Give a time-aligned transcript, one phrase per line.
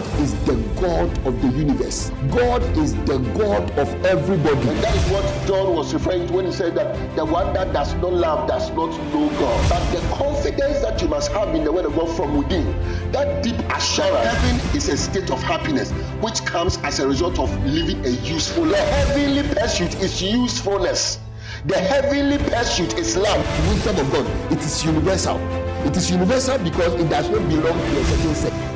[0.00, 2.10] God is the God of the universe.
[2.30, 4.68] God is the God of everybody.
[4.68, 7.74] And that is what John was referring to when he said that the one that
[7.74, 9.68] does not love does not know God.
[9.68, 12.64] But the confidence that you must have in the word of God from within,
[13.12, 15.90] that deep assurance, heaven is a state of happiness
[16.22, 18.78] which comes as a result of living a useful life.
[18.78, 21.18] The heavenly pursuit is usefulness.
[21.66, 23.44] The heavenly pursuit is love.
[23.44, 25.36] The Wisdom of God, it is universal.
[25.86, 28.69] It is universal because it does not belong to a certain sect.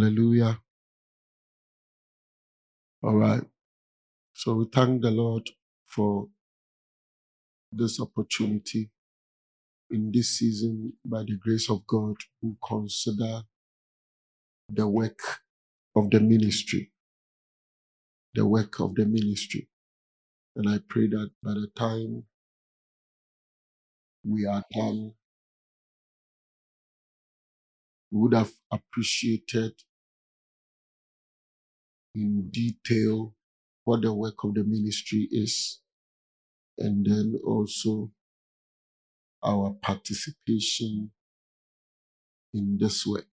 [0.00, 0.58] Hallelujah.
[3.02, 3.42] All right.
[4.34, 5.48] So we thank the Lord
[5.86, 6.28] for
[7.72, 8.90] this opportunity
[9.90, 13.42] in this season by the grace of God we consider
[14.70, 15.20] the work
[15.96, 16.92] of the ministry.
[18.34, 19.68] The work of the ministry.
[20.56, 22.24] And I pray that by the time
[24.24, 25.12] we are done,
[28.10, 29.72] we would have appreciated
[32.14, 33.34] in detail
[33.84, 35.80] what the work of the ministry is,
[36.78, 38.10] and then also
[39.44, 41.10] our participation
[42.54, 43.26] in this work.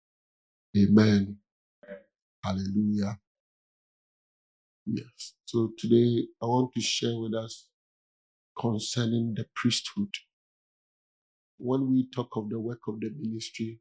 [0.77, 1.39] Amen.
[2.44, 3.19] Hallelujah.
[4.86, 5.34] Yes.
[5.47, 7.69] So today I want to share with us
[8.59, 10.11] concerning the priesthood.
[11.59, 13.81] When we talk of the work of the ministry,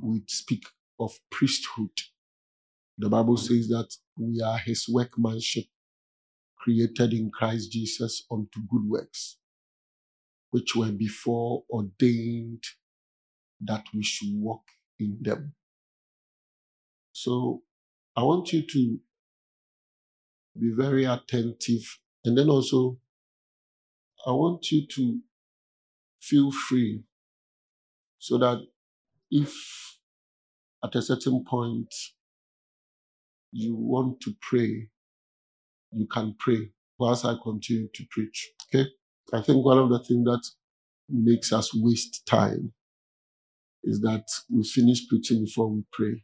[0.00, 0.64] we speak
[1.00, 1.90] of priesthood.
[2.98, 5.64] The Bible says that we are his workmanship
[6.58, 9.38] created in Christ Jesus unto good works,
[10.50, 12.62] which were before ordained
[13.60, 14.62] that we should walk
[15.00, 15.54] in them.
[17.12, 17.62] So
[18.16, 19.00] I want you to
[20.58, 21.98] be very attentive.
[22.24, 22.98] And then also,
[24.26, 25.18] I want you to
[26.20, 27.02] feel free
[28.18, 28.60] so that
[29.30, 29.52] if
[30.84, 31.92] at a certain point
[33.52, 34.88] you want to pray,
[35.92, 38.50] you can pray whilst I continue to preach.
[38.74, 38.88] Okay?
[39.32, 40.42] I think one of the things that
[41.08, 42.72] makes us waste time
[43.84, 46.22] is that we finish preaching before we pray.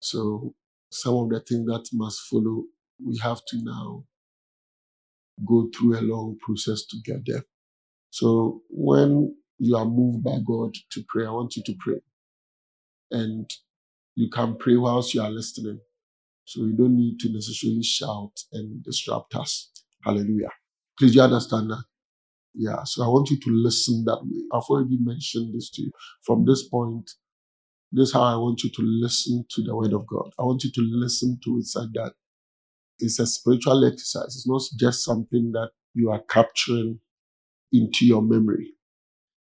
[0.00, 0.54] So
[0.90, 2.64] some of the things that must follow,
[3.04, 4.04] we have to now
[5.46, 7.44] go through a long process to get there.
[8.10, 12.00] So when you are moved by God to pray, I want you to pray.
[13.10, 13.50] And
[14.14, 15.80] you can pray whilst you are listening.
[16.44, 19.70] So you don't need to necessarily shout and disrupt us.
[20.04, 20.50] Hallelujah.
[20.98, 21.84] Please, you understand that?
[22.54, 22.82] Yeah.
[22.84, 24.42] So I want you to listen that way.
[24.52, 25.92] I've already mentioned this to you.
[26.22, 27.10] From this point,
[27.92, 30.30] this is how I want you to listen to the word of God.
[30.38, 32.14] I want you to listen to it like that.
[32.98, 34.36] It's a spiritual exercise.
[34.36, 37.00] It's not just something that you are capturing
[37.72, 38.72] into your memory.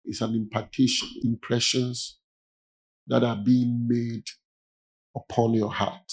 [0.05, 2.19] It's an impartation, impressions
[3.07, 4.25] that are being made
[5.15, 6.11] upon your heart.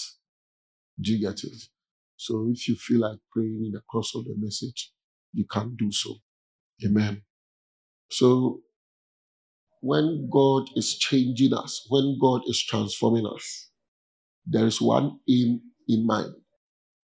[0.99, 1.63] Do you get it?
[2.17, 4.91] So if you feel like praying in the course of the message,
[5.33, 6.15] you can do so.
[6.85, 7.21] Amen.
[8.09, 8.61] So
[9.81, 13.69] when God is changing us, when God is transforming us,
[14.45, 16.33] there is one aim in mind.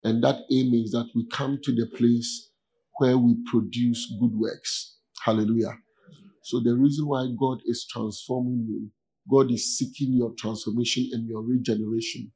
[0.03, 2.51] And that aim is that we come to the place
[2.99, 4.97] where we produce good works.
[5.23, 5.75] Hallelujah.
[6.43, 8.91] So the reason why God is transforming you,
[9.29, 12.31] God is seeking your transformation and your regeneration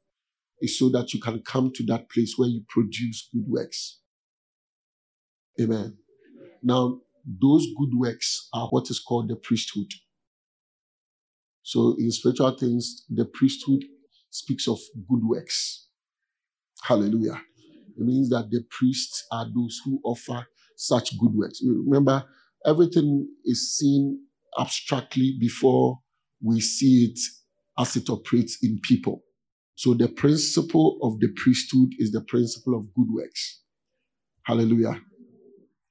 [0.62, 4.00] is so that you can come to that place where you produce good works.
[5.62, 5.98] Amen.
[6.64, 9.92] Now, those good works are what is called the priesthood.
[11.64, 13.84] So, in spiritual things, the priesthood
[14.30, 14.80] speaks of
[15.10, 15.88] good works.
[16.84, 17.42] Hallelujah.
[17.98, 20.48] It means that the priests are those who offer
[20.78, 21.62] such good works.
[21.66, 22.24] Remember,
[22.66, 24.22] everything is seen
[24.60, 26.00] abstractly before
[26.42, 27.20] we see it
[27.80, 29.24] as it operates in people.
[29.78, 33.62] So the principle of the priesthood is the principle of good works.
[34.42, 35.00] Hallelujah.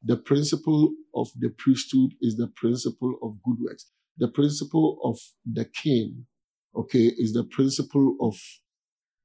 [0.03, 3.89] The principle of the priesthood is the principle of good works.
[4.19, 6.27] The principle of the king,
[6.75, 8.37] okay, is the principle of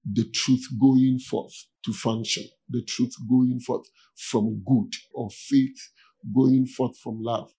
[0.06, 5.90] the truth going forth to function, the truth going forth from good, or faith
[6.36, 7.52] going forth from love.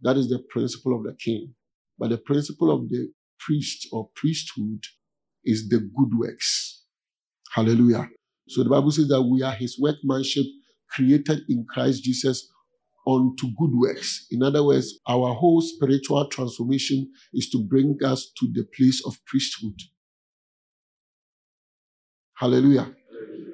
[0.00, 1.54] That is the principle of the king.
[1.98, 4.82] But the principle of the priest or priesthood
[5.46, 6.82] is the good works.
[7.54, 8.08] Hallelujah.
[8.48, 10.46] So the Bible says that we are his workmanship
[10.90, 12.50] created in Christ Jesus
[13.06, 14.26] unto good works.
[14.30, 19.18] In other words, our whole spiritual transformation is to bring us to the place of
[19.26, 19.80] priesthood.
[22.36, 22.94] Hallelujah.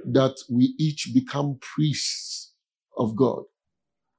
[0.07, 2.55] That we each become priests
[2.99, 3.45] of God.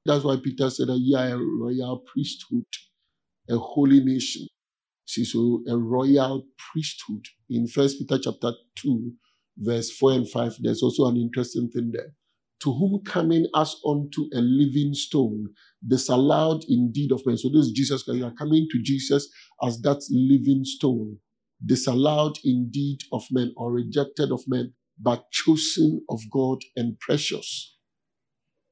[0.05, 2.65] That's why Peter said that ye are a royal priesthood,
[3.49, 4.47] a holy nation.
[5.13, 7.27] See, so a royal priesthood.
[7.47, 9.11] In First Peter chapter 2,
[9.59, 12.15] verse 4 and 5, there's also an interesting thing there.
[12.63, 15.49] To whom coming as unto a living stone,
[15.87, 17.37] disallowed indeed of men.
[17.37, 18.17] So this is Jesus Christ.
[18.17, 19.29] You are coming to Jesus
[19.61, 21.19] as that living stone,
[21.63, 27.77] disallowed indeed of men or rejected of men, but chosen of God and precious.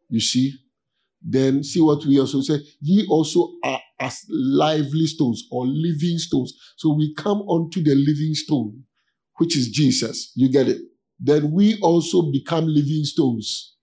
[0.09, 0.53] You see?
[1.21, 2.61] Then see what we also say.
[2.81, 6.53] Ye also are as lively stones or living stones.
[6.77, 8.83] So we come onto the living stone,
[9.37, 10.33] which is Jesus.
[10.35, 10.81] You get it?
[11.19, 13.77] Then we also become living stones.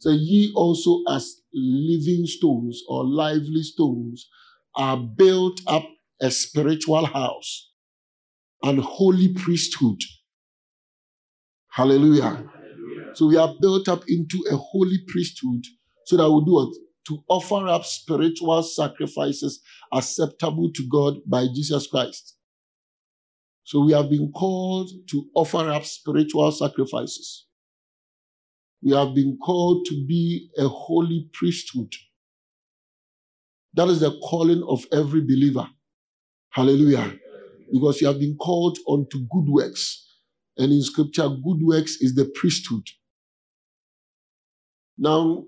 [0.00, 4.28] So ye also as living stones or lively stones
[4.74, 5.84] are built up
[6.20, 7.72] a spiritual house
[8.62, 10.00] and holy priesthood.
[11.70, 12.50] Hallelujah.
[13.14, 15.64] So we are built up into a holy priesthood
[16.06, 16.85] so that we do what?
[17.06, 19.60] To offer up spiritual sacrifices
[19.92, 22.36] acceptable to God by Jesus Christ.
[23.62, 27.46] So we have been called to offer up spiritual sacrifices.
[28.82, 31.92] We have been called to be a holy priesthood.
[33.74, 35.68] That is the calling of every believer.
[36.50, 37.18] Hallelujah.
[37.72, 40.06] Because you have been called unto good works.
[40.56, 42.86] And in scripture, good works is the priesthood.
[44.96, 45.44] Now,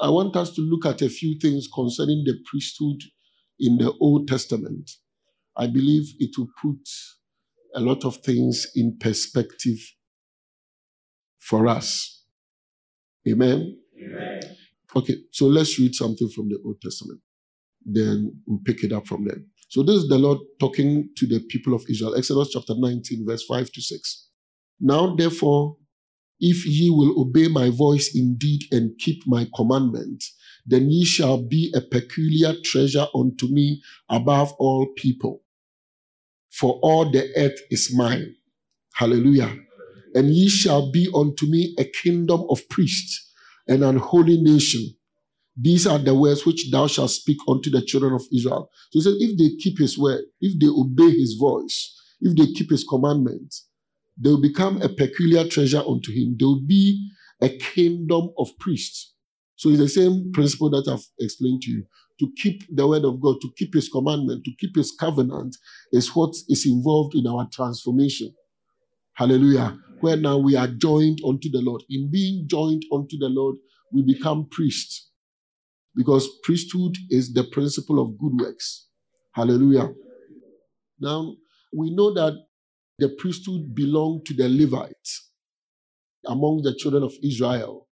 [0.00, 3.00] I want us to look at a few things concerning the priesthood
[3.58, 4.90] in the Old Testament.
[5.56, 6.88] I believe it will put
[7.74, 9.78] a lot of things in perspective
[11.38, 12.24] for us.
[13.28, 13.78] Amen?
[14.02, 14.40] Amen.
[14.94, 17.20] Okay, so let's read something from the Old Testament.
[17.84, 19.38] Then we'll pick it up from there.
[19.68, 22.14] So this is the Lord talking to the people of Israel.
[22.16, 24.28] Exodus chapter 19, verse 5 to 6.
[24.80, 25.76] Now, therefore,
[26.40, 30.34] if ye will obey my voice indeed and keep my commandments,
[30.66, 33.80] then ye shall be a peculiar treasure unto me
[34.10, 35.42] above all people.
[36.50, 38.34] For all the earth is mine.
[38.94, 39.54] Hallelujah.
[40.14, 43.32] And ye shall be unto me a kingdom of priests
[43.68, 44.94] and an holy nation.
[45.56, 48.70] These are the words which thou shalt speak unto the children of Israel.
[48.90, 52.52] So he said, if they keep his word, if they obey his voice, if they
[52.52, 53.66] keep his commandments,
[54.18, 56.36] they will become a peculiar treasure unto him.
[56.38, 57.10] They will be
[57.42, 59.14] a kingdom of priests.
[59.56, 61.84] So it's the same principle that I've explained to you.
[62.20, 65.56] To keep the word of God, to keep his commandment, to keep his covenant
[65.92, 68.34] is what is involved in our transformation.
[69.14, 69.78] Hallelujah.
[70.00, 71.82] Where now we are joined unto the Lord.
[71.90, 73.56] In being joined unto the Lord,
[73.92, 75.10] we become priests.
[75.94, 78.88] Because priesthood is the principle of good works.
[79.34, 79.90] Hallelujah.
[81.00, 81.34] Now,
[81.74, 82.45] we know that
[82.98, 85.30] the priesthood belonged to the Levites.
[86.26, 87.86] Among the children of Israel,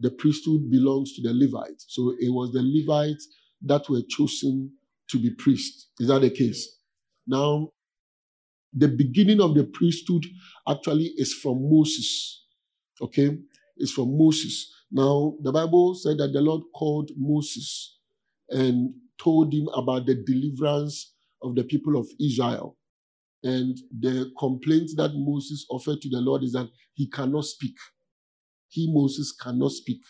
[0.00, 1.86] the priesthood belongs to the Levites.
[1.88, 3.28] So it was the Levites
[3.62, 4.72] that were chosen
[5.10, 5.90] to be priests.
[6.00, 6.78] Is that the case?
[7.26, 7.70] Now,
[8.72, 10.24] the beginning of the priesthood
[10.68, 12.44] actually is from Moses.
[13.00, 13.38] Okay?
[13.76, 14.72] It's from Moses.
[14.90, 17.98] Now, the Bible said that the Lord called Moses
[18.50, 22.76] and told him about the deliverance of the people of Israel.
[23.42, 27.74] And the complaint that Moses offered to the Lord is that he cannot speak.
[28.68, 30.00] He, Moses, cannot speak.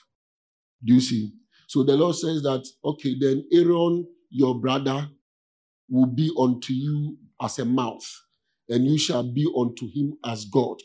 [0.85, 1.33] Do you see?
[1.69, 5.09] So the Lord says that, okay, then Aaron, your brother,
[5.89, 8.07] will be unto you as a mouth,
[8.69, 10.77] and you shall be unto him as God.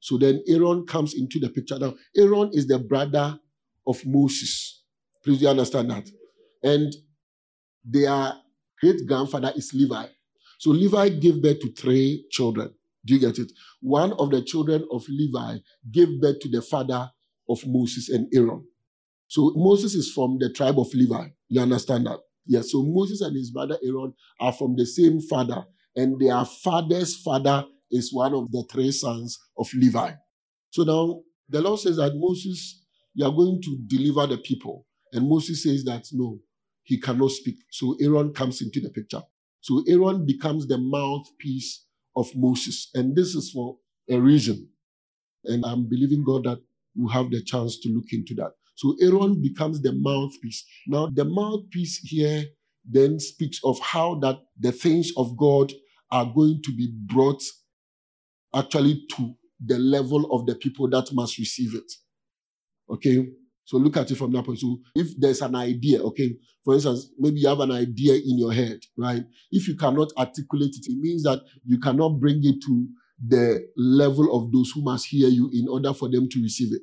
[0.00, 1.78] So then Aaron comes into the picture.
[1.78, 3.38] Now, Aaron is the brother
[3.86, 4.84] of Moses.
[5.24, 6.08] Please, you understand that?
[6.62, 6.94] And
[7.84, 8.34] their
[8.80, 10.06] great grandfather is Levi.
[10.58, 12.72] So Levi gave birth to three children.
[13.04, 13.52] Do you get it?
[13.80, 15.58] One of the children of Levi
[15.92, 17.10] gave birth to the father
[17.48, 18.64] of Moses and Aaron.
[19.28, 21.28] So Moses is from the tribe of Levi.
[21.48, 22.18] You understand that?
[22.46, 22.72] Yes.
[22.72, 25.64] So Moses and his brother Aaron are from the same father,
[25.96, 30.12] and their father's father is one of the three sons of Levi.
[30.70, 32.84] So now the Lord says that Moses,
[33.14, 34.86] you are going to deliver the people.
[35.12, 36.40] And Moses says that no,
[36.82, 37.56] he cannot speak.
[37.70, 39.22] So Aaron comes into the picture.
[39.60, 41.86] So Aaron becomes the mouthpiece
[42.16, 42.90] of Moses.
[42.94, 43.76] And this is for
[44.08, 44.68] a reason.
[45.44, 46.58] And I'm believing God that
[46.96, 48.52] we have the chance to look into that.
[48.76, 50.64] So Aaron becomes the mouthpiece.
[50.86, 52.44] Now, the mouthpiece here
[52.88, 55.72] then speaks of how that the things of God
[56.10, 57.42] are going to be brought
[58.54, 59.34] actually to
[59.64, 61.90] the level of the people that must receive it.
[62.90, 63.26] Okay?
[63.66, 64.60] So look at it from that point.
[64.60, 68.52] So if there's an idea, okay, for instance, maybe you have an idea in your
[68.52, 69.24] head, right?
[69.50, 72.88] If you cannot articulate it, it means that you cannot bring it to
[73.26, 76.82] the level of those who must hear you in order for them to receive it.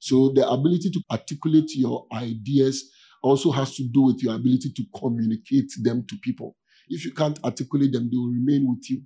[0.00, 2.90] So the ability to articulate your ideas
[3.22, 6.56] also has to do with your ability to communicate them to people.
[6.88, 8.98] If you can't articulate them, they will remain with you.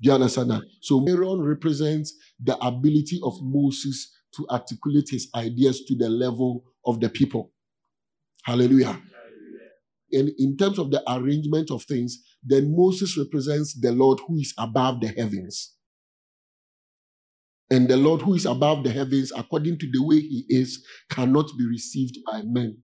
[0.00, 0.62] Do you understand that?
[0.80, 7.00] So Aaron represents the ability of Moses to articulate his ideas to the level of
[7.00, 7.52] the people.
[8.44, 9.00] Hallelujah.
[10.12, 14.52] And in terms of the arrangement of things, then Moses represents the Lord who is
[14.58, 15.74] above the heavens.
[17.70, 21.46] And the Lord who is above the heavens, according to the way he is, cannot
[21.56, 22.76] be received by men.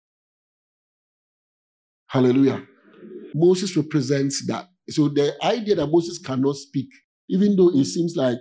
[2.07, 2.67] Hallelujah.
[3.35, 4.69] Moses represents that.
[4.89, 6.89] So the idea that Moses cannot speak,
[7.29, 8.39] even though it seems like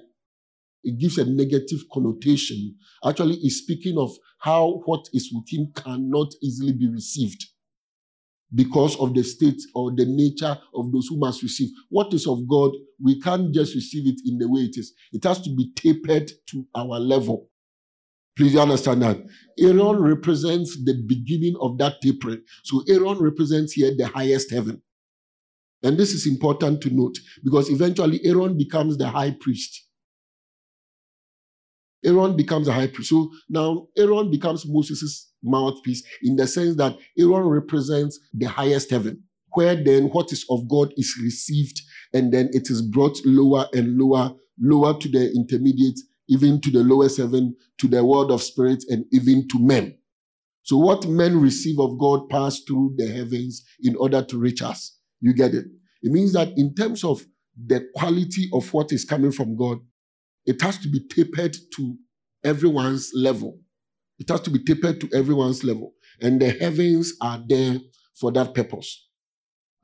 [0.87, 2.75] it gives a negative connotation,
[3.05, 7.45] actually is speaking of how what is within cannot easily be received
[8.55, 11.69] because of the state or the nature of those who must receive.
[11.89, 12.71] What is of God,
[13.03, 14.93] we can't just receive it in the way it is.
[15.11, 17.49] It has to be tapered to our level.
[18.37, 19.17] Please understand that.
[19.59, 22.43] Aaron represents the beginning of that tapering.
[22.63, 24.81] So Aaron represents here the highest heaven.
[25.83, 29.86] And this is important to note because eventually Aaron becomes the high priest.
[32.07, 33.09] Aaron becomes a high priest.
[33.09, 39.23] So now Aaron becomes Moses' mouthpiece in the sense that Aaron represents the highest heaven,
[39.53, 41.81] where then what is of God is received
[42.13, 45.99] and then it is brought lower and lower, lower to the intermediate
[46.29, 49.97] even to the lowest heaven, to the world of spirits, and even to men.
[50.63, 54.97] So what men receive of God pass through the heavens in order to reach us.
[55.21, 55.65] You get it?
[56.03, 57.25] It means that in terms of
[57.65, 59.79] the quality of what is coming from God,
[60.47, 61.95] it has to be tapered to
[62.43, 63.59] everyone's level.
[64.17, 65.93] It has to be tapered to everyone's level.
[66.21, 67.79] And the heavens are there
[68.19, 69.07] for that purpose.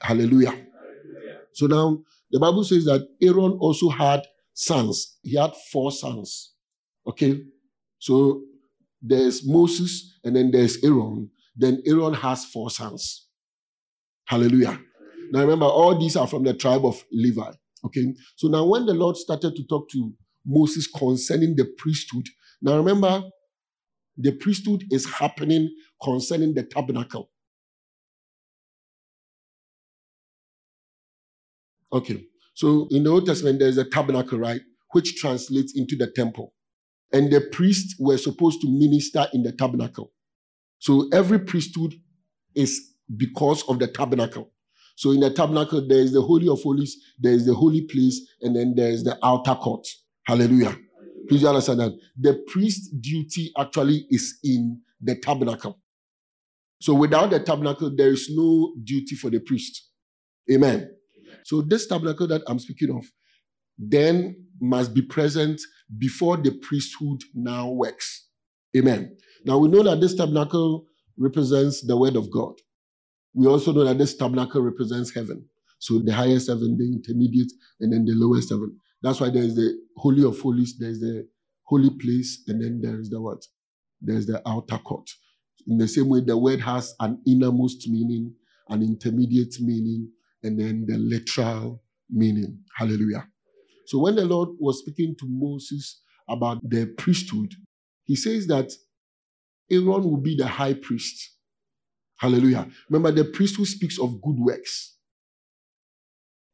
[0.02, 0.52] Hallelujah.
[0.52, 1.40] Hallelujah.
[1.54, 2.00] So now
[2.32, 5.18] the Bible says that Aaron also had sons.
[5.22, 6.54] He had four sons.
[7.06, 7.42] Okay?
[8.00, 8.42] So
[9.02, 11.30] there's Moses and then there's Aaron.
[11.56, 13.28] Then Aaron has four sons.
[14.26, 14.80] Hallelujah.
[15.32, 17.52] Now remember, all these are from the tribe of Levi.
[17.86, 18.14] Okay?
[18.38, 20.14] So now when the Lord started to talk to
[20.46, 22.28] Moses concerning the priesthood,
[22.62, 23.24] now remember,
[24.18, 25.70] the priesthood is happening
[26.02, 27.30] concerning the tabernacle.
[31.92, 32.26] Okay.
[32.56, 34.62] So in the Old Testament, there's a tabernacle, right?
[34.92, 36.54] Which translates into the temple.
[37.12, 40.12] And the priests were supposed to minister in the tabernacle.
[40.80, 41.94] So every priesthood
[42.56, 44.52] is because of the tabernacle.
[44.96, 48.22] So in the tabernacle, there is the Holy of Holies, there is the holy place,
[48.42, 49.88] and then there is the outer court.
[50.26, 50.78] Hallelujah.
[51.28, 51.98] Please understand that.
[52.20, 55.80] The priest duty actually is in the tabernacle.
[56.82, 59.90] So without the tabernacle, there is no duty for the priest.
[60.52, 60.90] Amen.
[61.46, 63.06] So this tabernacle that I'm speaking of
[63.78, 65.60] then must be present
[65.98, 68.28] before the priesthood now works.
[68.78, 69.16] Amen.
[69.46, 70.86] Now we know that this tabernacle
[71.18, 72.54] represents the word of God.
[73.34, 75.46] We also know that this tabernacle represents heaven.
[75.80, 78.78] So the highest heaven, the intermediate, and then the lowest heaven.
[79.04, 81.28] That's why there is the holy of holies, there's the
[81.64, 83.44] holy place, and then there is the what?
[84.02, 85.10] There's the outer court.
[85.68, 88.34] In the same way, the word has an innermost meaning,
[88.70, 90.10] an intermediate meaning,
[90.42, 92.60] and then the literal meaning.
[92.78, 93.28] Hallelujah.
[93.88, 97.54] So when the Lord was speaking to Moses about the priesthood,
[98.06, 98.72] he says that
[99.70, 101.32] Aaron will be the high priest.
[102.20, 102.68] Hallelujah.
[102.90, 104.98] Remember, the priesthood speaks of good works.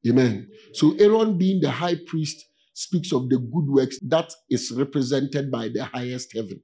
[0.08, 0.48] Amen.
[0.74, 5.68] So Aaron being the high priest speaks of the good works that is represented by
[5.68, 6.62] the highest heaven.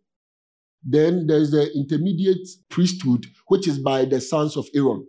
[0.84, 5.06] Then there's the intermediate priesthood, which is by the sons of Aaron.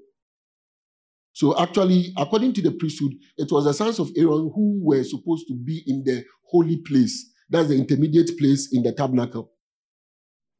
[1.32, 5.46] So actually, according to the priesthood, it was the sons of Aaron who were supposed
[5.48, 7.30] to be in the holy place.
[7.50, 9.52] That's the intermediate place in the tabernacle.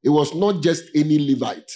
[0.05, 1.71] It was not just any Levite.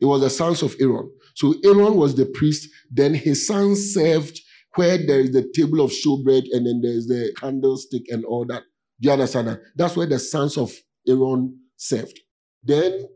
[0.00, 1.10] It was the sons of Aaron.
[1.34, 2.68] So Aaron was the priest.
[2.90, 4.40] Then his sons served
[4.74, 8.62] where there is the table of showbread and then there's the candlestick and all that.
[9.00, 9.60] Do you understand that?
[9.76, 10.72] That's where the sons of
[11.06, 12.20] Aaron served.
[12.62, 13.06] Then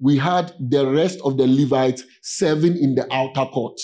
[0.00, 3.78] we had the rest of the Levites serving in the outer court.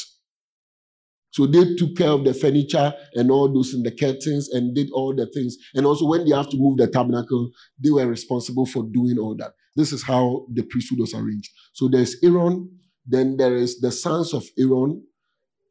[1.30, 4.90] So they took care of the furniture and all those and the curtains and did
[4.92, 5.56] all the things.
[5.74, 7.50] And also when they have to move the tabernacle,
[7.82, 9.52] they were responsible for doing all that.
[9.76, 11.50] This is how the priesthood was arranged.
[11.74, 12.68] So there's Aaron,
[13.08, 15.02] then there is the sons of Aaron,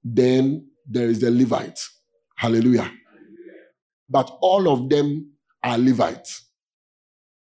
[0.03, 1.87] then there is the Levites.
[2.35, 2.91] Hallelujah.
[4.09, 6.49] But all of them are Levites.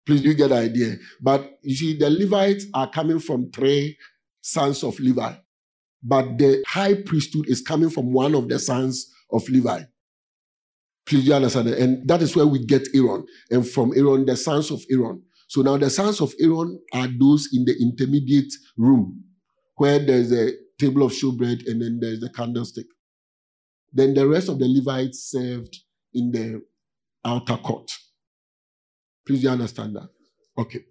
[0.05, 0.95] Please, you get the idea.
[1.21, 3.97] But you see, the Levites are coming from three
[4.41, 5.33] sons of Levi.
[6.03, 9.83] But the high priesthood is coming from one of the sons of Levi.
[11.05, 11.69] Please, you understand?
[11.69, 13.25] And that is where we get Aaron.
[13.51, 15.21] And from Aaron, the sons of Aaron.
[15.47, 19.23] So now the sons of Aaron are those in the intermediate room
[19.77, 22.87] where there's a table of showbread and then there's the candlestick.
[23.93, 25.77] Then the rest of the Levites served
[26.13, 26.61] in the
[27.23, 27.91] outer court.
[29.25, 30.09] Please, you understand that?
[30.57, 30.83] Okay.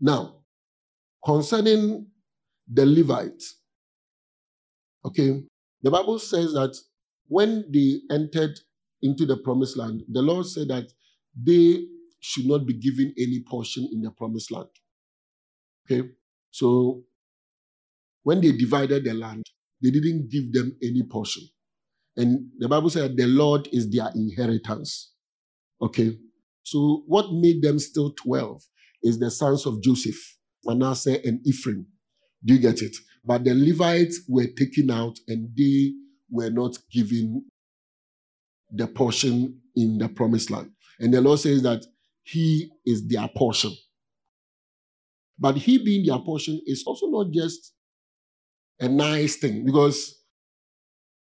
[0.00, 0.36] Now,
[1.24, 2.06] concerning
[2.72, 3.60] the Levites,
[5.04, 5.42] okay,
[5.82, 6.76] the Bible says that
[7.26, 8.58] when they entered
[9.02, 10.86] into the promised land, the Lord said that
[11.40, 11.84] they
[12.20, 14.68] should not be given any portion in the promised land.
[15.90, 16.08] Okay?
[16.50, 17.04] So
[18.28, 19.42] when they divided the land,
[19.82, 21.42] they didn't give them any portion.
[22.14, 25.14] And the Bible said the Lord is their inheritance.
[25.80, 26.14] Okay?
[26.62, 28.62] So what made them still 12
[29.02, 31.86] is the sons of Joseph, Manasseh and Ephraim.
[32.44, 32.94] Do you get it?
[33.24, 35.94] But the Levites were taken out and they
[36.30, 37.46] were not given
[38.70, 40.70] the portion in the promised land.
[41.00, 41.82] And the Lord says that
[42.24, 43.72] He is their portion.
[45.38, 47.72] But He being their portion is also not just
[48.80, 50.14] a nice thing because,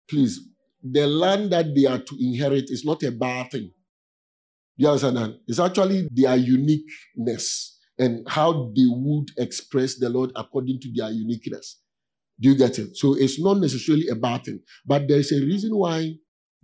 [0.09, 0.39] please,
[0.83, 3.71] the land that they are to inherit is not a bad thing.
[4.75, 5.39] You understand that?
[5.47, 11.79] It's actually their uniqueness and how they would express the Lord according to their uniqueness.
[12.39, 12.97] Do you get it?
[12.97, 16.15] So it's not necessarily a bad thing, but there's a reason why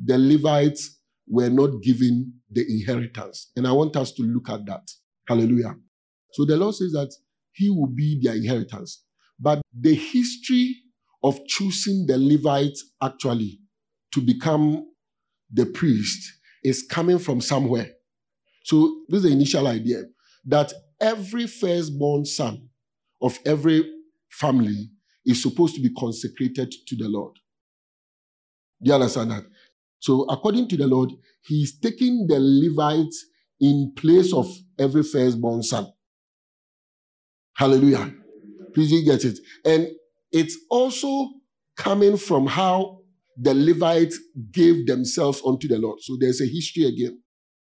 [0.03, 3.51] the Levites were not given the inheritance.
[3.55, 4.89] And I want us to look at that.
[5.27, 5.75] Hallelujah.
[6.33, 7.13] So the Lord says that
[7.51, 9.03] He will be their inheritance.
[9.39, 10.75] But the history
[11.23, 13.59] of choosing the Levites actually
[14.13, 14.85] to become
[15.51, 17.89] the priest is coming from somewhere.
[18.63, 20.03] So this is the initial idea
[20.45, 22.69] that every firstborn son
[23.21, 23.89] of every
[24.29, 24.89] family
[25.25, 27.35] is supposed to be consecrated to the Lord.
[28.81, 29.43] Do you understand that?
[29.99, 31.11] So, according to the Lord,
[31.45, 33.25] He is taking the Levites
[33.59, 35.91] in place of every firstborn son.
[37.55, 38.13] Hallelujah.
[38.73, 39.39] Please you get it.
[39.65, 39.87] And
[40.31, 41.29] it's also
[41.77, 42.99] coming from how
[43.41, 44.19] the Levites
[44.51, 45.99] gave themselves unto the Lord.
[46.01, 47.21] So there's a history again.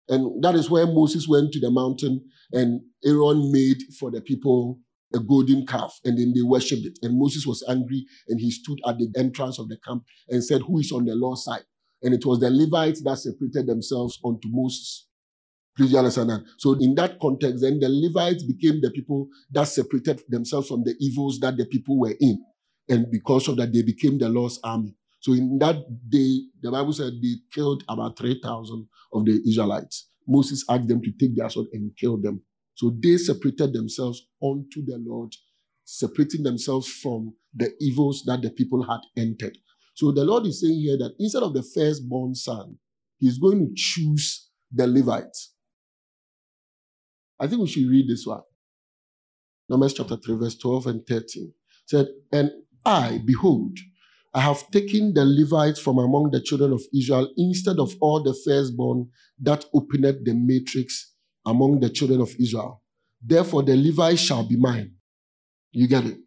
[0.09, 4.79] And that is where Moses went to the mountain and Aaron made for the people
[5.15, 6.99] a golden calf and then they worshipped it.
[7.03, 10.63] And Moses was angry and he stood at the entrance of the camp and said,
[10.63, 11.65] Who is on the Lord's side?
[12.03, 15.09] And it was the Levites that separated themselves unto Moses.
[15.77, 16.45] Please you understand that?
[16.59, 20.95] So in that context, then the Levites became the people that separated themselves from the
[21.01, 22.45] evils that the people were in.
[22.89, 24.95] And because of that, they became the Lord's army.
[25.21, 25.77] So in that
[26.09, 30.09] day, the Bible said they killed about 3,000 of the Israelites.
[30.29, 32.43] Moses asked them to take their sword and kill them.
[32.75, 35.35] So they separated themselves unto the Lord,
[35.85, 39.57] separating themselves from the evils that the people had entered.
[39.95, 42.77] So the Lord is saying here that instead of the firstborn son,
[43.19, 45.54] he's going to choose the Levites.
[47.41, 48.43] I think we should read this one.
[49.69, 50.03] Numbers hmm.
[50.03, 51.53] chapter 3, verse 12 and 13.
[51.87, 52.51] Said, And
[52.85, 53.79] I, behold,
[54.33, 58.35] I have taken the Levites from among the children of Israel instead of all the
[58.45, 59.09] firstborn
[59.41, 61.13] that opened the matrix
[61.47, 62.83] among the children of Israel.
[63.23, 64.95] Therefore, the Levites shall be mine.
[65.73, 66.19] You get it?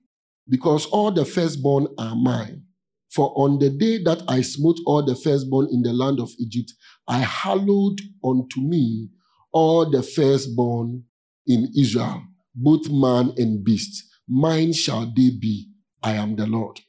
[0.48, 2.64] Because all the firstborn are mine.
[3.12, 6.74] For on the day that I smote all the firstborn in the land of Egypt,
[7.08, 9.10] I hallowed unto me
[9.58, 11.04] all the firstborn
[11.48, 12.22] in Israel,
[12.54, 14.04] both man and beast.
[14.30, 15.68] Mine shall they be.
[16.04, 16.80] I am the Lord.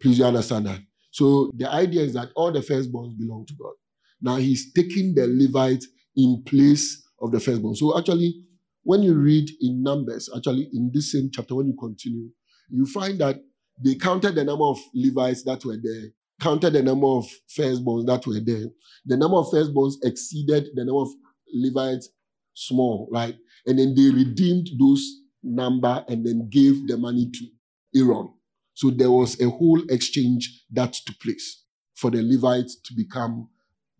[0.00, 0.80] Please you understand that.
[1.10, 3.74] So the idea is that all the firstborns belong to God.
[4.22, 7.74] Now he's taking the Levites in place of the firstborn.
[7.74, 8.44] So actually,
[8.84, 12.30] when you read in Numbers, actually in this same chapter, when you continue,
[12.70, 13.36] you find that
[13.84, 16.04] they counted the number of Levites that were there,
[16.40, 17.26] counted the number of
[17.58, 18.68] firstborns that were there.
[19.04, 21.10] The number of firstborns exceeded the number of
[21.54, 22.10] Levites
[22.54, 23.36] small, right?
[23.66, 25.04] And then they redeemed those
[25.42, 28.32] number and then gave the money to Aaron.
[28.74, 31.64] So there was a whole exchange that took place
[31.96, 33.48] for the Levites to become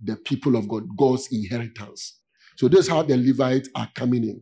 [0.03, 2.21] the people of God, God's inheritance.
[2.57, 4.41] So this is how the Levites are coming in.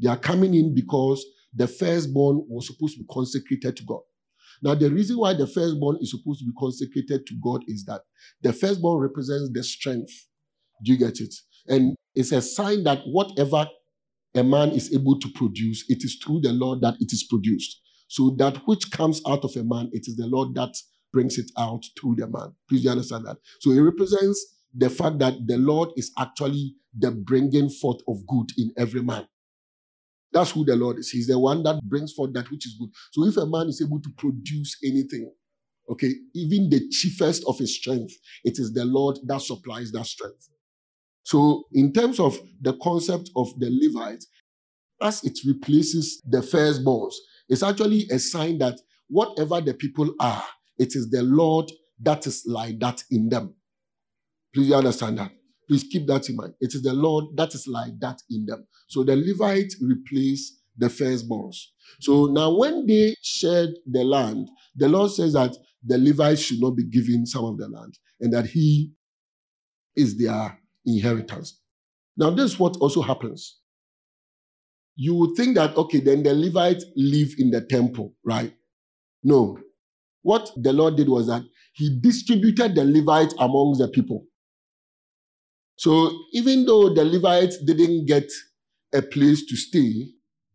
[0.00, 4.00] They are coming in because the firstborn was supposed to be consecrated to God.
[4.62, 8.02] Now, the reason why the firstborn is supposed to be consecrated to God is that
[8.42, 10.12] the firstborn represents the strength.
[10.82, 11.34] Do you get it?
[11.68, 13.68] And it's a sign that whatever
[14.34, 17.80] a man is able to produce, it is through the Lord that it is produced.
[18.08, 20.74] So that which comes out of a man, it is the Lord that
[21.12, 22.54] brings it out through the man.
[22.68, 23.36] Please understand that?
[23.60, 28.50] So it represents the fact that the Lord is actually the bringing forth of good
[28.58, 29.26] in every man.
[30.32, 31.10] That's who the Lord is.
[31.10, 32.90] He's the one that brings forth that which is good.
[33.12, 35.32] So if a man is able to produce anything,
[35.88, 40.48] okay, even the chiefest of his strength, it is the Lord that supplies that strength.
[41.24, 44.26] So in terms of the concept of the Levites,
[45.02, 47.14] as it replaces the firstborns,
[47.48, 50.44] it's actually a sign that whatever the people are,
[50.78, 53.54] it is the Lord that is like that in them.
[54.54, 55.32] Please understand that.
[55.68, 56.54] Please keep that in mind.
[56.60, 58.66] It is the Lord that is like that in them.
[58.88, 61.56] So the Levites replace the firstborns.
[62.00, 66.76] So now when they shared the land, the Lord says that the Levites should not
[66.76, 68.92] be given some of the land and that he
[69.96, 71.60] is their inheritance.
[72.16, 73.58] Now, this is what also happens.
[74.96, 78.54] You would think that, okay, then the Levites live in the temple, right?
[79.22, 79.58] No.
[80.22, 81.42] What the Lord did was that
[81.74, 84.26] he distributed the Levites among the people.
[85.76, 88.30] So even though the Levites didn't get
[88.94, 90.10] a place to stay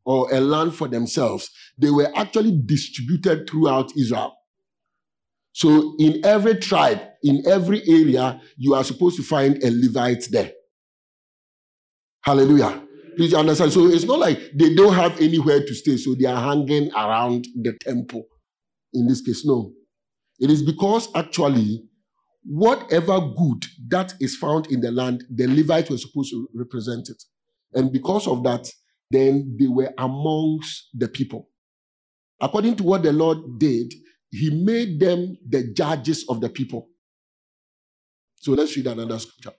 [0.05, 4.33] or a land for themselves, they were actually distributed throughout Israel.
[5.51, 10.51] So in every tribe, in every area, you are supposed to find a Levite there.
[12.21, 12.83] Hallelujah.
[13.17, 13.71] Please understand.
[13.73, 17.47] So it's not like they don't have anywhere to stay, so they are hanging around
[17.61, 18.23] the temple.
[18.93, 19.73] In this case, no.
[20.39, 21.83] It is because actually,
[22.45, 27.21] whatever good that is found in the land, the Levites were supposed to represent it.
[27.73, 28.71] And because of that,
[29.11, 31.49] then they were amongst the people.
[32.41, 33.93] According to what the Lord did,
[34.31, 36.87] he made them the judges of the people.
[38.39, 39.51] So let's read another scripture.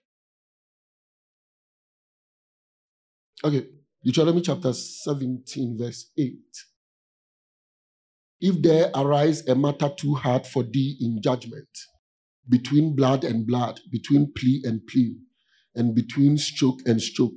[3.45, 3.67] Okay,
[4.03, 6.35] Deuteronomy chapter 17, verse 8.
[8.41, 11.69] If there arise a matter too hard for thee in judgment,
[12.49, 15.15] between blood and blood, between plea and plea,
[15.75, 17.35] and between stroke and stroke,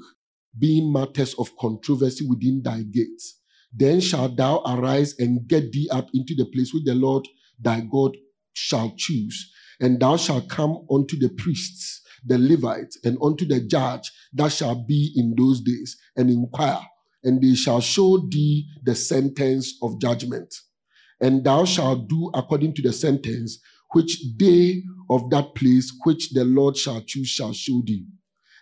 [0.57, 3.41] being matters of controversy within thy gates,
[3.73, 7.27] then shalt thou arise and get thee up into the place which the Lord
[7.59, 8.15] thy God
[8.53, 9.51] shall choose,
[9.83, 14.75] and thou shalt come unto the priests, the Levites, and unto the judge that shall
[14.75, 16.79] be in those days, and inquire,
[17.25, 20.55] and they shall show thee the sentence of judgment.
[21.19, 23.59] And thou shalt do according to the sentence
[23.91, 28.05] which they of that place which the Lord shall choose shall show thee.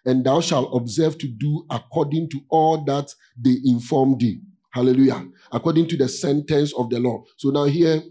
[0.04, 4.42] And thou shalt observe to do according to all that they inform thee.
[4.72, 5.28] Hallelujah.
[5.52, 7.24] According to the sentence of the law.
[7.38, 8.02] So now here,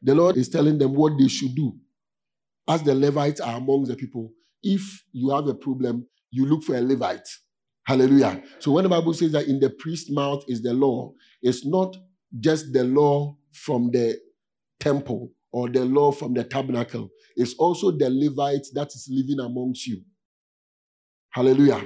[0.00, 1.74] the Lord is telling them what they should do.
[2.68, 4.30] As the Levites are among the people,
[4.62, 7.28] if you have a problem, you look for a Levite.
[7.84, 8.42] Hallelujah.
[8.58, 11.96] So when the Bible says that in the priest's mouth is the law, it's not
[12.38, 14.18] just the law from the
[14.78, 17.08] temple or the law from the tabernacle.
[17.36, 20.02] It's also the Levite that is living amongst you.
[21.30, 21.82] Hallelujah.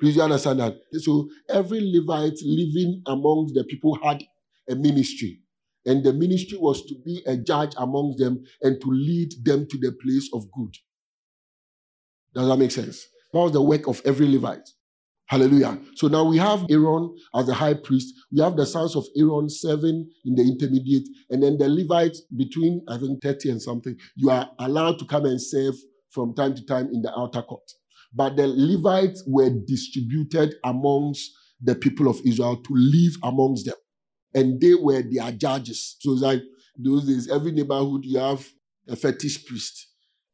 [0.00, 0.74] Please you understand that.
[0.94, 4.22] So every Levite living amongst the people had
[4.68, 5.40] a ministry.
[5.88, 9.78] And the ministry was to be a judge amongst them and to lead them to
[9.78, 10.76] the place of good.
[12.34, 13.06] Does that make sense?
[13.32, 14.68] That was the work of every Levite.
[15.28, 15.78] Hallelujah.
[15.94, 18.14] So now we have Aaron as the high priest.
[18.30, 22.84] We have the sons of Aaron, seven in the intermediate, and then the Levites between,
[22.86, 23.96] I think, 30 and something.
[24.14, 25.74] You are allowed to come and serve
[26.10, 27.70] from time to time in the outer court.
[28.14, 33.74] But the Levites were distributed amongst the people of Israel to live amongst them.
[34.34, 35.96] And they were their judges.
[36.00, 36.42] So like
[36.76, 38.46] those days, every neighborhood you have
[38.88, 39.88] a fetish priest.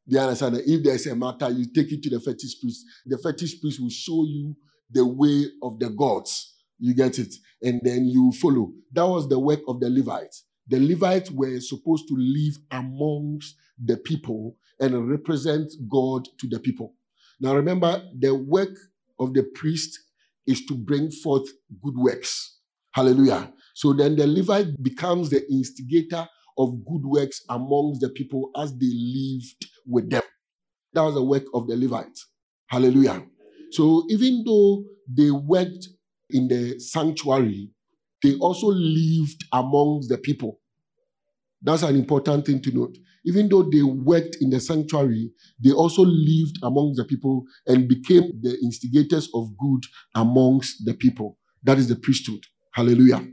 [0.07, 2.85] They understand that if there's a matter, you take it to the fetish priest.
[3.07, 4.54] The fetish priest will show you
[4.90, 6.54] the way of the gods.
[6.78, 7.35] You get it?
[7.62, 8.72] And then you follow.
[8.92, 10.44] That was the work of the Levites.
[10.68, 16.94] The Levites were supposed to live amongst the people and represent God to the people.
[17.40, 18.76] Now remember, the work
[19.18, 19.98] of the priest
[20.46, 21.48] is to bring forth
[21.83, 22.59] good works.
[22.94, 23.52] Hallelujah.
[23.74, 28.87] So then the Levite becomes the instigator of good works amongst the people as they
[28.87, 30.22] lived with them.
[30.92, 32.26] That was the work of the Levites.
[32.68, 33.24] Hallelujah.
[33.72, 35.88] So even though they worked
[36.30, 37.70] in the sanctuary,
[38.22, 40.61] they also lived amongst the people.
[41.62, 42.96] That's an important thing to note.
[43.26, 48.40] Even though they worked in the sanctuary, they also lived amongst the people and became
[48.42, 49.83] the instigators of good
[50.14, 51.38] amongst the people.
[51.64, 52.44] That is the priesthood.
[52.74, 53.24] Hallelujah.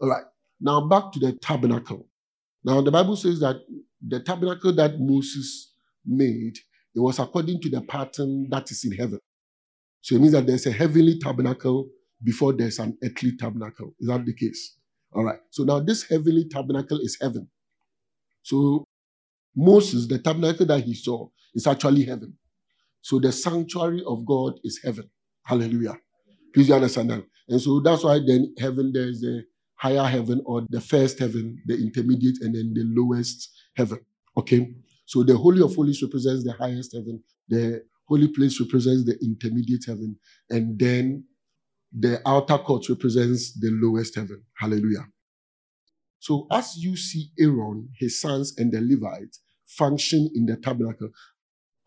[0.00, 0.24] All right.
[0.60, 2.08] Now back to the tabernacle.
[2.64, 3.56] Now the Bible says that
[4.06, 5.72] the tabernacle that Moses
[6.06, 6.56] made,
[6.94, 9.20] it was according to the pattern that is in heaven.
[10.02, 11.88] So it means that there's a heavenly tabernacle
[12.22, 13.94] before there's an earthly tabernacle.
[14.00, 14.76] Is that the case?
[15.14, 15.38] All right.
[15.50, 17.48] So now this heavenly tabernacle is heaven.
[18.42, 18.84] So
[19.56, 22.36] Moses, the tabernacle that he saw, is actually heaven.
[23.02, 25.10] So the sanctuary of God is heaven.
[25.44, 25.96] Hallelujah.
[26.54, 27.24] Please you understand that.
[27.48, 31.60] And so that's why then heaven, there is the higher heaven or the first heaven,
[31.66, 33.98] the intermediate, and then the lowest heaven.
[34.36, 34.74] Okay?
[35.06, 37.22] So the Holy of Holies represents the highest heaven.
[37.48, 40.16] The holy place represents the intermediate heaven.
[40.50, 41.24] And then
[41.92, 44.42] the outer court represents the lowest heaven.
[44.54, 45.06] Hallelujah.
[46.20, 51.10] So as you see Aaron, his sons, and the Levites function in the tabernacle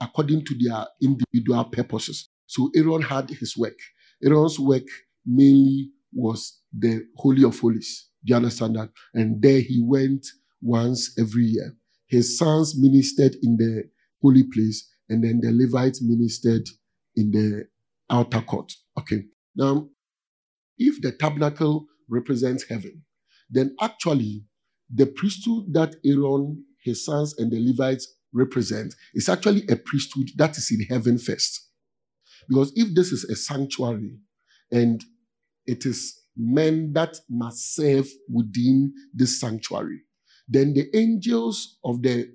[0.01, 2.29] according to their individual purposes.
[2.45, 3.77] So Aaron had his work.
[4.23, 4.83] Aaron's work
[5.25, 8.09] mainly was the Holy of Holies.
[8.23, 8.89] Do you understand that?
[9.13, 10.25] And there he went
[10.61, 11.75] once every year.
[12.07, 13.83] His sons ministered in the
[14.21, 16.67] holy place, and then the Levites ministered
[17.15, 17.65] in the
[18.09, 18.71] outer court.
[18.97, 19.23] Okay.
[19.55, 19.89] Now,
[20.77, 23.03] if the tabernacle represents heaven,
[23.49, 24.45] then actually
[24.93, 30.57] the priesthood that Aaron, his sons, and the Levites represent is actually a priesthood that
[30.57, 31.69] is in heaven first.
[32.47, 34.17] Because if this is a sanctuary
[34.71, 35.03] and
[35.67, 40.01] it is men that must serve within this sanctuary,
[40.47, 42.29] then the angels of the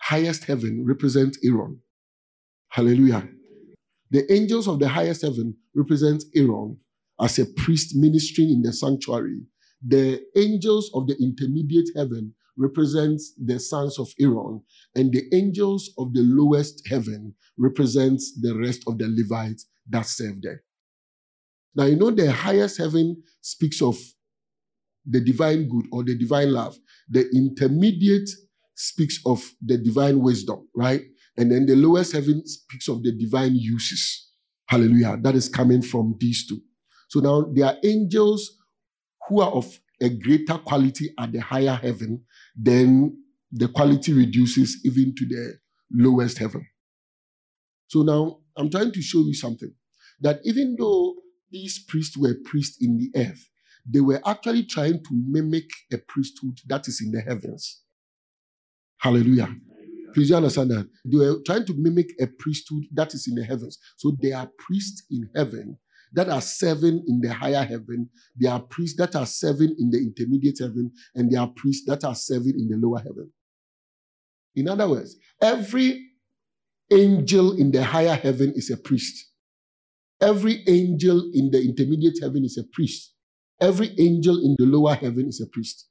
[0.00, 1.80] highest heaven represent Aaron.
[2.68, 3.28] Hallelujah.
[4.10, 6.78] The angels of the highest heaven represent Aaron
[7.20, 9.40] as a priest ministering in the sanctuary.
[9.86, 14.62] The angels of the intermediate heaven represent the sons of Aaron,
[14.94, 20.42] and the angels of the lowest heaven represents the rest of the Levites that serve
[20.42, 20.62] there.
[21.76, 23.98] Now, you know, the highest heaven speaks of
[25.04, 26.76] the divine good or the divine love.
[27.08, 28.28] The intermediate
[28.74, 31.02] speaks of the divine wisdom, right?
[31.36, 34.30] And then the lowest heaven speaks of the divine uses.
[34.68, 35.18] Hallelujah.
[35.20, 36.60] That is coming from these two.
[37.08, 38.56] So now there are angels
[39.28, 42.22] who are of a greater quality at the higher heaven,
[42.56, 43.16] then
[43.52, 45.54] the quality reduces even to the
[45.92, 46.66] lowest heaven.
[47.88, 49.72] So now I'm trying to show you something
[50.20, 51.15] that even though
[51.50, 53.48] these priests were priests in the earth,
[53.88, 57.82] they were actually trying to mimic a priesthood that is in the heavens.
[58.98, 59.54] Hallelujah.
[60.14, 60.88] Please understand that?
[61.04, 63.78] They were trying to mimic a priesthood that is in the heavens.
[63.96, 65.78] So they are priests in heaven
[66.12, 68.08] that are serving in the higher heaven.
[68.34, 72.04] There are priests that are serving in the intermediate heaven, and there are priests that
[72.04, 73.30] are serving in the lower heaven.
[74.54, 76.02] In other words, every
[76.90, 79.32] angel in the higher heaven is a priest.
[80.20, 83.12] Every angel in the intermediate heaven is a priest.
[83.60, 85.88] Every angel in the lower heaven is a priest.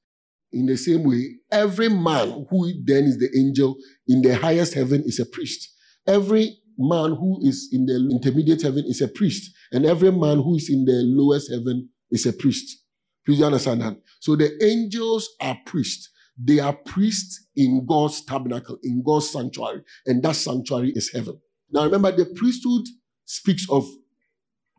[0.51, 3.75] In the same way, every man who then is the angel
[4.07, 5.69] in the highest heaven is a priest.
[6.07, 9.51] Every man who is in the intermediate heaven is a priest.
[9.71, 12.83] And every man who is in the lowest heaven is a priest.
[13.25, 13.97] Please understand that.
[14.19, 16.09] So the angels are priests.
[16.37, 19.81] They are priests in God's tabernacle, in God's sanctuary.
[20.05, 21.39] And that sanctuary is heaven.
[21.71, 22.83] Now remember, the priesthood
[23.25, 23.87] speaks of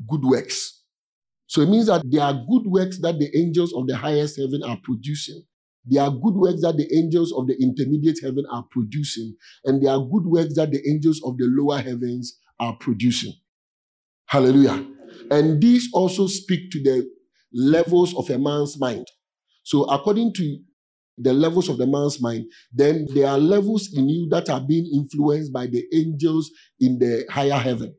[0.08, 0.82] good works.
[1.46, 4.62] So it means that there are good works that the angels of the highest heaven
[4.64, 5.44] are producing.
[5.84, 9.92] There are good works that the angels of the intermediate heaven are producing, and there
[9.92, 13.34] are good works that the angels of the lower heavens are producing.
[14.26, 14.84] Hallelujah.
[15.30, 17.08] And these also speak to the
[17.52, 19.06] levels of a man's mind.
[19.62, 20.58] So, according to
[21.18, 24.86] the levels of the man's mind, then there are levels in you that are being
[24.92, 27.94] influenced by the angels in the higher heaven.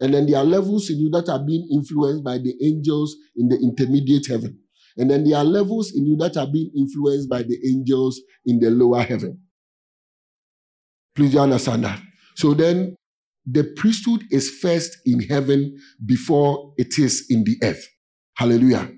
[0.00, 3.48] And then there are levels in you that are being influenced by the angels in
[3.48, 4.58] the intermediate heaven.
[4.96, 8.60] And then there are levels in you that are being influenced by the angels in
[8.60, 9.40] the lower heaven.
[11.14, 12.00] Please you understand that.
[12.36, 12.96] So then
[13.46, 17.86] the priesthood is first in heaven before it is in the earth.
[18.36, 18.90] Hallelujah.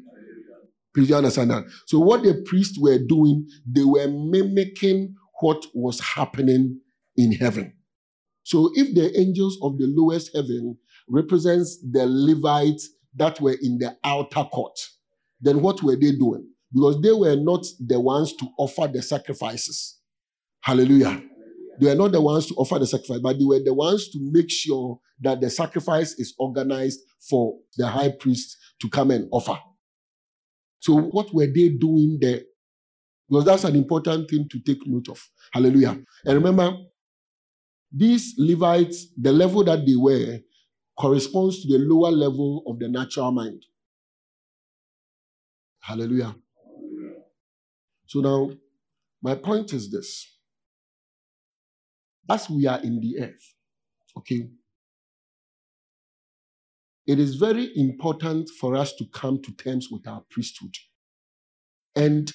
[0.95, 1.65] Please you understand that.
[1.87, 6.81] So what the priests were doing, they were mimicking what was happening
[7.17, 7.75] in heaven.
[8.45, 13.97] So if the angels of the lowest heaven represents the Levites that were in the
[14.05, 14.79] outer court,
[15.41, 16.49] then what were they doing?
[16.73, 19.99] Because they were not the ones to offer the sacrifices.
[20.61, 21.23] Hallelujah.
[21.81, 24.19] They were not the ones to offer the sacrifice, but they were the ones to
[24.21, 29.59] make sure that the sacrifice is organized for the high priest to come and offer.
[30.81, 32.41] So, what were they doing there?
[33.29, 35.21] Because that's an important thing to take note of.
[35.53, 35.99] Hallelujah.
[36.25, 36.77] And remember,
[37.93, 40.39] these Levites, the level that they were,
[40.99, 43.65] corresponds to the lower level of the natural mind.
[45.81, 46.35] Hallelujah.
[48.07, 48.51] So now,
[49.23, 50.27] my point is this.
[52.29, 53.55] As we are in the earth,
[54.19, 54.49] okay,
[57.07, 60.75] it is very important for us to come to terms with our priesthood.
[61.95, 62.33] And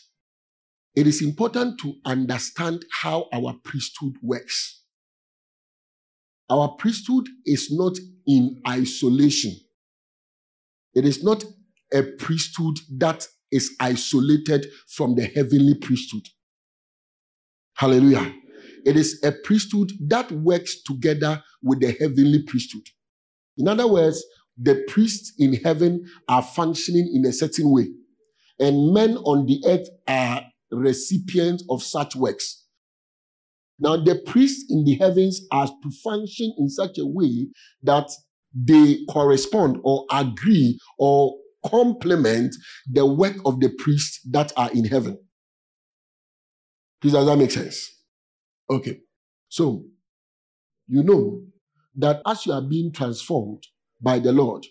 [0.95, 4.83] it is important to understand how our priesthood works.
[6.51, 9.55] Our priesthood is not in isolation.
[10.93, 11.45] It is not
[11.93, 16.27] a priesthood that is isolated from the heavenly priesthood.
[17.75, 18.33] Hallelujah.
[18.85, 22.83] It is a priesthood that works together with the heavenly priesthood.
[23.57, 24.21] In other words,
[24.57, 27.87] the priests in heaven are functioning in a certain way,
[28.59, 32.60] and men on the earth are recipients of such works.
[33.79, 37.47] Now, the priests in the heavens are to function in such a way
[37.83, 38.09] that
[38.53, 42.55] they correspond or agree or complement
[42.91, 45.17] the work of the priests that are in heaven.
[47.01, 47.89] Please, does that make sense?
[48.69, 48.99] Okay.
[49.49, 49.85] So,
[50.87, 51.41] you know
[51.95, 53.63] that as you are being transformed
[54.01, 54.65] by the Lord,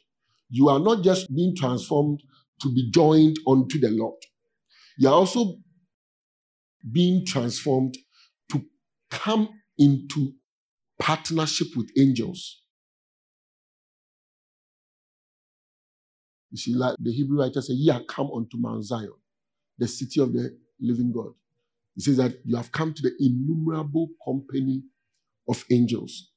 [0.49, 2.23] you are not just being transformed
[2.61, 4.21] to be joined unto the Lord.
[4.99, 5.57] You are also
[6.93, 7.97] being transformed
[9.11, 10.35] come into
[11.01, 12.63] partnership with angels.
[16.51, 19.13] You see, like the Hebrew writer said, Ye come unto Mount Zion,
[19.79, 21.33] the city of the living God.
[21.97, 24.83] He says that you have come to the innumerable company
[25.49, 26.31] of angels.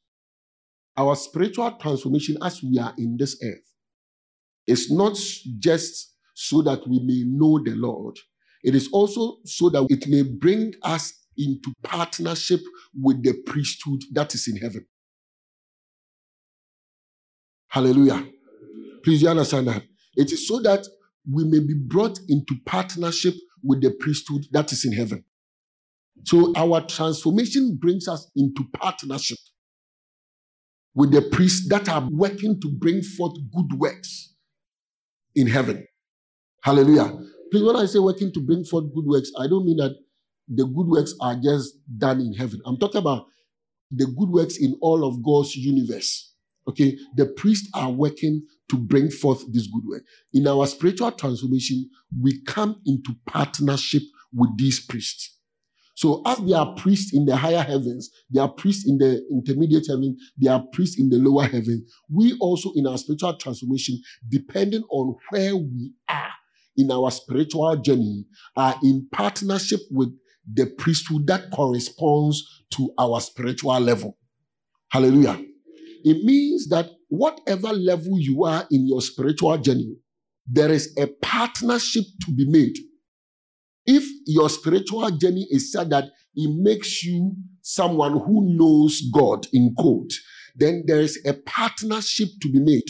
[0.98, 3.74] Our spiritual transformation as we are in this earth
[4.68, 5.18] is not
[5.60, 8.18] just so that we may know the Lord,
[8.64, 12.62] it is also so that it may bring us into partnership
[13.00, 14.86] with the priesthood that is in heaven.
[17.70, 18.28] Hallelujah.
[19.04, 19.84] Please, you understand that?
[20.16, 20.86] It is so that
[21.30, 25.24] we may be brought into partnership with the priesthood that is in heaven.
[26.26, 29.40] So our transformation brings us into partnership
[30.96, 34.36] with the priests that are working to bring forth good works
[35.36, 35.86] in heaven.
[36.64, 37.12] Hallelujah.
[37.52, 39.96] Please, when I say working to bring forth good works, I don't mean that
[40.48, 42.62] the good works are just done in heaven.
[42.66, 43.26] I'm talking about
[43.92, 46.34] the good works in all of God's universe.
[46.68, 50.04] Okay, the priests are working to bring forth this good work.
[50.34, 51.90] In our spiritual transformation,
[52.22, 54.02] we come into partnership
[54.34, 55.38] with these priests.
[55.96, 59.86] So, as there are priests in the higher heavens, there are priests in the intermediate
[59.88, 61.86] heaven, there are priests in the lower heaven.
[62.10, 66.32] We also, in our spiritual transformation, depending on where we are
[66.78, 68.26] in our spiritual journey,
[68.56, 70.18] are in partnership with
[70.52, 74.18] the priesthood that corresponds to our spiritual level.
[74.92, 75.42] Hallelujah.
[76.04, 79.96] It means that whatever level you are in your spiritual journey,
[80.46, 82.76] there is a partnership to be made.
[83.86, 89.74] If your spiritual journey is said that it makes you someone who knows God in
[89.78, 90.12] quote,
[90.56, 92.90] then there is a partnership to be made.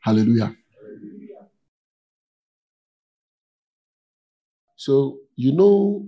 [0.00, 0.54] Hallelujah.
[4.78, 6.06] So, you know,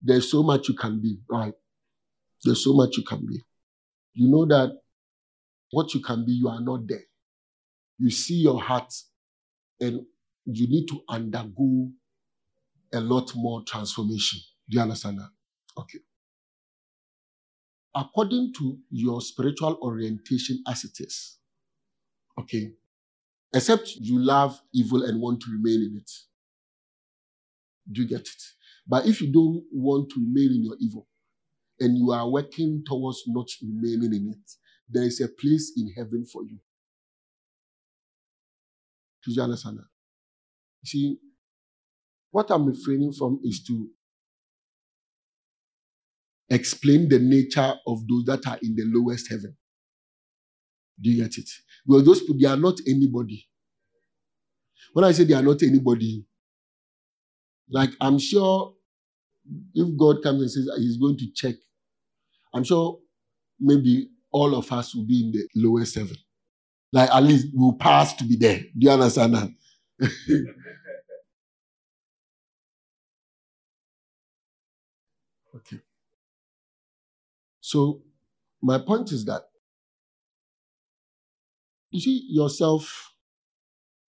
[0.00, 1.52] there's so much you can be, right?
[2.44, 3.42] There's so much you can be.
[4.14, 4.70] You know that
[5.72, 7.02] what you can be, you are not there.
[7.98, 8.94] You see your heart,
[9.80, 10.02] and
[10.44, 11.90] you need to undergo
[12.92, 14.38] a lot more transformation.
[14.70, 15.30] Do you understand that?
[15.76, 15.98] Okay.
[17.96, 21.38] According to your spiritual orientation as it is,
[22.38, 22.74] okay,
[23.52, 26.10] except you love evil and want to remain in it.
[27.90, 28.42] Do you get it?
[28.86, 31.06] But if you don't want to remain in your evil,
[31.80, 34.50] and you are working towards not remaining in it,
[34.88, 36.58] there is a place in heaven for you.
[39.24, 39.84] Do you understand that?
[40.84, 41.18] See,
[42.30, 43.88] what I'm refraining from is to
[46.48, 49.56] explain the nature of those that are in the lowest heaven.
[51.00, 51.48] Do you get it?
[51.86, 53.46] Because those people, they are not anybody.
[54.92, 56.24] When I say they are not anybody,
[57.70, 58.74] like I'm sure
[59.74, 61.54] if God comes and says he's going to check
[62.56, 62.98] I'm sure
[63.60, 66.16] maybe all of us will be in the lowest heaven.
[66.92, 68.60] Like at least we'll pass to be there.
[68.60, 69.48] Do you understand that?
[75.56, 75.78] okay.
[77.60, 78.02] So
[78.62, 79.42] my point is that
[81.90, 83.12] you see yourself,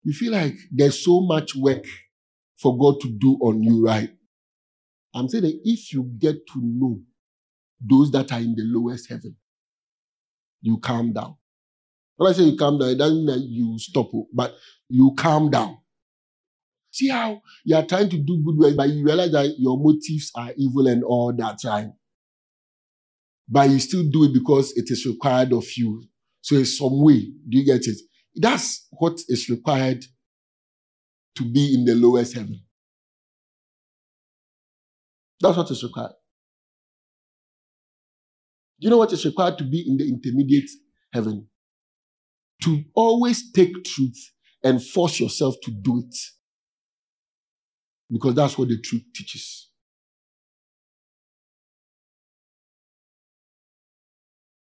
[0.04, 1.86] you feel like there's so much work
[2.62, 4.12] for God to do on you, right?
[5.16, 7.00] I'm saying that if you get to know
[7.82, 9.36] those that are in the lowest heaven.
[10.62, 11.36] You calm down.
[12.18, 14.56] When I say you calm down, it doesn't mean that you stop, but
[14.90, 15.78] you calm down.
[16.92, 20.32] See how you are trying to do good work, but you realize that your motives
[20.36, 21.94] are evil and all that time.
[23.48, 26.04] But you still do it because it is required of you.
[26.42, 27.98] So in some way, do you get it?
[28.36, 30.04] That's what is required
[31.40, 32.62] to be in the lowest heaven.
[35.40, 36.12] That's what is required.
[38.80, 40.70] Do you know what is required to be in the intermediate
[41.14, 41.48] heaven?
[42.64, 44.18] To always take truth
[44.66, 46.16] and force yourself to do it.
[48.12, 49.70] Because that's what the truth teaches.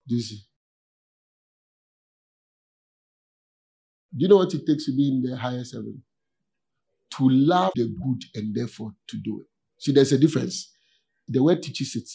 [0.07, 0.41] Do you see?
[4.13, 6.03] Do you know what it takes to be in the highest heaven?
[7.19, 9.47] To love the good and therefore to do it.
[9.79, 10.73] See, there's a difference.
[11.29, 12.09] The word teaches it.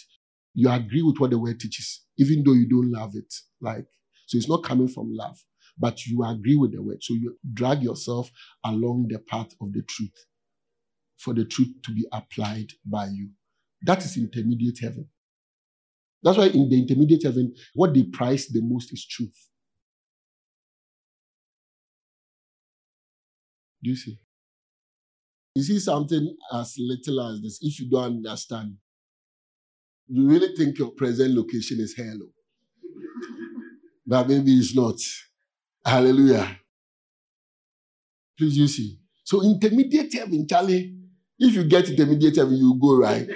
[0.54, 3.34] You agree with what the word teaches, even though you don't love it.
[3.62, 3.86] Like,
[4.28, 5.38] so it's not coming from love,
[5.78, 7.04] but you agree with the word.
[7.04, 8.32] So you drag yourself
[8.66, 10.14] along the path of the truth
[11.18, 13.30] for the truth to be applied by you.
[13.84, 15.10] That is intermediate heaven.
[16.24, 19.50] That's why in the intermediate heaven, what they prize the most is truth.
[23.84, 24.20] Do you see?
[25.56, 28.76] You see something as little as this, if you don't understand,
[30.08, 32.28] you really think your present location is hello.
[32.28, 32.32] Oh.
[34.06, 34.98] but maybe it's not.
[35.86, 36.60] Hallelujah.
[38.38, 39.00] Please, you see.
[39.24, 40.94] So intermediate heaven, Charlie,
[41.40, 43.28] if you get intermediate heaven, you go right.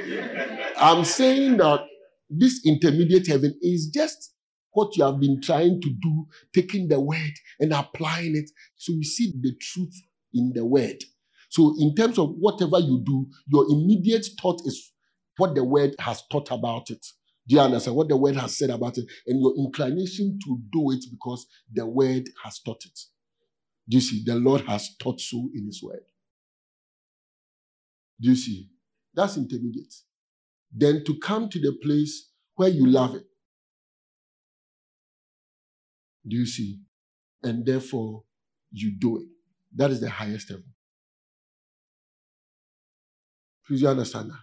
[0.78, 1.86] I'm saying that
[2.30, 4.34] this intermediate heaven is just
[4.72, 8.50] what you have been trying to do, taking the word and applying it.
[8.76, 9.96] So you see the truth
[10.34, 11.04] in the word.
[11.50, 14.94] So, in terms of whatever you do, your immediate thought is
[15.38, 17.06] what the word has taught about it.
[17.48, 19.06] Do you understand what the word has said about it?
[19.28, 23.00] And your inclination to do it because the word has taught it.
[23.90, 24.24] Do you see?
[24.26, 26.04] The Lord has taught so in his word.
[28.22, 28.70] Do you see?
[29.16, 29.94] That's intermediate.
[30.74, 33.26] Then to come to the place where you love it.
[36.28, 36.82] Do you see?
[37.44, 38.24] And therefore
[38.72, 39.28] you do it.
[39.76, 40.66] That is the highest level.
[43.70, 44.40] Please, you understand that?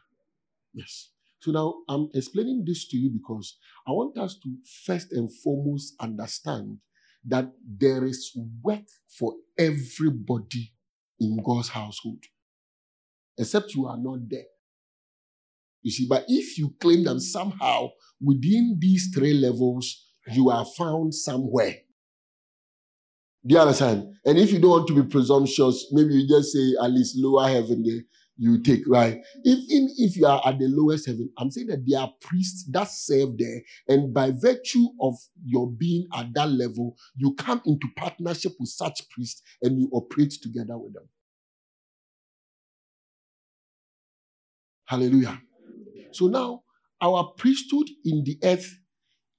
[0.72, 1.10] Yes.
[1.40, 4.56] So now I'm explaining this to you because I want us to
[4.86, 6.78] first and foremost understand
[7.24, 8.84] that there is work
[9.18, 10.72] for everybody
[11.18, 12.22] in God's household,
[13.36, 14.44] except you are not there.
[15.82, 17.88] You see, but if you claim that somehow
[18.20, 21.74] within these three levels, you are found somewhere,
[23.44, 24.06] do you understand?
[24.24, 27.48] And if you don't want to be presumptuous, maybe you just say at least lower
[27.48, 28.02] heaven there
[28.36, 29.20] you take, right?
[29.44, 32.88] Even if you are at the lowest heaven, I'm saying that there are priests that
[32.88, 33.62] serve there.
[33.88, 35.14] And by virtue of
[35.44, 40.34] your being at that level, you come into partnership with such priests and you operate
[40.42, 41.08] together with them.
[44.86, 45.40] Hallelujah.
[46.12, 46.62] So now,
[47.00, 48.78] our priesthood in the earth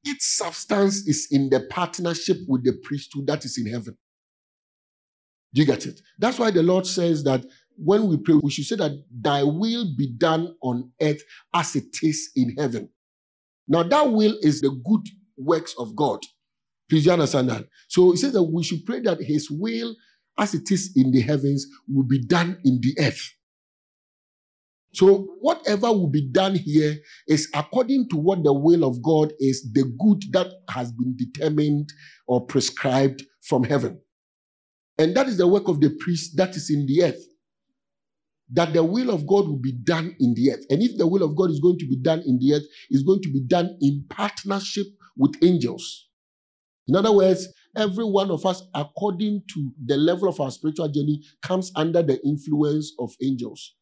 [0.03, 3.97] its substance is in the partnership with the priesthood that is in heaven.
[5.53, 6.01] Do you get it?
[6.19, 7.45] That's why the Lord says that
[7.77, 11.21] when we pray, we should say that thy will be done on earth
[11.53, 12.89] as it is in heaven.
[13.67, 15.07] Now, that will is the good
[15.37, 16.19] works of God.
[16.89, 17.65] Please understand that?
[17.89, 19.95] So it says that we should pray that his will,
[20.37, 23.33] as it is in the heavens, will be done in the earth.
[24.93, 26.95] So, whatever will be done here
[27.27, 31.91] is according to what the will of God is, the good that has been determined
[32.25, 33.99] or prescribed from heaven.
[34.97, 37.23] And that is the work of the priest that is in the earth.
[38.51, 40.65] That the will of God will be done in the earth.
[40.69, 43.03] And if the will of God is going to be done in the earth, it's
[43.03, 44.87] going to be done in partnership
[45.17, 46.07] with angels.
[46.87, 51.21] In other words, every one of us, according to the level of our spiritual journey,
[51.41, 53.75] comes under the influence of angels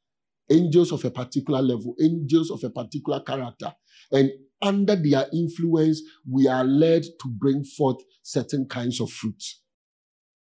[0.50, 3.74] angels of a particular level, angels of a particular character.
[4.12, 9.62] And under their influence, we are led to bring forth certain kinds of fruits.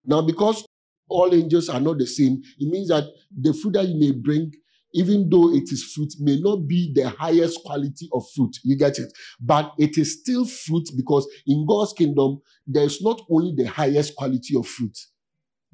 [0.06, 0.65] Now, because
[1.10, 3.06] all angels are not the same, it means that
[3.40, 4.52] the fruit that you may bring,
[4.94, 8.56] even though it is fruit, may not be the highest quality of fruit.
[8.64, 9.12] You get it?
[9.40, 14.58] But it is still fruit because in God's kingdom, there's not only the highest quality
[14.58, 14.98] of fruit,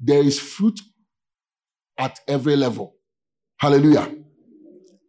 [0.00, 0.80] there is fruit
[1.98, 2.96] at every level.
[3.58, 4.12] Hallelujah.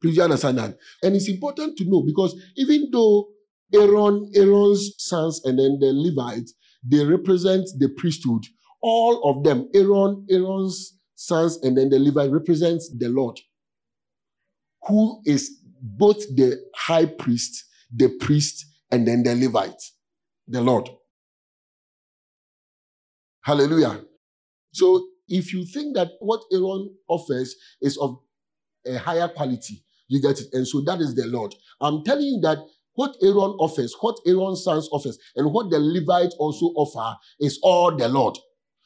[0.01, 0.78] Please understand that?
[1.01, 3.30] And it's important to know because even though
[3.74, 6.53] Aaron, Aaron's sons and then the Levites,
[6.86, 8.43] they represent the priesthood,
[8.84, 13.40] all of them, Aaron, Aaron's sons and then the Levite represents the Lord,
[14.88, 15.50] who is
[15.82, 17.66] both the high priest,
[17.96, 19.82] the priest, and then the Levite,
[20.48, 20.90] the Lord.
[23.42, 24.02] Hallelujah.
[24.74, 28.20] So if you think that what Aaron offers is of
[28.86, 29.84] a higher quality.
[30.08, 30.48] You get it?
[30.54, 31.56] And so that is the Lord.
[31.82, 32.60] I'm telling you that
[32.96, 37.96] what Aaron offers, what Aaron's sons offers, and what the Levite also offer is all
[37.96, 38.38] the Lord.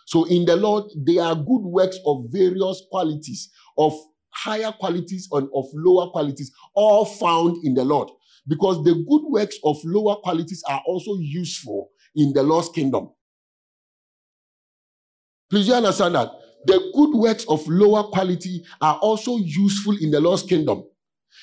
[0.07, 3.93] So in the Lord, there are good works of various qualities, of
[4.29, 8.09] higher qualities and of lower qualities, all found in the Lord.
[8.47, 13.09] Because the good works of lower qualities are also useful in the Lord's kingdom.
[15.49, 16.31] Please you understand that?
[16.67, 20.83] the good works of lower quality are also useful in the Lord's kingdom.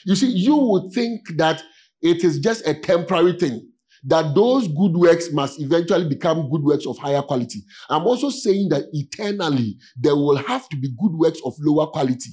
[0.05, 1.63] You see, you would think that
[2.03, 3.71] it is just a temporary thing.
[4.07, 7.63] That those good works must eventually become good works of higher quality.
[7.89, 12.31] I'm also saying that eternally there will have to be good works of lower quality.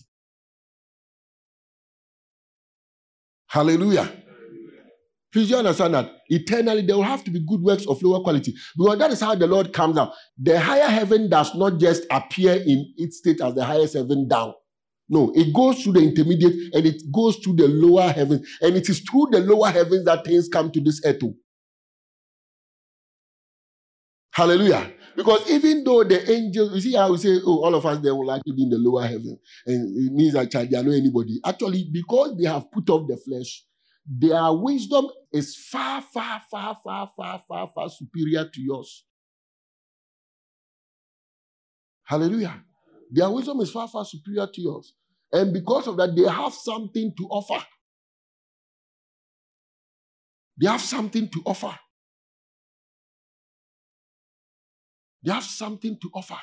[3.47, 4.11] Hallelujah.
[5.31, 8.53] Please you understand that eternally there will have to be good works of lower quality
[8.77, 10.11] because that is how the Lord comes down.
[10.37, 14.53] The higher heaven does not just appear in its state as the highest heaven down.
[15.07, 18.87] No, it goes through the intermediate and it goes through the lower heavens, and it
[18.89, 21.19] is through the lower heavens that things come to this earth.
[21.23, 21.33] Oh.
[24.33, 24.93] Hallelujah.
[25.15, 28.11] Because even though the angels, you see how we say, oh, all of us they
[28.11, 31.39] will likely be in the lower heaven, and it means that they are not anybody.
[31.45, 33.65] Actually, because they have put off the flesh,
[34.05, 39.05] their wisdom is far, far, far, far, far, far, far superior to yours.
[42.03, 42.63] Hallelujah.
[43.11, 44.93] Their wisdom is far, far superior to yours.
[45.31, 47.65] And because of that, they have something to offer.
[50.59, 51.77] They have something to offer.
[55.23, 56.37] They have something to offer.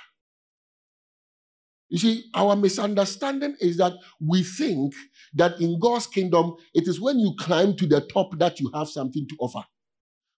[1.88, 4.94] You see, our misunderstanding is that we think
[5.34, 8.88] that in God's kingdom, it is when you climb to the top that you have
[8.88, 9.64] something to offer.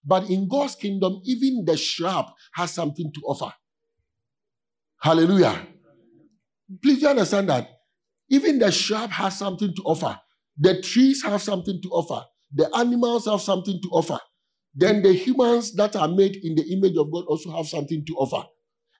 [0.05, 3.53] But in God's kingdom, even the shrub has something to offer.
[5.01, 5.67] Hallelujah.
[6.81, 7.69] Please you understand that.
[8.29, 10.19] Even the shrub has something to offer.
[10.57, 12.25] The trees have something to offer.
[12.53, 14.19] The animals have something to offer.
[14.73, 18.13] Then the humans that are made in the image of God also have something to
[18.15, 18.47] offer.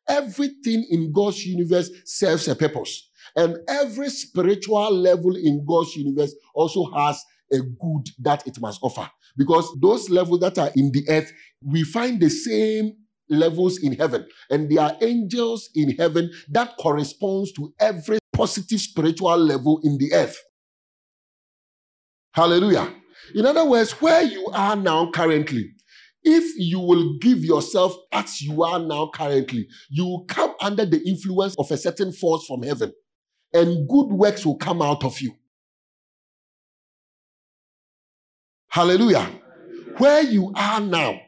[0.07, 3.09] Everything in God's universe serves a purpose.
[3.36, 9.09] And every spiritual level in God's universe also has a good that it must offer.
[9.38, 11.32] Because those levels that are in the earth,
[11.63, 12.93] we find the same
[13.30, 14.28] levels in heaven.
[14.49, 20.13] And there are angels in heaven that corresponds to every positive spiritual level in the
[20.13, 20.38] earth.
[22.34, 22.93] Hallelujah.
[23.36, 25.72] In other words, where you are now currently,
[26.24, 31.01] if you will give yourself as you are now currently, you will come under the
[31.07, 32.93] influence of a certain force from heaven,
[33.53, 35.34] and good works will come out of you.
[38.67, 39.30] Hallelujah.
[39.97, 41.19] Where you are now,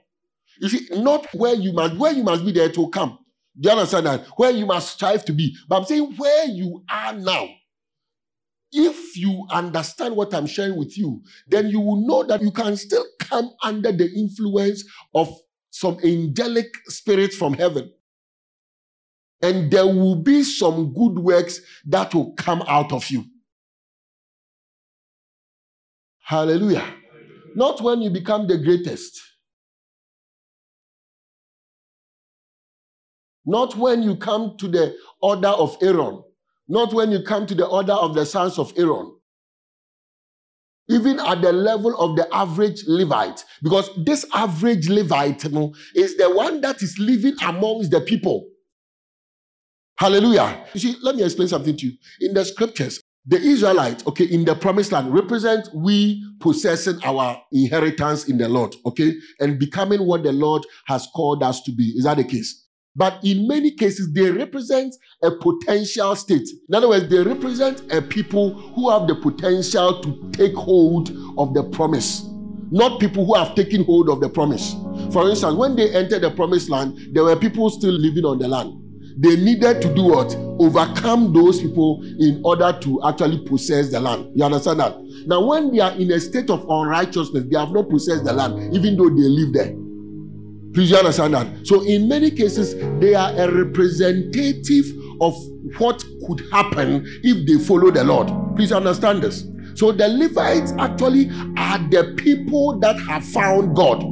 [0.62, 3.20] you see, not where you must, where you must be there to come.
[3.60, 4.26] Do you understand that?
[4.38, 5.56] Where you must strive to be.
[5.68, 7.50] But I'm saying where you are now.
[8.74, 12.76] If you understand what I'm sharing with you, then you will know that you can
[12.76, 15.30] still come under the influence of
[15.70, 17.92] some angelic spirits from heaven.
[19.42, 23.26] And there will be some good works that will come out of you.
[26.24, 26.86] Hallelujah.
[27.56, 29.22] Not when you become the greatest.
[33.46, 36.24] Not when you come to the order of Aaron.
[36.68, 39.12] Not when you come to the order of the sons of Aaron.
[40.90, 46.18] Even at the level of the average Levite, because this average Levite you know, is
[46.18, 48.48] the one that is living amongst the people.
[49.98, 50.66] Hallelujah.
[50.74, 51.94] You see, let me explain something to you.
[52.22, 58.28] In the scriptures, the Israelites, okay, in the promised land represent we possessing our inheritance
[58.28, 61.94] in the Lord, okay, and becoming what the Lord has called us to be.
[61.96, 62.63] Is that the case?
[62.96, 66.48] But in many cases, they represent a potential state.
[66.70, 71.56] In other words, they represent a people who have the potential to take hold of
[71.56, 72.30] the promise,
[72.70, 74.76] not people who have taken hold of the promise.
[75.12, 78.48] For instance, when they entered the promised land, there were people still living on the
[78.48, 78.80] land.
[79.18, 80.36] They needed to do what?
[80.60, 84.32] Overcome those people in order to actually possess the land.
[84.36, 85.00] You understand that?
[85.28, 88.76] Now, when they are in a state of unrighteousness, they have not possessed the land,
[88.76, 89.76] even though they live there.
[90.74, 91.68] Please understand that?
[91.68, 94.86] So, in many cases, they are a representative
[95.22, 95.36] of
[95.78, 98.28] what could happen if they follow the Lord.
[98.56, 99.48] Please understand this.
[99.76, 104.04] So, the Levites actually are the people that have found God.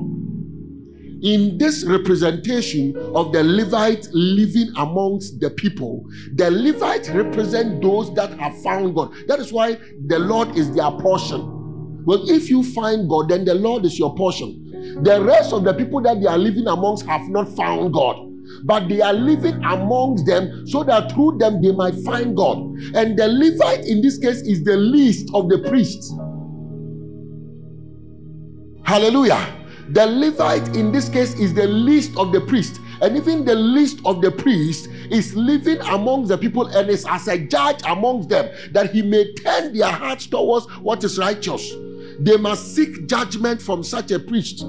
[1.24, 6.04] In this representation of the Levites living amongst the people,
[6.34, 9.14] the Levites represent those that have found God.
[9.28, 12.04] That is why the Lord is their portion.
[12.06, 14.61] Well, if you find God, then the Lord is your portion.
[15.04, 18.28] The rest of the people that they are living amongst have not found God.
[18.64, 22.58] But they are living amongst them so that through them they might find God.
[22.96, 26.14] And the Levite in this case is the least of the priests.
[28.84, 29.58] Hallelujah.
[29.90, 32.80] The Levite in this case is the least of the priests.
[33.02, 37.28] And even the least of the priests is living amongst the people and is as
[37.28, 41.74] a judge amongst them that he may turn their hearts towards what is righteous.
[42.24, 44.60] They must seek judgment from such a priest.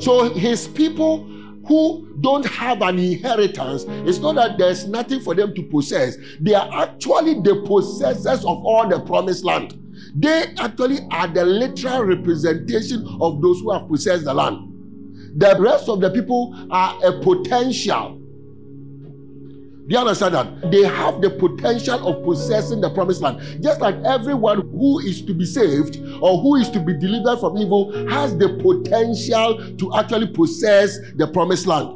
[0.00, 1.24] So his people
[1.66, 6.16] who don't have an inheritance, it's not that there's nothing for them to possess.
[6.40, 9.78] They are actually the possessors of all the promised land.
[10.14, 14.64] They actually are the literal representation of those who have possessed the land.
[15.36, 18.17] The rest of the people are a potential.
[19.88, 20.70] Do you understand that?
[20.70, 23.62] They have the potential of possessing the promised land.
[23.62, 27.56] Just like everyone who is to be saved or who is to be delivered from
[27.56, 31.88] evil has the potential to actually possess the promised land.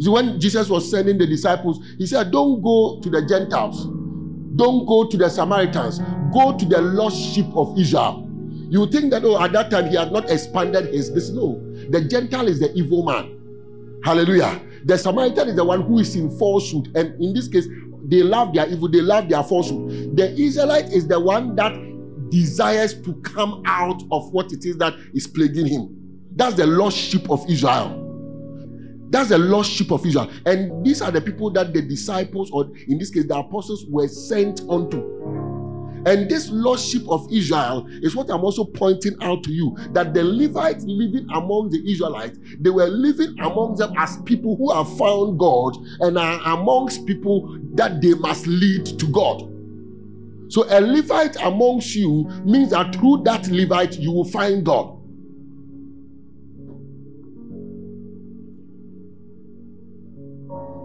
[0.00, 3.86] See, when Jesus was sending the disciples, he said, Don't go to the Gentiles,
[4.54, 5.98] don't go to the Samaritans,
[6.32, 8.24] go to the lost sheep of Israel.
[8.70, 11.30] You think that, oh, at that time he had not expanded his this.
[11.30, 14.00] No, the Gentile is the evil man.
[14.04, 14.60] Hallelujah.
[14.84, 16.90] The Samaritan is the one who is in falsehood.
[16.96, 17.66] And in this case,
[18.04, 20.16] they love their evil, they love their falsehood.
[20.16, 21.72] The Israelite is the one that
[22.30, 25.96] desires to come out of what it is that is plaguing him.
[26.34, 28.06] That's the lost sheep of Israel.
[29.10, 30.30] That's the lost sheep of Israel.
[30.46, 34.06] And these are the people that the disciples, or in this case, the apostles, were
[34.08, 35.39] sent unto.
[36.06, 40.24] And this lordship of Israel is what I'm also pointing out to you that the
[40.24, 45.38] Levites living among the Israelites, they were living among them as people who have found
[45.38, 49.46] God and are amongst people that they must lead to God.
[50.50, 54.96] So a Levite amongst you means that through that Levite you will find God.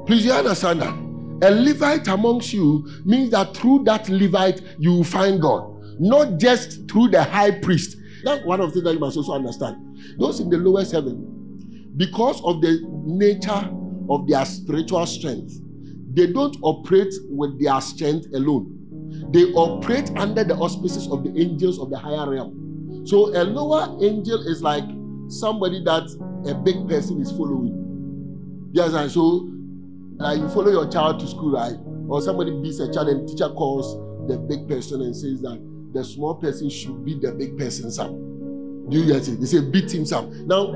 [0.05, 1.05] Please, you understand that?
[1.45, 6.89] A Levite amongst you means that through that Levite you will find God, not just
[6.89, 7.97] through the high priest.
[8.23, 9.75] That's one of the things that you must also understand.
[10.17, 13.69] Those in the lowest heaven, because of the nature
[14.09, 15.61] of their spiritual strength,
[16.15, 18.71] they don't operate with their strength alone.
[19.31, 23.03] They operate under the auspices of the angels of the higher realm.
[23.05, 24.85] So a lower angel is like
[25.27, 26.09] somebody that
[26.49, 28.71] a big person is following.
[28.73, 29.51] Yes, and so
[30.18, 31.76] like you follow your child to school, right?
[32.07, 33.95] Or somebody beats a child and teacher calls
[34.30, 35.61] the big person and says that
[35.93, 38.88] the small person should beat the big person some.
[38.89, 39.39] Do you get it?
[39.39, 40.47] They say beat him some.
[40.47, 40.68] Now,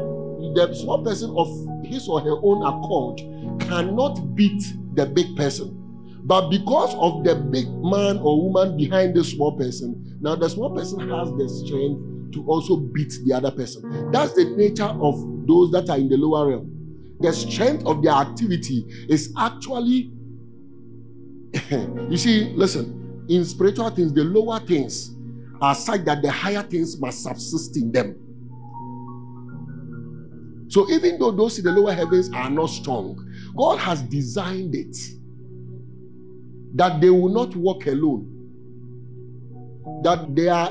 [0.55, 3.19] the small person of his or her own accord
[3.61, 4.63] cannot beat
[4.95, 5.75] the big person.
[6.23, 10.75] But because of the big man or woman behind the small person, now the small
[10.75, 14.11] person has the strength to also beat the other person.
[14.11, 16.78] That's the nature of those that are in the lower realm
[17.19, 20.11] the strength of their activity is actually,
[21.69, 25.15] you see, listen, in spiritual things, the lower things
[25.61, 28.15] are such that the higher things must subsist in them.
[30.69, 34.95] So even though those in the lower heavens are not strong, God has designed it
[36.75, 38.35] that they will not walk alone.
[40.03, 40.69] That their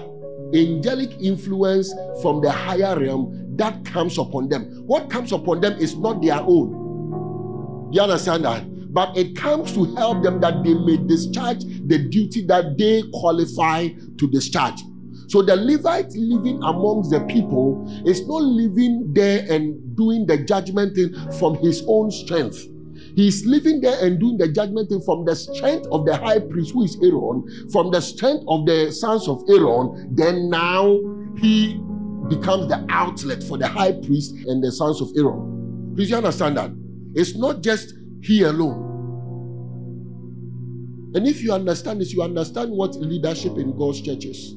[0.55, 1.93] angelic influence
[2.23, 4.65] from the higher realm that comes upon them.
[4.87, 7.91] What comes upon them is not their own.
[7.91, 8.93] Do You understand that?
[8.93, 13.89] But it comes to help them that they may discharge the duty that they qualify
[13.89, 14.81] to discharge.
[15.29, 20.95] So the Levite living amongst the people is not living there and doing the judgment
[20.97, 22.67] thing from his own strength.
[23.15, 26.73] He's living there and doing the judgment thing from the strength of the high priest,
[26.73, 30.15] who is Aaron, from the strength of the sons of Aaron.
[30.15, 30.99] Then now
[31.37, 31.79] he
[32.29, 35.93] becomes the outlet for the high priest and the sons of Aaron.
[35.97, 36.71] Please, you understand that?
[37.15, 38.87] It's not just he alone.
[41.15, 44.55] And if you understand this, you understand what leadership in God's churches.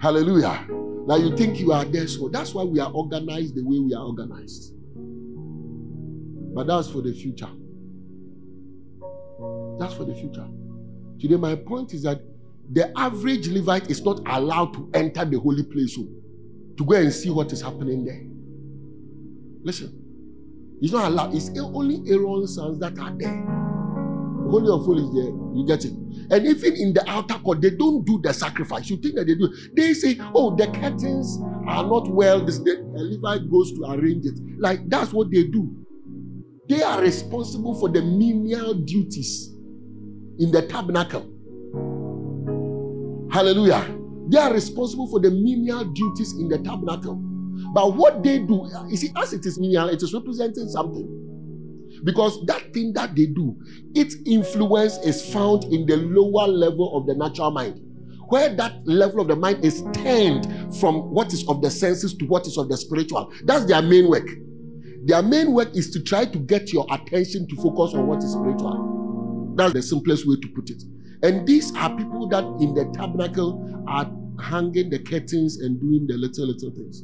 [0.00, 0.66] Hallelujah.
[1.06, 3.94] Now you think you are there, so that's why we are organized the way we
[3.94, 4.74] are organized.
[6.54, 7.50] But that's for the future.
[9.78, 10.46] That's for the future.
[11.20, 12.20] Today, my point is that
[12.72, 16.08] the average Levite is not allowed to enter the holy place oh,
[16.76, 18.22] to go and see what is happening there.
[19.62, 21.34] Listen, he's not allowed.
[21.34, 23.44] It's only Aaron's sons that are there.
[24.44, 25.92] The Holy of Holies there, you get it.
[26.30, 28.90] And even in the outer court, they don't do the sacrifice.
[28.90, 29.54] You think that they do.
[29.74, 32.44] They say, oh, the curtains are not well.
[32.44, 34.38] This the Levite goes to arrange it.
[34.58, 35.74] Like that's what they do.
[36.68, 39.48] They are responsible for the menial duties
[40.38, 41.33] in the tabernacle.
[43.34, 43.98] Hallelujah.
[44.28, 47.16] They are responsible for the menial duties in the tabernacle.
[47.74, 51.98] But what they do, you see, as it is menial, it is representing something.
[52.04, 53.56] Because that thing that they do,
[53.96, 57.80] its influence is found in the lower level of the natural mind.
[58.28, 60.46] Where that level of the mind is turned
[60.78, 63.32] from what is of the senses to what is of the spiritual.
[63.46, 64.28] That's their main work.
[65.06, 68.30] Their main work is to try to get your attention to focus on what is
[68.30, 69.52] spiritual.
[69.56, 70.84] That's the simplest way to put it.
[71.24, 74.10] And these are people that in the tabernacle are
[74.42, 77.02] hanging the curtains and doing the little, little things.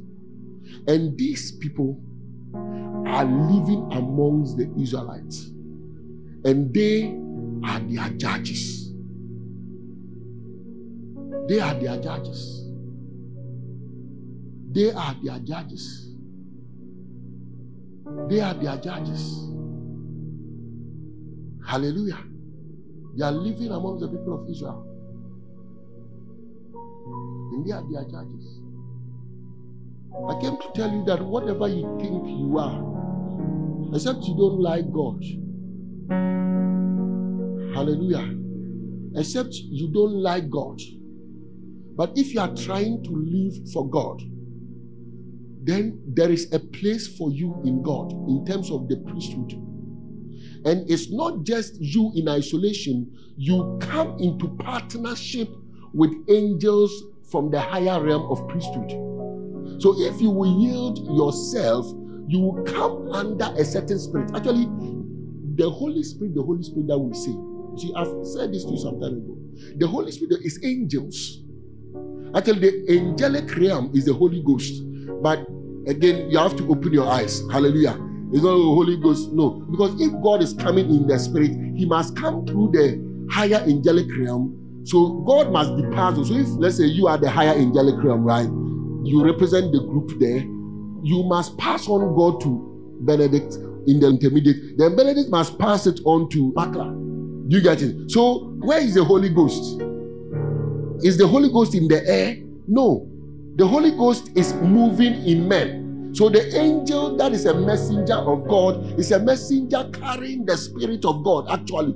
[0.87, 1.99] And these people
[2.55, 5.47] are living amongst the Israelites,
[6.45, 7.19] and they
[7.65, 8.93] are their judges.
[11.49, 12.67] They are their judges.
[14.73, 16.15] They are their judges.
[18.29, 19.49] They are their judges.
[21.67, 22.30] Hallelujah.
[23.17, 24.87] They are living among the people of Israel.
[27.53, 28.61] And they are their judges.
[30.29, 34.91] I came to tell you that whatever you think you are, except you don't like
[34.93, 35.23] God,
[37.75, 38.37] hallelujah,
[39.17, 40.81] except you don't like God,
[41.97, 44.23] but if you are trying to live for God,
[45.63, 49.55] then there is a place for you in God in terms of the priesthood.
[50.65, 55.49] And it's not just you in isolation, you come into partnership
[55.93, 58.91] with angels from the higher realm of priesthood.
[59.81, 61.87] So if you will yield yourself,
[62.29, 64.31] you will come under a certain spirit.
[64.35, 64.69] Actually,
[65.57, 67.37] the Holy Spirit, the Holy Spirit that we see.
[67.79, 69.37] See, I've said this to you some time ago.
[69.77, 71.43] The Holy Spirit is angels.
[72.35, 74.83] Actually, the angelic realm is the Holy Ghost.
[75.23, 75.47] But
[75.87, 77.43] again, you have to open your eyes.
[77.51, 77.99] Hallelujah.
[78.33, 79.33] It's not the Holy Ghost.
[79.33, 79.51] No.
[79.51, 84.07] Because if God is coming in the spirit, he must come through the higher angelic
[84.19, 84.83] realm.
[84.85, 86.25] So God must be passed.
[86.27, 88.49] So if let's say you are the higher angelic realm, right?
[89.05, 90.39] You represent the group there,
[91.03, 93.57] you must pass on God to Benedict
[93.87, 94.79] in the intermediate.
[94.79, 97.49] Then Benedict must pass it on to Bakla.
[97.49, 98.11] Do you get it?
[98.11, 99.81] So where is the Holy Ghost?
[101.03, 102.37] Is the Holy Ghost in the air?
[102.69, 103.09] No.
[103.57, 105.90] The Holy Ghost is moving in men.
[106.13, 111.05] So the angel that is a messenger of God is a messenger carrying the Spirit
[111.05, 111.95] of God, actually.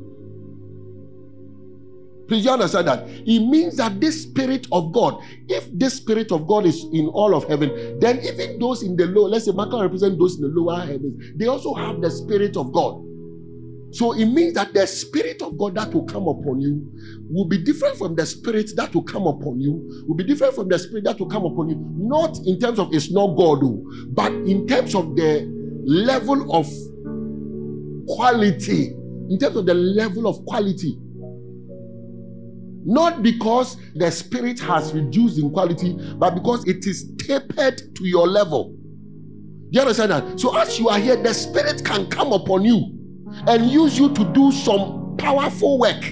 [2.26, 3.06] Please you understand that?
[3.08, 7.34] It means that this Spirit of God, if this Spirit of God is in all
[7.34, 10.48] of heaven, then even those in the low, let's say Michael represent those in the
[10.48, 13.02] lower heavens, they also have the Spirit of God.
[13.94, 16.90] So it means that the Spirit of God that will come upon you
[17.30, 20.68] will be different from the Spirit that will come upon you, will be different from
[20.68, 23.84] the Spirit that will come upon you, not in terms of it's not God, oh,
[24.08, 25.48] but in terms of the
[25.86, 26.66] level of
[28.08, 28.88] quality,
[29.30, 30.98] in terms of the level of quality.
[32.84, 38.26] Not because the Spirit has reduced in quality, but because it is tapered to your
[38.26, 38.76] level.
[39.70, 40.40] You understand that?
[40.40, 42.93] So as you are here, the Spirit can come upon you
[43.46, 46.02] and use you to do some powerful work.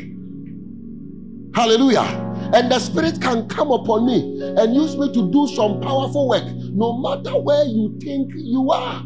[1.55, 2.31] Hallelujah.
[2.55, 6.45] And the Spirit can come upon me and use me to do some powerful work,
[6.45, 9.05] no matter where you think you are.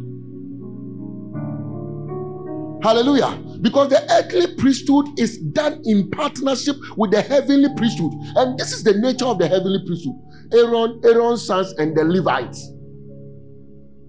[2.83, 3.43] Hallelujah.
[3.63, 8.13] Because the earthly priesthood is done in partnership with the heavenly priesthood.
[8.37, 10.15] And this is the nature of the heavenly priesthood
[10.53, 12.71] Aaron, Aaron's sons, and the Levites.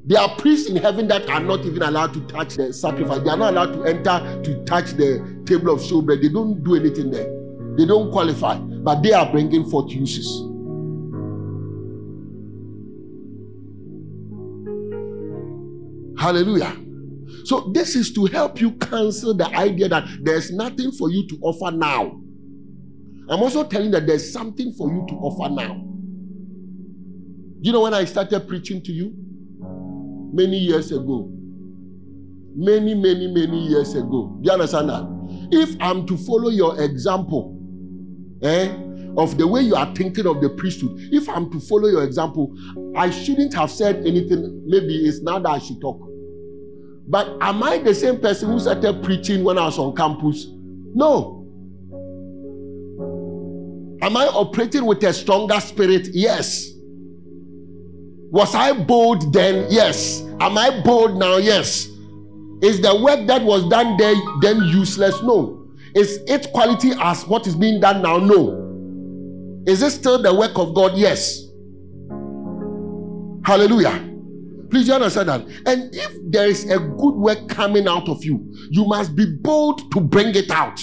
[0.07, 3.19] There are priests in heaven that are not even allowed to touch the sacrifice.
[3.19, 6.21] They are not allowed to enter to touch the table of showbread.
[6.21, 7.29] They don't do anything there.
[7.77, 10.27] They don't qualify, but they are bringing forth uses.
[16.17, 16.73] Hallelujah.
[17.43, 21.37] So, this is to help you cancel the idea that there's nothing for you to
[21.41, 22.21] offer now.
[23.29, 25.83] I'm also telling that there's something for you to offer now.
[27.59, 29.13] You know, when I started preaching to you,
[30.34, 31.32] many years ago.
[32.55, 34.38] Many, many, many years ago.
[34.41, 35.05] Do you understand that?
[35.51, 37.57] If I'm to follow your example,
[38.41, 38.73] eh,
[39.17, 42.55] of the way you are thinking of the priesthood, if I'm to follow your example,
[42.95, 44.63] I shouldn't have said anything.
[44.67, 45.99] Maybe it's now that I should talk.
[47.07, 50.45] But am I the same person who started preaching when I was on campus?
[50.93, 51.38] No.
[54.01, 56.09] Am I operating with a stronger spirit?
[56.13, 56.76] Yes.
[58.30, 59.67] Was I bold then?
[59.69, 60.21] Yes.
[60.39, 61.38] Am I bold now?
[61.38, 61.88] Yes.
[62.61, 65.21] Is the work that was done there then useless?
[65.23, 65.67] No.
[65.95, 68.17] Is its quality as what is being done now?
[68.17, 69.63] No.
[69.65, 70.97] Is it still the work of God?
[70.97, 71.43] Yes.
[73.45, 74.03] Hallelujah.
[74.69, 75.41] Please you understand that.
[75.65, 79.91] And if there is a good work coming out of you, you must be bold
[79.93, 80.80] to bring it out.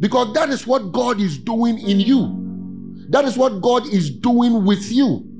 [0.00, 2.43] Because that is what God is doing in you.
[3.10, 5.30] That is what God is doing with you.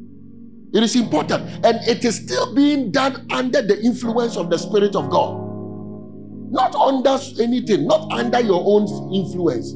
[0.74, 1.64] It is important.
[1.64, 5.40] And it is still being done under the influence of the Spirit of God.
[6.50, 9.74] Not under anything, not under your own influence.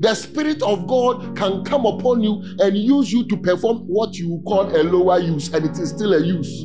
[0.00, 4.42] The Spirit of God can come upon you and use you to perform what you
[4.46, 6.64] call a lower use, and it is still a use.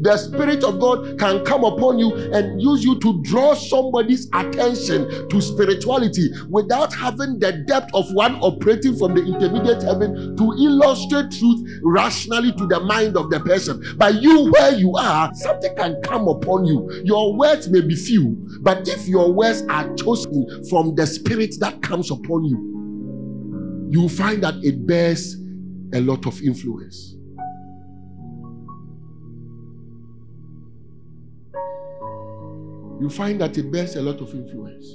[0.00, 5.28] The Spirit of God can come upon you and use you to draw somebody's attention
[5.28, 11.30] to spirituality without having the depth of one operating from the intermediate heaven to illustrate
[11.30, 13.82] truth rationally to the mind of the person.
[13.96, 16.90] But you, where you are, something can come upon you.
[17.04, 21.82] Your words may be few, but if your words are chosen from the Spirit that
[21.82, 25.36] comes upon you, you find that it bears
[25.94, 27.15] a lot of influence.
[33.00, 34.86] You find that it bears a lot of influence.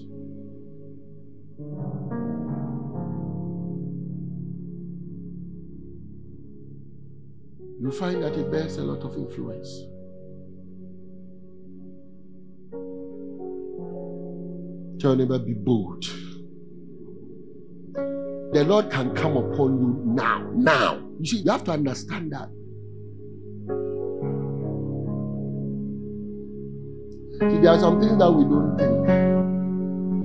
[7.80, 9.68] You find that it bears a lot of influence.
[15.02, 16.04] Tell neighbor, be bold.
[18.54, 20.48] The Lord can come upon you now.
[20.54, 21.02] Now.
[21.20, 22.50] You see, you have to understand that.
[27.42, 29.08] See, there are some things that we don't think.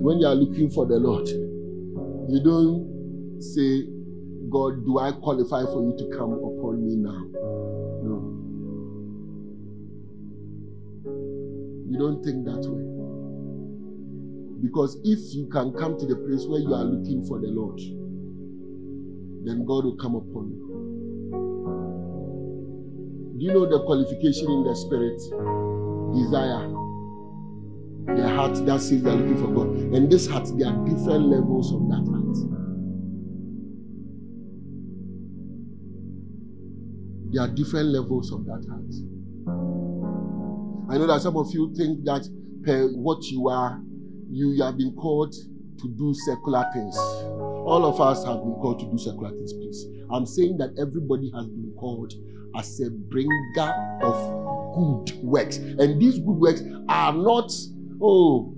[0.02, 3.88] When you are looking for the Lord, you don't say,
[4.50, 7.24] God, do I qualify for you to come upon me now?
[8.04, 8.20] No.
[11.88, 12.84] You don't think that way.
[14.60, 17.80] Because if you can come to the place where you are looking for the Lord,
[19.46, 20.66] then God will come upon you.
[23.38, 25.16] Do you know the qualification in the spirit?
[26.12, 26.85] Desire.
[28.06, 29.68] The heart that says they're looking for God.
[29.94, 32.36] And this heart, there are different levels of that heart.
[37.32, 38.94] There are different levels of that heart.
[40.88, 42.28] I know that some of you think that
[42.64, 43.80] per what you are,
[44.30, 46.96] you have been called to do secular things.
[46.96, 49.84] All of us have been called to do secular things, please.
[50.10, 52.14] I'm saying that everybody has been called
[52.56, 53.34] as a bringer
[54.02, 54.14] of
[54.74, 55.56] good works.
[55.56, 57.52] And these good works are not,
[58.00, 58.54] oh,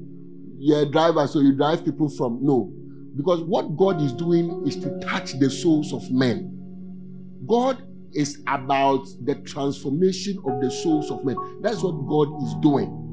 [0.59, 2.39] you're a driver, so you drive people from.
[2.43, 2.73] No.
[3.17, 6.55] Because what God is doing is to touch the souls of men.
[7.47, 7.83] God
[8.13, 11.37] is about the transformation of the souls of men.
[11.61, 13.05] That's what God is doing.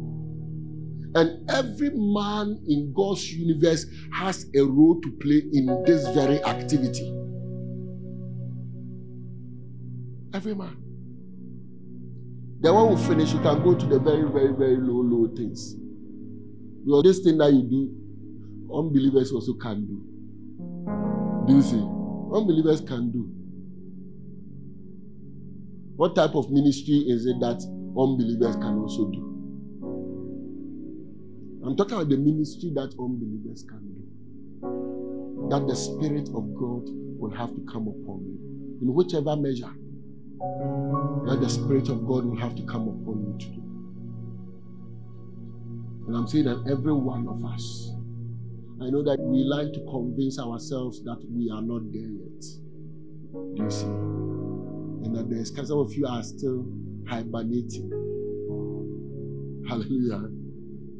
[1.16, 7.10] And every man in God's universe has a role to play in this very activity.
[10.34, 10.76] Every man.
[12.60, 15.76] Then when we finish, you can go to the very, very, very low, low things.
[16.86, 17.92] Because this thing that you do,
[18.74, 20.02] unbelievers also can do.
[21.48, 21.82] Do you see?
[22.32, 23.32] Unbelievers can do.
[25.96, 27.64] What type of ministry is it that
[27.98, 29.26] unbelievers can also do?
[31.66, 35.50] I'm talking about the ministry that unbelievers can do.
[35.50, 36.84] That the Spirit of God
[37.18, 39.74] will have to come upon you in whichever measure.
[41.26, 43.25] That the Spirit of God will have to come upon you.
[46.08, 47.92] And I'm saying that every one of us,
[48.82, 52.42] I know that we like to convince ourselves that we are not there yet.
[53.56, 53.86] Do you see?
[53.86, 56.66] And that there's some of you are still
[57.08, 57.90] hibernating.
[59.68, 60.30] Hallelujah.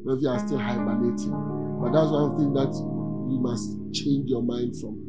[0.02, 1.30] Some of you are still hibernating.
[1.80, 2.72] But that's one thing that
[3.30, 5.02] you must change your mind from.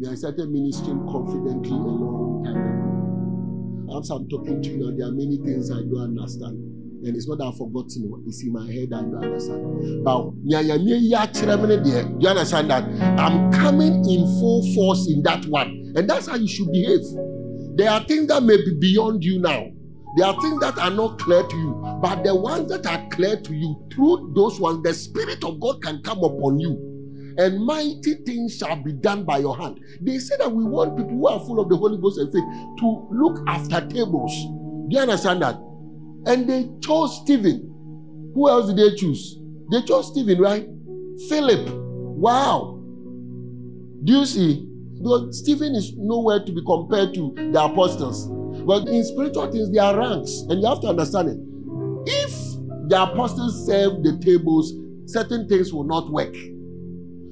[0.00, 2.56] We have started ministering confidently a long time
[3.86, 3.98] ago.
[4.00, 6.71] As I'm talking to you now, there are many things I don't understand.
[7.04, 10.04] And it's not that I've forgotten what is in my head, I don't understand.
[10.04, 10.56] But do
[12.20, 12.84] you understand that?
[13.18, 15.92] I'm coming in full force in that one.
[15.96, 17.00] And that's how you should behave.
[17.74, 19.66] There are things that may be beyond you now.
[20.16, 23.40] There are things that are not clear to you, but the ones that are clear
[23.40, 27.34] to you, through those ones, the Spirit of God can come upon you.
[27.38, 29.80] And mighty things shall be done by your hand.
[30.02, 32.44] They say that we want people who are full of the Holy Ghost and faith
[32.80, 34.32] to look after tables.
[34.88, 35.58] Do you understand that?
[36.26, 37.68] And they chose Stephen.
[38.34, 39.38] Who else did they choose?
[39.70, 40.66] They chose Stephen, right?
[41.28, 41.68] Philip.
[41.70, 42.80] Wow.
[44.04, 44.68] Do you see?
[44.94, 48.28] Because Stephen is nowhere to be compared to the apostles.
[48.64, 51.38] But in spiritual things, there are ranks, and you have to understand it.
[52.06, 52.32] If
[52.88, 54.72] the apostles serve the tables,
[55.06, 56.34] certain things will not work.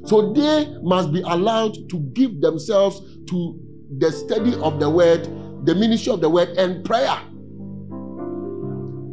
[0.05, 3.61] So they must be allowed to give themselves to
[3.99, 5.24] the study of the word,
[5.66, 7.16] the ministry of the word, and prayer.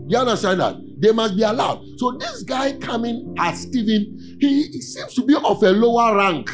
[0.07, 0.75] You understand that?
[0.99, 1.83] They must be allowed.
[1.97, 6.49] So this guy coming as Stephen, he seems to be of a lower rank.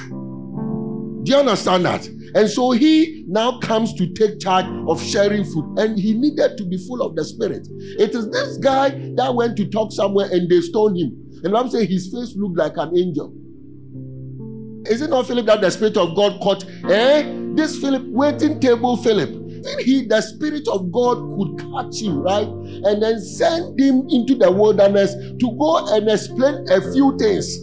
[1.24, 2.06] Do you understand that?
[2.36, 6.66] And so he now comes to take charge of sharing food, and he needed to
[6.66, 7.68] be full of the Spirit.
[8.00, 11.16] It is this guy that went to talk somewhere and they stoned him.
[11.44, 13.34] And I'm saying his face looked like an angel.
[14.88, 16.66] Is it not Philip that the Spirit of God caught?
[16.90, 17.32] Eh?
[17.54, 19.43] This Philip, waiting table Philip.
[19.66, 22.48] Even he, the Spirit of God, could catch him, right?
[22.48, 27.60] And then send him into the wilderness to go and explain a few things.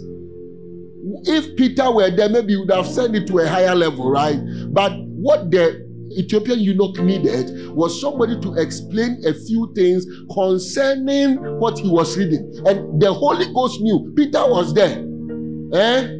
[1.29, 4.39] If Peter were there, maybe he would have sent it to a higher level, right?
[4.73, 11.79] But what the Ethiopian eunuch needed was somebody to explain a few things concerning what
[11.79, 12.53] he was reading.
[12.67, 14.99] And the Holy Ghost knew Peter was there.
[15.73, 16.17] Eh?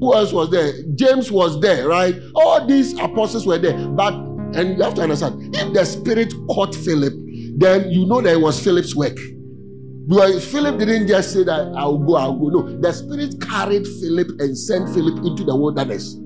[0.00, 0.72] Who else was there?
[0.94, 2.14] James was there, right?
[2.34, 3.76] All these apostles were there.
[3.88, 4.12] But,
[4.56, 7.12] and you have to understand, if the Spirit caught Philip,
[7.56, 9.18] then you know that it was Philip's work.
[10.08, 12.48] Because Philip didn't just say that I'll go, I'll go.
[12.48, 16.16] No, the Spirit carried Philip and sent Philip into the wilderness.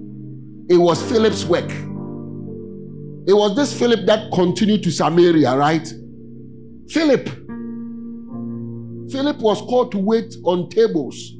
[0.68, 1.70] It was Philip's work.
[3.26, 5.86] It was this Philip that continued to Samaria, right?
[6.88, 7.28] Philip.
[9.10, 11.32] Philip was called to wait on tables.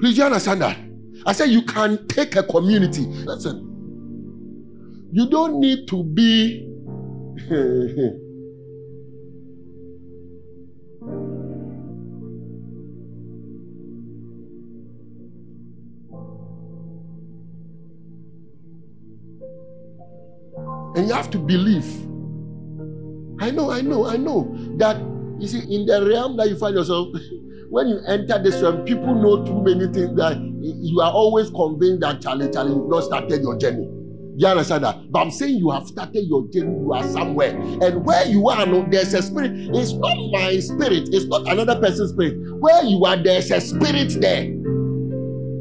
[0.00, 0.78] Please, you understand that?
[1.26, 3.02] I said you can take a community.
[3.02, 3.66] Listen,
[5.12, 6.66] you don't need to be.
[20.94, 21.86] and you have to believe.
[23.40, 24.96] I know, I know, I know that
[25.38, 27.08] you see in the realm that you find yourself.
[27.70, 32.00] when you enter this realm, people know too many things that you are always convinced
[32.00, 33.88] that Charlie, Charlie, you've not started your journey.
[34.36, 35.10] You understand that?
[35.10, 37.50] But I'm saying you have started your journey, you are somewhere.
[37.82, 39.52] And where you are, no, there's a spirit.
[39.54, 42.36] It's not my spirit, it's not another person's spirit.
[42.60, 44.44] Where you are, there's a spirit there.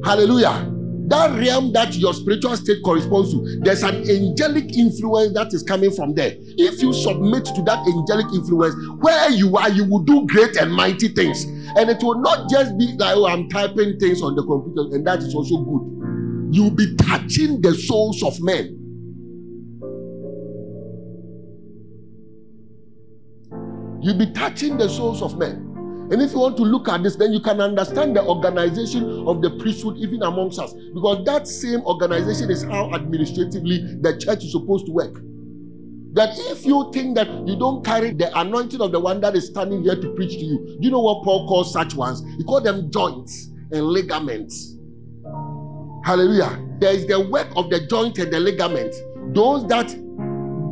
[0.06, 0.79] Hallelujah.
[1.10, 5.92] That realm that your spiritual state corresponds to, there's an angelic influence that is coming
[5.92, 6.36] from there.
[6.38, 10.72] If you submit to that angelic influence, where you are, you will do great and
[10.72, 11.46] mighty things.
[11.78, 15.06] And it will not just be like, oh, I'm typing things on the computer, and
[15.08, 16.56] that is also good.
[16.56, 18.76] You'll be touching the souls of men.
[24.02, 25.69] You'll be touching the souls of men.
[26.12, 29.42] And if you want to look at this, then you can understand the organization of
[29.42, 30.74] the priesthood even amongst us.
[30.94, 35.22] Because that same organization is how administratively the church is supposed to work.
[36.14, 39.46] That if you think that you don't carry the anointing of the one that is
[39.48, 42.24] standing here to preach to you, do you know what Paul calls such ones?
[42.38, 44.78] He called them joints and ligaments.
[46.04, 46.66] Hallelujah.
[46.80, 48.96] There is the work of the joint and the ligament.
[49.36, 49.96] Those that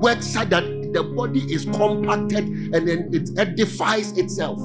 [0.01, 0.63] work so that
[0.93, 4.59] the body is compacted and then it edifies itself.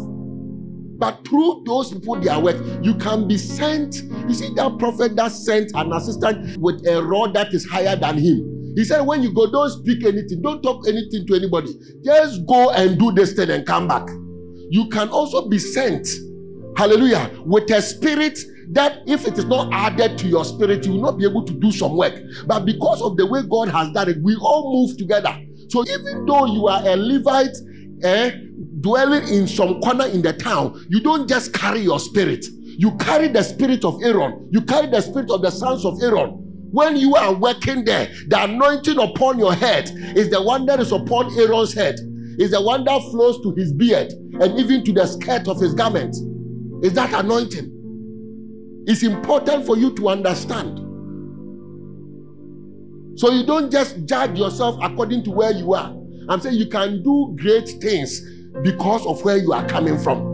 [0.99, 3.97] But through those people, their work, you can be sent.
[4.29, 8.19] You see, that prophet that sent an assistant with a rod that is higher than
[8.19, 8.75] him.
[8.77, 11.75] He said, When you go, don't speak anything, don't talk anything to anybody.
[12.05, 14.09] Just go and do this thing and come back.
[14.71, 16.09] You can also be sent,
[16.77, 18.39] hallelujah, with a spirit
[18.71, 21.53] that if it is not added to your spirit, you will not be able to
[21.53, 22.15] do some work.
[22.47, 25.37] But because of the way God has done it, we all move together.
[25.69, 27.57] So even though you are a Levite,
[28.05, 28.33] eh,
[28.81, 32.45] dwelling in some corner in the town, you don't just carry your spirit.
[32.65, 34.49] You carry the spirit of Aaron.
[34.51, 36.31] You carry the spirit of the sons of Aaron.
[36.73, 40.91] When you are working there, the anointing upon your head is the one that is
[40.91, 41.97] upon Aaron's head,
[42.39, 45.75] is the one that flows to his beard and even to the skirt of his
[45.75, 46.17] garment.
[46.83, 48.85] Is that anointing?
[48.87, 50.79] It's important for you to understand.
[53.19, 55.95] So you don't just judge yourself according to where you are.
[56.29, 58.21] I'm saying you can do great things
[58.63, 60.33] because of where you are coming from.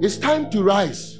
[0.00, 1.18] It's time to rise.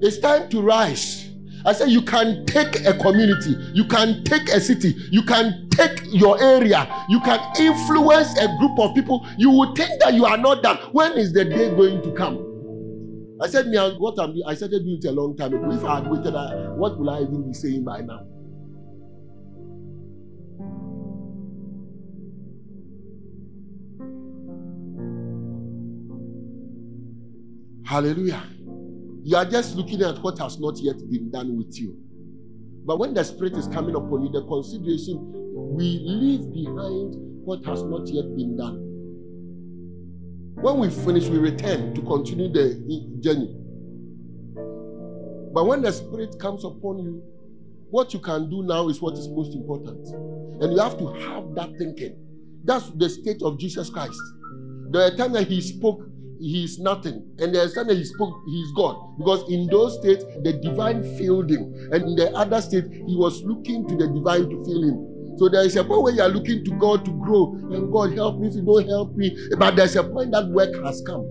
[0.00, 1.28] It's time to rise.
[1.64, 6.02] I say you can take a community, you can take a city, you can take
[6.06, 9.26] your area, you can influence a group of people.
[9.38, 10.78] You would think that you are not done.
[10.90, 12.51] When is the day going to come?
[13.42, 15.70] I said, me, what I'm, I started doing it a long time ago.
[15.72, 16.32] If I had waited,
[16.78, 18.24] what will I even be saying by now?
[27.84, 28.42] Hallelujah.
[29.24, 31.98] You are just looking at what has not yet been done with you.
[32.84, 35.18] But when the Spirit is coming upon you, the consideration,
[35.52, 37.14] we leave behind
[37.44, 38.91] what has not yet been done.
[40.62, 43.52] When we finish, we return to continue the journey.
[45.52, 47.20] But when the Spirit comes upon you,
[47.90, 50.06] what you can do now is what is most important.
[50.62, 52.16] And you have to have that thinking.
[52.62, 54.20] That's the state of Jesus Christ.
[54.92, 56.06] The time that he spoke,
[56.40, 57.26] he is nothing.
[57.40, 59.18] And the time that he spoke, he is God.
[59.18, 61.74] Because in those states, the divine filled him.
[61.90, 65.11] And in the other state, he was looking to the divine to fill him.
[65.42, 67.54] So there is a point where you are looking to God to grow.
[67.74, 69.36] And God, help me if you don't help me.
[69.58, 71.26] But there's a point that work has come.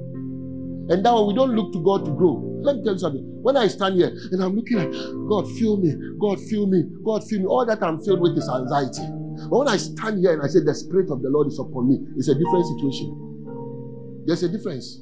[0.92, 2.44] And one, we don't look to God to grow.
[2.62, 3.24] Let me tell you something.
[3.42, 4.92] When I stand here and I'm looking at
[5.30, 8.50] God, fill me, God, fill me, God, fill me, all that I'm filled with is
[8.50, 9.08] anxiety.
[9.50, 11.88] But when I stand here and I say, The Spirit of the Lord is upon
[11.88, 14.26] me, it's a different situation.
[14.28, 15.00] There's a difference.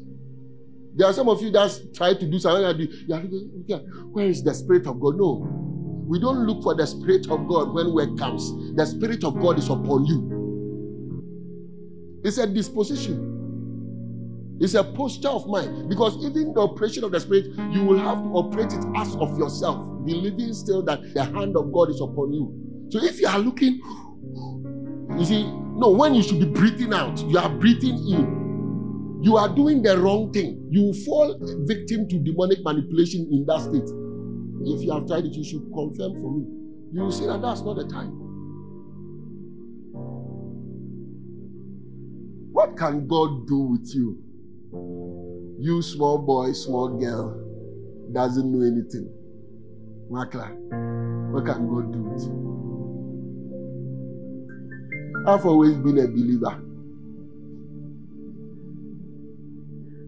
[0.93, 2.61] There are some of you that try to do something.
[3.07, 3.79] You are looking,
[4.11, 5.17] where is the Spirit of God?
[5.17, 5.68] No.
[6.09, 8.51] We don't look for the Spirit of God when work comes.
[8.75, 10.47] The Spirit of God is upon you.
[12.23, 13.37] It's a disposition.
[14.59, 15.87] It's a posture of mind.
[15.87, 19.37] Because even the operation of the Spirit, you will have to operate it as of
[19.37, 22.87] yourself, believing still that the hand of God is upon you.
[22.89, 23.79] So if you are looking,
[25.15, 29.19] you see, no, when you should be breathing out, you are breathing in.
[29.21, 30.59] You are doing the wrong thing.
[30.71, 31.37] You fall
[31.67, 34.08] victim to demonic manipulation in that state.
[34.65, 36.45] If you have tried it, you should confirm for me.
[36.91, 38.11] You will see that that's not the time.
[42.51, 44.17] What can God do with you?
[45.59, 47.35] You small boy, small girl,
[48.11, 49.09] doesn't know anything.
[50.11, 50.49] Makla,
[51.31, 52.49] what can God do with you?
[55.27, 56.61] I've always been a believer.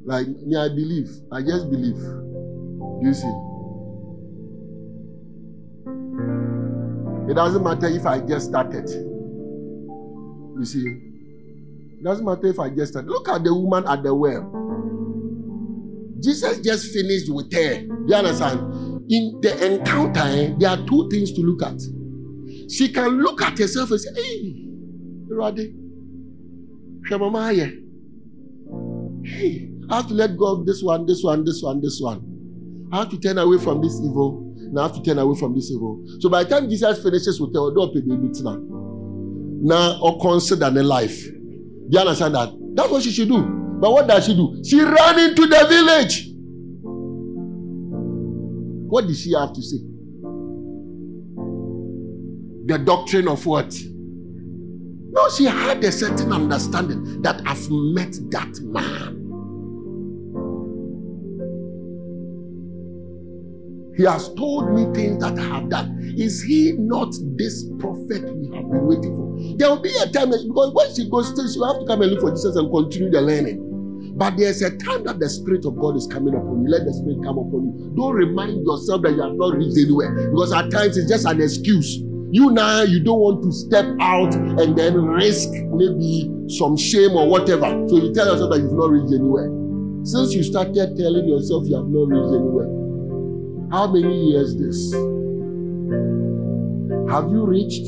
[0.04, 1.10] Like me, I believe.
[1.32, 1.98] I just believe.
[3.02, 3.51] You see.
[7.32, 8.90] It doesn't matter if I just started.
[8.90, 10.86] You see.
[11.98, 13.10] It doesn't matter if I just started.
[13.10, 14.52] Look at the woman at the well.
[16.22, 17.84] Jesus just finished with her.
[17.84, 18.60] Do you understand?
[19.10, 21.80] In the encounter, eh, there are two things to look at.
[22.70, 24.68] She can look at herself and say, Hey,
[25.32, 25.74] Radi,
[29.24, 32.90] Hey, I have to let go of this one, this one, this one, this one.
[32.92, 34.51] I have to turn away from this evil.
[34.72, 36.04] Now have to turn away from this evil.
[36.20, 38.30] So by the time Jesus finishes with baby
[39.64, 41.24] now or consider the life.
[41.24, 42.50] Do you understand that?
[42.74, 43.42] That's what she should do.
[43.44, 44.62] But what does she do?
[44.64, 46.30] She ran into the village.
[48.90, 49.78] What did she have to say?
[52.66, 53.74] The doctrine of what?
[55.14, 59.21] No, she had a certain understanding that I've met that man.
[63.96, 66.14] He has told me things that I have done.
[66.18, 69.58] Is he not this prophet we have been waiting for?
[69.58, 72.02] There will be a time because when she goes still, she will have to come
[72.02, 73.68] and look for Jesus and continue the learning.
[74.16, 76.70] But there's a time that the Spirit of God is coming upon you.
[76.70, 77.94] Let the Spirit come upon you.
[77.96, 81.42] Don't remind yourself that you have not reached anywhere because at times it's just an
[81.42, 81.98] excuse.
[82.32, 87.28] You now you don't want to step out and then risk maybe some shame or
[87.28, 87.68] whatever.
[87.90, 89.52] So you tell yourself that you've not reached anywhere.
[90.04, 92.81] Since you started telling yourself you have not reached anywhere,
[93.72, 94.92] how many years this?
[97.10, 97.86] Have you reached?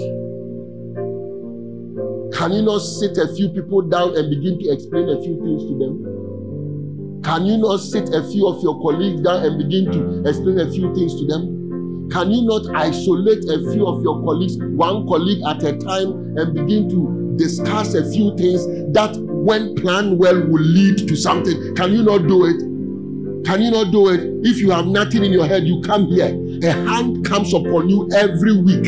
[2.38, 5.64] Can you not sit a few people down and begin to explain a few things
[5.64, 7.22] to them?
[7.24, 10.72] Can you not sit a few of your colleagues down and begin to explain a
[10.72, 12.10] few things to them?
[12.12, 16.54] Can you not isolate a few of your colleagues, one colleague at a time, and
[16.54, 21.76] begin to discuss a few things that, when planned well, will lead to something?
[21.76, 22.73] Can you not do it?
[23.46, 24.22] Can you not do it?
[24.48, 26.28] If you have nothing in your head, you come here.
[26.64, 28.84] A hand comes upon you every week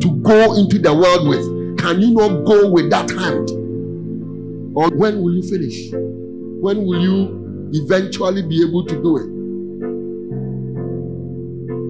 [0.00, 1.78] to go into the world with.
[1.78, 3.50] Can you not go with that hand?
[4.76, 5.90] Or when will you finish?
[5.92, 9.28] When will you eventually be able to do it?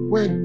[0.09, 0.44] When?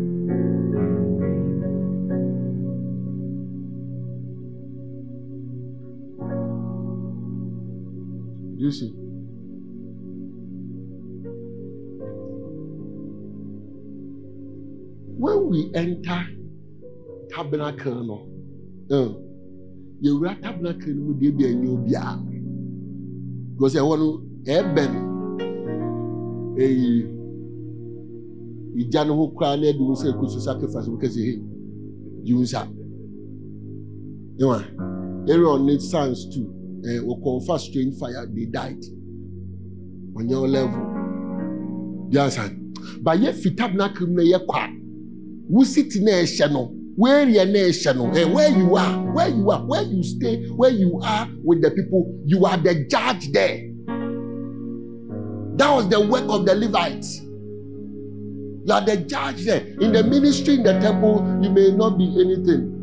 [15.51, 16.22] We enter
[17.29, 18.17] tabernacle no
[18.97, 19.11] uh,
[20.03, 22.22] yɛwura tabernacle no mu deɛ bi ɛnyɛ obiara
[23.55, 24.93] because ɛwɔ no ɛbɛn
[26.57, 26.91] ɛyi
[28.81, 31.43] ìgya no ho koraa na ɛde nsa ekusu sacrifice wɔn kɛse he
[32.22, 32.68] yi nsa.
[34.39, 34.57] Ɛwɔ
[35.29, 36.47] aaron ne sons too
[36.83, 38.83] ɛɛ wɔkɔnfa strange fire they died.
[40.14, 40.85] Wɔnyɛ wɔn level.
[42.11, 42.43] Di ansa.
[43.03, 44.80] Ba yɛ fi tabernacle mu na yɛ kɔ
[45.51, 49.13] a wusiti na ɛhyɛ no wɛrɛ na ɛhyɛ no ɛ where you are?
[49.13, 49.67] Where you are?
[49.67, 50.47] Where you stay?
[50.57, 52.14] Where you are with the people?
[52.27, 53.67] You are the judge there.
[55.57, 57.21] That was the work of the levites.
[57.21, 59.61] You are the judge there.
[59.81, 62.77] In the ministry in the temple you may not be anything.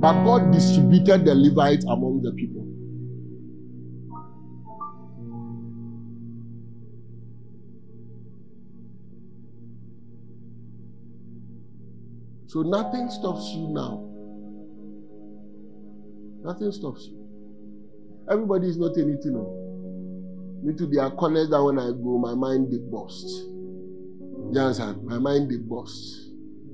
[0.00, 2.69] But god distributed the levites among the people
[12.50, 14.04] So nothing stops you now.
[16.42, 17.16] Nothing stops you.
[18.28, 19.34] Everybody is not anything.
[19.34, 20.60] No.
[20.64, 23.24] Me too, there are that when I go, my mind they bust.
[24.50, 25.04] You understand?
[25.04, 26.32] My mind they bust.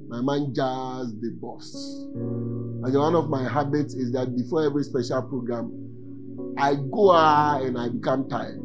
[0.09, 1.77] My mind just they bust.
[2.15, 7.77] And one of my habits is that before every special program, I go out and
[7.77, 8.63] I become tired.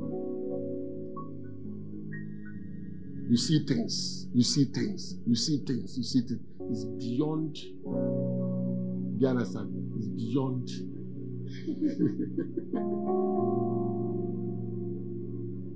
[3.30, 6.51] You see things, you see things, you see things, you see things.
[6.70, 7.56] It's beyond.
[7.56, 9.70] Do you understand?
[9.98, 10.70] It's beyond.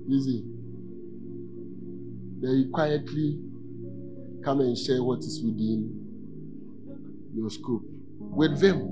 [0.08, 0.42] you see,
[2.40, 3.38] then you quietly
[4.44, 5.90] come and share what is within
[7.34, 7.82] your scope
[8.18, 8.88] with them,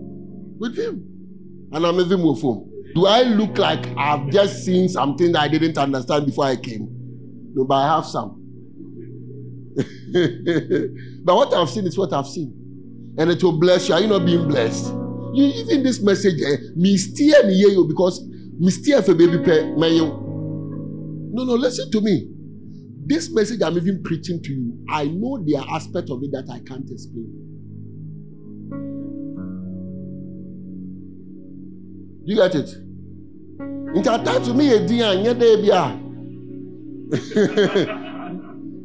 [0.58, 2.70] with them, and I'm even with them.
[2.94, 6.88] Do I look like I've just seen something that I didn't understand before I came?
[7.54, 8.43] No, but I have some.
[11.24, 13.14] but what I've seen is what I've seen.
[13.18, 13.94] And it will bless you.
[13.94, 14.92] Are you not being blessed?
[15.34, 18.24] You even this message, eh, me steer me you because
[18.58, 22.30] me steer for baby pay No, no, listen to me.
[23.06, 26.48] This message I'm even preaching to you, I know there are aspects of it that
[26.50, 27.40] I can't explain.
[32.24, 32.70] You get it?
[33.94, 35.12] Intertime to me a dear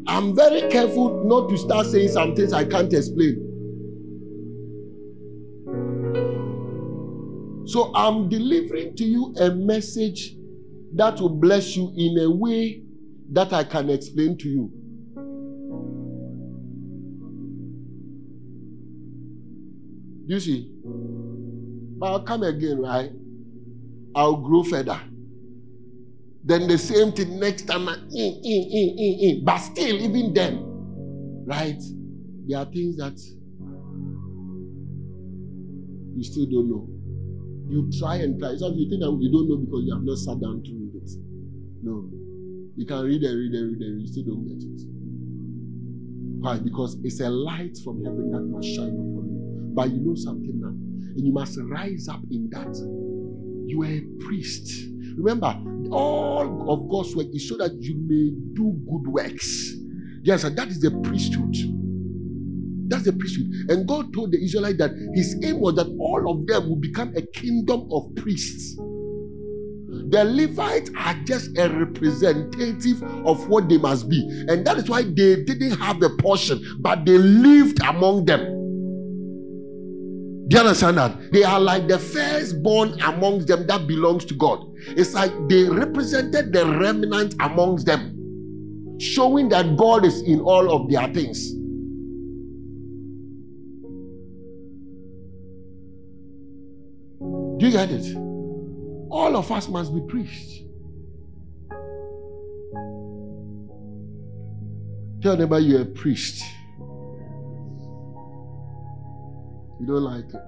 [0.09, 3.45] I'm very careful not to start saying some things I can't explain.
[7.67, 10.35] So I'm delivering to you a message
[10.95, 12.81] that will bless you in a way
[13.33, 14.71] that I can explain to you.
[20.25, 20.71] You see,
[21.99, 23.11] but I'll come again, right?
[24.15, 24.99] I'll grow further.
[26.43, 29.45] Then the same thing next time, in, in, in, in.
[29.45, 30.63] But still, even then,
[31.45, 31.81] right?
[32.47, 33.19] There are things that
[36.15, 36.87] you still don't know.
[37.69, 38.55] You try and try.
[38.55, 40.95] So you think that you don't know because you have not sat down to read
[40.95, 41.11] it.
[41.83, 42.09] No.
[42.75, 44.81] You can read and read and read and you still don't get it.
[46.41, 46.57] Why?
[46.57, 49.71] Because it's a light from heaven that must shine upon you.
[49.75, 50.69] But you know something now.
[50.69, 52.75] And you must rise up in that.
[53.67, 54.67] You are a priest.
[55.19, 55.53] Remember,
[55.91, 59.73] all of God's work is so that you may do good works.
[60.23, 61.55] Yes, and that is the priesthood.
[62.89, 63.47] That's the priesthood.
[63.69, 67.13] And God told the Israelites that his aim was that all of them would become
[67.15, 68.77] a kingdom of priests.
[68.77, 74.25] The Levites are just a representative of what they must be.
[74.47, 78.58] And that is why they didn't have a portion, but they lived among them.
[80.49, 81.31] Do you understand that?
[81.31, 84.65] They are like the firstborn amongst them that belongs to God.
[84.87, 90.89] It's like they represented the remnant amongst them, showing that God is in all of
[90.89, 91.51] their things.
[97.59, 98.15] Do you get it?
[99.11, 100.63] All of us must be priests.
[105.21, 106.41] Tell neighbor you're a priest.
[109.79, 110.41] You don't like it.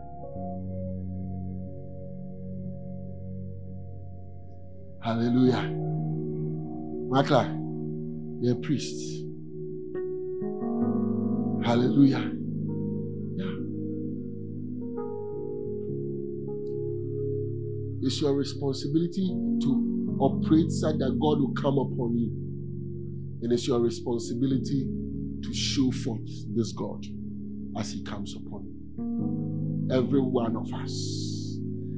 [5.02, 5.72] Hallelujah.
[7.10, 7.48] Makla,
[8.42, 9.26] you're a priest.
[11.66, 12.30] Hallelujah.
[13.38, 13.52] Yeah.
[18.02, 19.28] It's your responsibility
[19.62, 22.32] to operate such that God will come upon you.
[23.44, 24.88] And it's your responsibility
[25.42, 27.06] to show forth this God
[27.78, 28.71] as He comes upon you
[29.92, 30.92] every one of us.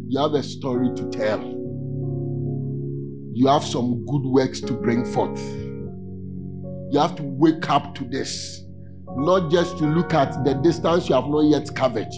[0.08, 1.42] You have a story to tell.
[3.36, 5.40] You have some good works to bring forth.
[6.92, 8.64] You have to wake up to this,
[9.16, 12.10] not just to look at the distance you have not yet covered.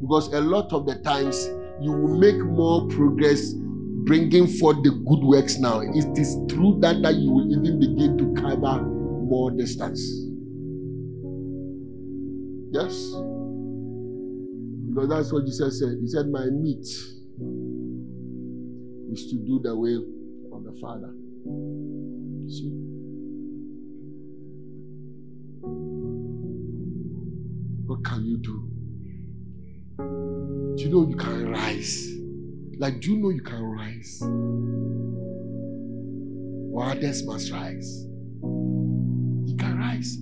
[0.00, 1.46] Because a lot of the times
[1.80, 3.52] you will make more progress
[4.04, 5.80] bringing forth the good works now.
[5.80, 10.00] It is through that that you will even begin to cover more distance.
[12.72, 13.14] Yes.
[14.94, 15.98] Because that's what Jesus said.
[16.00, 16.86] He said, My meat
[19.12, 20.04] is to do the will
[20.52, 21.12] of the Father.
[22.48, 22.70] See?
[27.86, 28.70] What can you do?
[30.76, 32.12] Do you know you can rise?
[32.78, 34.22] Like, do you know you can rise?
[36.72, 38.04] Or others must rise.
[38.44, 40.18] You can rise.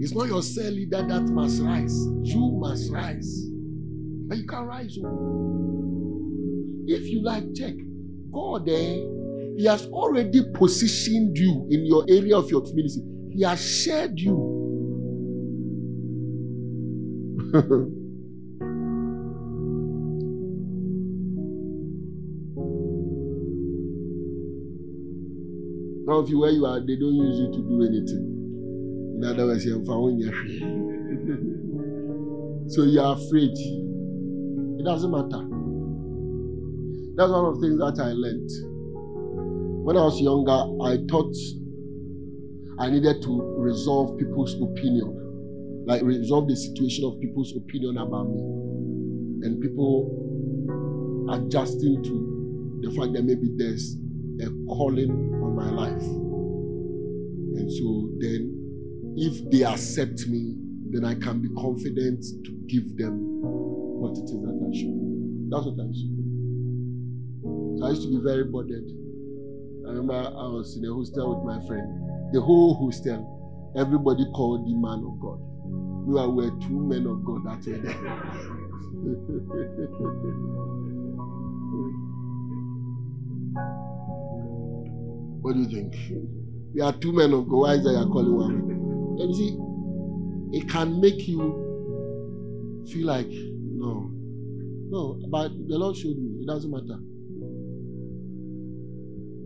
[0.00, 2.06] It's not your cell leader that must rise.
[2.22, 3.46] You must rise.
[4.30, 4.96] And you can rise.
[5.04, 6.84] Oh.
[6.86, 7.74] If you like, check.
[8.32, 9.00] God, eh,
[9.56, 13.02] He has already positioned you in your area of your community.
[13.32, 14.54] He has shared you.
[26.06, 28.37] Some of you where you are, they don't use you to do anything.
[29.18, 29.64] In other words,
[32.72, 33.50] So you are afraid.
[34.78, 35.42] It doesn't matter.
[37.16, 38.48] That's one of the things that I learned.
[39.84, 41.34] When I was younger, I thought
[42.78, 48.38] I needed to resolve people's opinion, like resolve the situation of people's opinion about me,
[49.42, 53.96] and people adjusting to the fact that maybe there's
[54.42, 55.10] a calling
[55.42, 56.06] on my life.
[57.58, 58.57] And so then,
[59.20, 60.54] if they accept me,
[60.90, 65.50] then I can be confident to give them what it is that I should.
[65.50, 66.16] That's what I should.
[67.78, 68.88] So I used to be very bothered.
[69.86, 74.66] I remember I was in a hostel with my friend the whole hostel, everybody called
[74.66, 75.38] the man of God.
[76.06, 77.78] We were two men of God that were
[85.40, 85.94] what do you think?
[86.74, 87.56] We are two men of God.
[87.56, 88.77] Why is that you're calling one?
[89.20, 89.58] And see,
[90.56, 94.10] it can make you feel like, no,
[94.90, 96.42] no, but the Lord showed me.
[96.42, 97.00] It doesn't matter.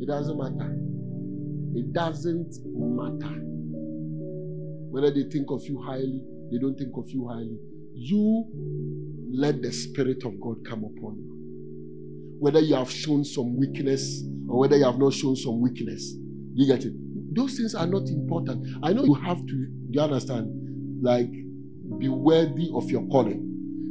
[0.00, 0.76] It doesn't matter.
[1.74, 3.40] It doesn't matter.
[4.90, 6.20] Whether they think of you highly,
[6.50, 7.58] they don't think of you highly.
[7.94, 8.46] You
[9.32, 12.36] let the Spirit of God come upon you.
[12.38, 16.14] Whether you have shown some weakness or whether you have not shown some weakness.
[16.54, 16.92] You get it?
[17.34, 18.66] Those things are not important.
[18.82, 21.02] I know you have to, you understand?
[21.02, 21.30] Like,
[21.98, 23.48] be worthy of your calling.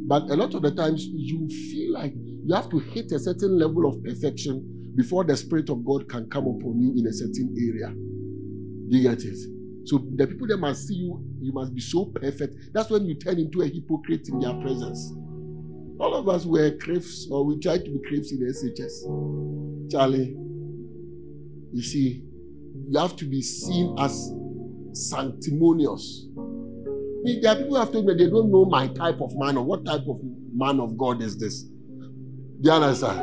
[0.07, 3.57] But a lot of the times you feel like you have to hit a certain
[3.57, 7.55] level of perfection before the Spirit of God can come upon you in a certain
[7.57, 7.93] area.
[8.89, 9.37] You get it?
[9.85, 12.55] So the people that must see you, you must be so perfect.
[12.73, 15.13] That's when you turn into a hypocrite in their presence.
[15.99, 19.91] All of us were craves, or we try to be craves in SHS.
[19.91, 20.35] Charlie,
[21.71, 22.23] you see,
[22.91, 24.31] you have to be seen as
[24.91, 26.27] sanctimonious.
[27.23, 29.63] There are people who have told me they don't know my type of man or
[29.63, 30.19] what type of
[30.53, 31.61] man of God is this.
[31.63, 31.71] Do
[32.63, 33.19] you understand?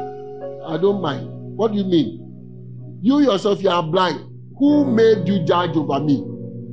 [0.65, 1.29] I don't mind.
[1.31, 2.99] What do you mean?
[3.03, 4.25] You yourself, you are blind.
[4.59, 6.25] Who made you judge over me?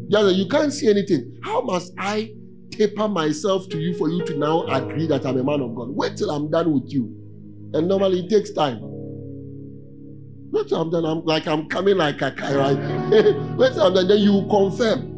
[0.08, 1.38] You can't see anything.
[1.44, 2.32] How must I
[2.72, 5.90] taper myself to you for you to now agree that I'm a man of God?
[5.90, 7.14] Wait till I'm done with you.
[7.74, 8.80] And normally it takes time.
[10.56, 10.94] Wait till I'm.
[10.94, 12.78] I'm like I'm coming like a guy, right?
[13.58, 13.94] Wait I'm.
[13.94, 15.12] Then you confirm.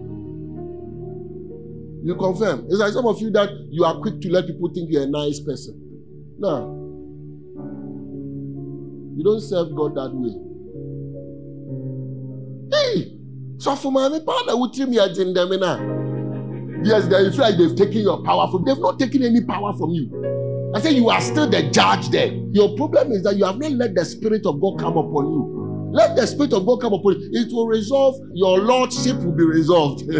[2.03, 2.65] You confirm.
[2.65, 5.07] It's like some of you that you are quick to let people think you're a
[5.07, 5.79] nice person.
[6.39, 6.73] No.
[9.15, 10.33] You don't serve God that way.
[12.71, 13.19] Hey,
[13.59, 15.51] so for my partner, would treat me as in them.
[16.83, 18.65] Yes, they feel like they've taken your power from.
[18.65, 20.46] They've not taken any power from you.
[20.75, 22.31] I say you are still the judge there.
[22.51, 25.91] Your problem is that you have not let the Spirit of God come upon you.
[25.93, 27.29] Let the Spirit of God come upon you.
[27.33, 28.15] It will resolve.
[28.33, 30.07] Your lordship will be resolved.
[30.09, 30.13] they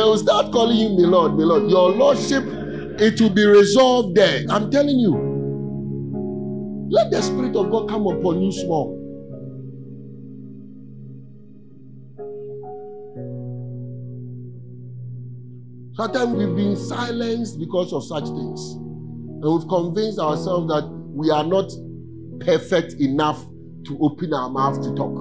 [0.00, 1.70] will start calling you, my Lord, my Lord.
[1.70, 2.44] Your lordship
[3.00, 4.44] it will be resolved there.
[4.50, 5.38] I'm telling you.
[6.90, 9.03] Let the Spirit of God come upon you small.
[15.94, 18.72] Sometimes we've been silenced because of such things.
[18.72, 21.70] And we've convinced ourselves that we are not
[22.40, 23.46] perfect enough
[23.86, 25.14] to open our mouth to talk.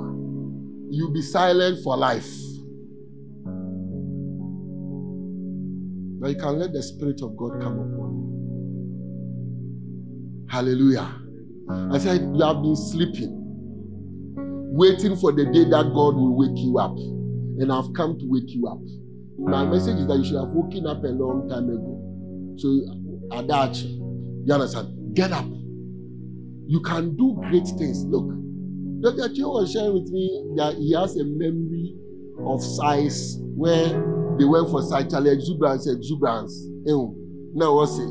[0.90, 2.28] You'll be silent for life.
[6.20, 8.24] But you can let the Spirit of God come upon you.
[10.50, 11.14] Hallelujah.
[11.94, 13.30] I said, You have been sleeping,
[14.74, 16.98] waiting for the day that God will wake you up.
[16.98, 18.82] And I've come to wake you up.
[19.38, 22.00] My message is that you should have woken up a long time ago.
[22.58, 22.68] So,
[23.36, 23.98] Adachi,
[24.46, 25.16] you understand?
[25.16, 25.46] Get up.
[26.66, 28.06] You can do great things.
[28.06, 28.32] Look,
[29.02, 29.34] Dr.
[29.34, 31.96] Chio was sharing with me that he has a memory
[32.40, 33.90] of size where
[34.38, 36.68] they went for sexual exuberance, exuberance.
[36.86, 38.10] Now what's it?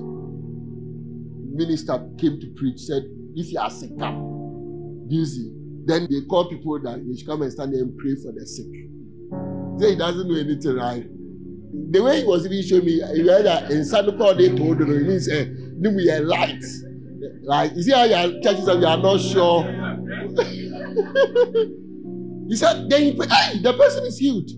[1.54, 3.04] Minister came to preach, said,
[3.34, 4.30] if you are sick, come.
[5.84, 8.46] Then they call people that they should come and stand there and pray for the
[8.46, 8.66] sick.
[9.78, 11.04] Say he doesn't know anything, right?
[11.92, 14.92] The way he was even showing me, you heard that in Sandokan they told him,
[14.92, 15.44] it means uh,
[15.80, 16.62] we are light.
[17.42, 19.62] Like, you see how your churches are, you are not sure.
[22.48, 24.48] he said, then he, hey, the person is healed.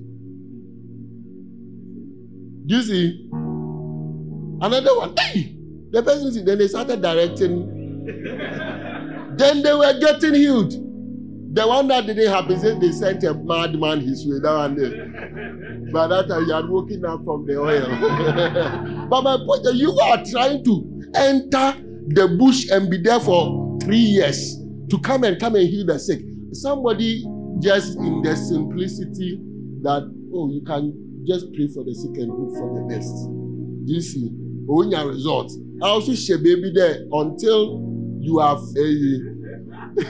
[2.66, 3.28] Do you see?
[4.60, 5.14] Another one.
[5.18, 5.56] Hey,
[5.90, 6.44] the person.
[6.44, 7.70] Then they started directing.
[9.36, 10.72] then they were getting healed.
[11.54, 14.40] The one that didn't happen, said they sent a madman his way.
[14.40, 15.92] That one there.
[15.92, 19.06] By that time, you are woken up from the oil.
[19.08, 23.78] but my point is, you are trying to enter the bush and be there for
[23.80, 24.58] three years
[24.90, 26.22] to come and come and heal the sick.
[26.52, 27.24] Somebody
[27.62, 29.38] just in the simplicity
[29.82, 30.02] that
[30.34, 30.92] oh you can
[31.24, 33.14] just pray for the sick and hope for the best.
[33.86, 34.28] Do you see?
[34.68, 35.56] Own your results.
[35.82, 37.78] I also share baby there until
[38.20, 39.34] you have a.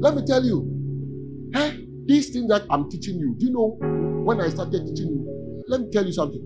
[0.00, 1.72] Let me tell you, eh,
[2.06, 3.76] these things that I'm teaching you, do you know
[4.24, 5.64] when I started teaching you?
[5.68, 6.42] Let me tell you something.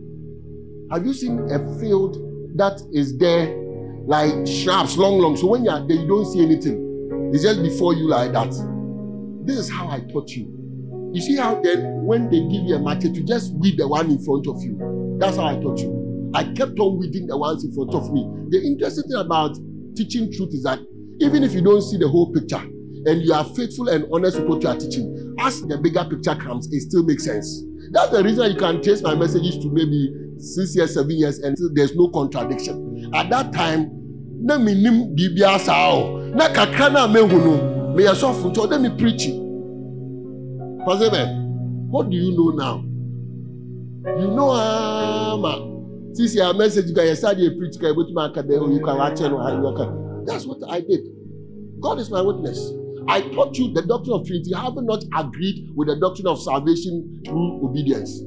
[0.90, 2.16] Have you seen a field
[2.56, 3.56] that is there
[4.06, 5.36] like shrubs, long, long?
[5.36, 7.31] So when you are there, you don't see anything.
[7.32, 8.51] It's just before you like that.
[9.47, 10.52] This is how I taught you.
[11.12, 14.10] You see how then when they give you a market, you just weed the one
[14.10, 15.16] in front of you.
[15.18, 15.95] That's how I taught you.
[16.37, 18.29] I kept on weeding the ones in front of me.
[18.51, 19.57] The interesting thing about
[19.97, 20.79] teaching truth is that
[21.21, 22.61] even if you don't see the whole picture,
[23.07, 26.35] and you are faithful and honest with what you are teaching, as the bigger picture
[26.35, 27.63] comes, it still makes sense.
[27.93, 31.57] That's the reason you can trace my messages to maybe six years, seven years, and
[31.75, 33.11] there's no contradiction.
[33.15, 33.91] At that time,
[34.43, 38.61] na mi nim biribi asa o na kakra na mehu no me yɛ sɔfo nti
[38.61, 39.25] ɔde mi preach
[40.85, 41.23] pasebe
[41.91, 42.77] what do you know now
[44.21, 45.76] you know ah, ama
[46.17, 48.97] sisi a message ka yɛ sa de preach ka ebetumi aka dɛ o you can
[48.97, 51.17] akyɛ no ayi aka that's what I did
[51.81, 52.73] God is my witness.
[53.09, 57.23] I taught you the doctrine of Trinity, have not agreed with the doctrine of salvation
[57.25, 58.23] through obedience.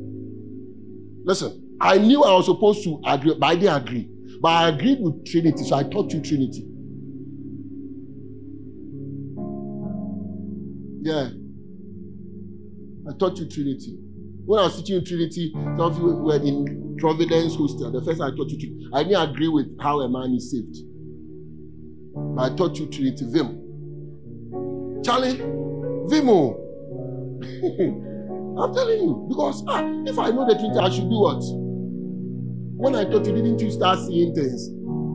[1.26, 4.10] Listen, I knew I was supposed to agree, but I didn't agree.
[4.42, 6.66] But I agreed with Trinity, so I taught you Trinity.
[11.02, 11.30] Yeah.
[13.10, 13.98] I taught you Trinity.
[14.46, 17.92] When I was teaching you Trinity, some of you were in Providence Hostel.
[17.92, 20.78] The first I taught you to, I didn't agree with how a man is saved.
[22.14, 23.26] But I taught you Trinity.
[23.28, 25.02] Vim.
[25.04, 25.38] Charlie,
[26.08, 26.56] Vimo.
[28.60, 29.26] I'm telling you.
[29.30, 31.42] Because ah, if I know the truth, I should do what?
[32.80, 34.70] When I taught you, didn't you start seeing things?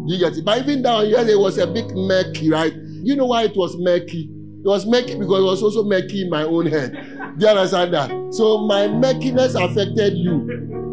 [0.06, 0.44] You get it?
[0.44, 2.74] But even down here, there was a big murky, right?
[3.02, 4.31] You know why it was murky?
[4.65, 6.93] It was making because it was also making my own head.
[7.36, 8.11] Do you understand that?
[8.32, 10.41] So my murkiness affected you.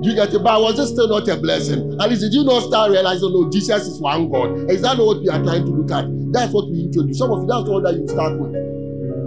[0.03, 0.43] Do you get it?
[0.43, 1.95] But was it still not a blessing?
[2.01, 4.69] At least did you not start realizing, oh, no, Jesus is one God?
[4.69, 6.03] Is that not what we are trying to look at?
[6.33, 7.17] That's what we introduce.
[7.17, 8.51] Some of you, that's all that you start with.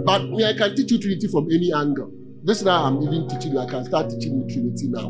[0.05, 2.11] But I can teach you Trinity from any angle.
[2.43, 3.59] This now I'm even teaching you.
[3.59, 5.09] I can start teaching you Trinity now.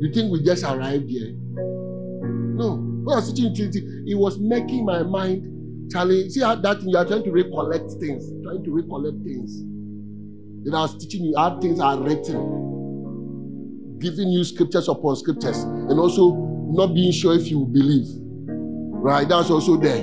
[0.00, 1.32] You think we just arrived here?
[1.32, 2.76] No.
[3.04, 5.53] When I was teaching Trinity, it was making my mind
[5.90, 9.62] Charlie, see how that you are trying to recollect things, trying to recollect things.
[10.64, 15.98] Then I was teaching you how things are written, giving you scriptures upon scriptures, and
[16.00, 16.32] also
[16.72, 18.06] not being sure if you believe.
[18.48, 19.28] Right?
[19.28, 20.02] That's also there.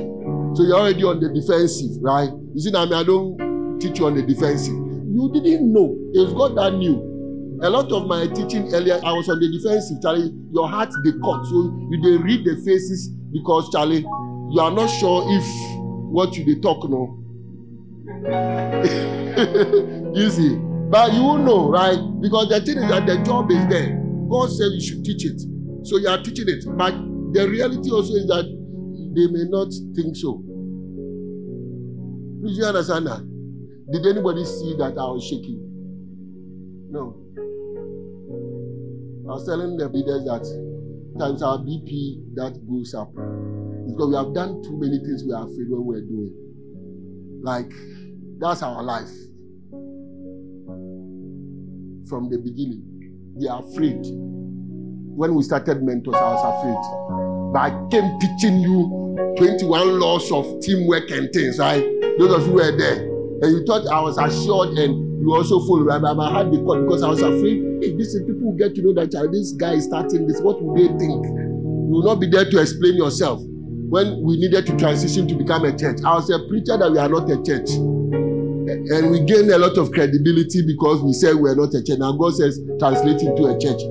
[0.53, 2.29] So you're already on the defensive, right?
[2.53, 4.73] You see, I, mean, I don't teach you on the defensive.
[4.73, 5.95] You didn't know.
[6.13, 7.07] It was God that knew.
[7.63, 10.01] A lot of my teaching earlier, I was on the defensive.
[10.01, 11.45] Charlie, your heart they cut.
[11.45, 15.43] So you they read the faces because Charlie, you are not sure if
[16.11, 17.17] what you dey talk no.
[20.13, 20.55] you see,
[20.89, 21.97] but you know, right?
[22.21, 23.97] Because the thing is that the job is there.
[24.29, 25.39] God said you should teach it,
[25.83, 26.65] so you are teaching it.
[26.77, 26.91] But
[27.33, 28.43] the reality also is that
[29.15, 30.43] they may not think so.
[32.43, 33.21] Did you understand that?
[33.91, 35.59] Did anybody see that I was shaking?
[36.91, 37.15] No.
[39.29, 40.43] I was telling the leaders that
[41.19, 43.11] times our BP that goes up.
[43.91, 46.33] Because we have done too many things we are afraid when we're doing.
[47.43, 47.71] Like,
[48.39, 49.09] that's our life.
[52.07, 52.83] From the beginning,
[53.35, 53.99] we are afraid.
[54.03, 57.53] When we started mentors, I was afraid.
[57.53, 61.83] But I came teaching you 21 laws of teamwork and things, right?
[62.17, 63.03] Those of you were there.
[63.41, 65.87] And you thought I was assured and you also followed.
[65.87, 66.01] Right?
[66.01, 67.61] But had the call because I was afraid.
[67.81, 70.39] Hey, this is people get to know that uh, this guy is starting this.
[70.41, 71.25] What will they think?
[71.25, 73.41] You will not be there to explain yourself.
[73.91, 76.97] When we needed to transition to become a church, I was a preacher that we
[76.97, 77.71] are not a church.
[77.75, 81.99] And we gained a lot of credibility because we said we are not a church.
[81.99, 83.81] Now God says, translate into a church.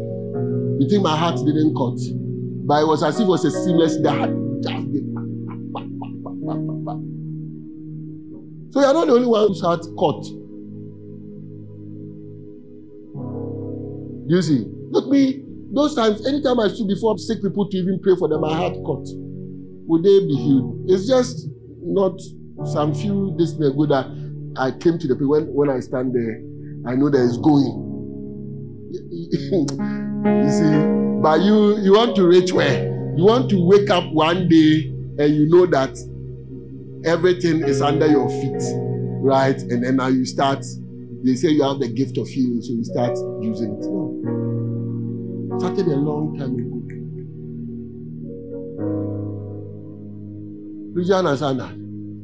[0.81, 2.01] You think my heart didn't cut?
[2.64, 4.32] But it was as if it was a seamless, the heart
[4.64, 5.05] just did.
[8.72, 10.24] So you're not the only one whose heart caught.
[14.32, 15.44] You see, look me,
[15.74, 18.82] those times, anytime I stood before sick people to even pray for them, my heart
[18.86, 19.06] caught.
[19.90, 20.86] Would they be healed?
[20.86, 20.90] Mm.
[20.90, 21.48] It's just
[21.82, 22.20] not
[22.64, 24.06] some few days ago that
[24.56, 26.40] I came to the place when, when I stand there,
[26.86, 27.74] I know there is going.
[28.94, 32.86] you see, but you you want to reach where?
[33.16, 35.98] You want to wake up one day and you know that
[37.04, 38.62] everything is under your feet,
[39.22, 39.60] right?
[39.60, 40.64] And then now you start.
[41.24, 43.82] They say you have the gift of healing, so you start using it.
[45.60, 46.80] Started a long time ago.
[50.92, 51.70] Please you understand that?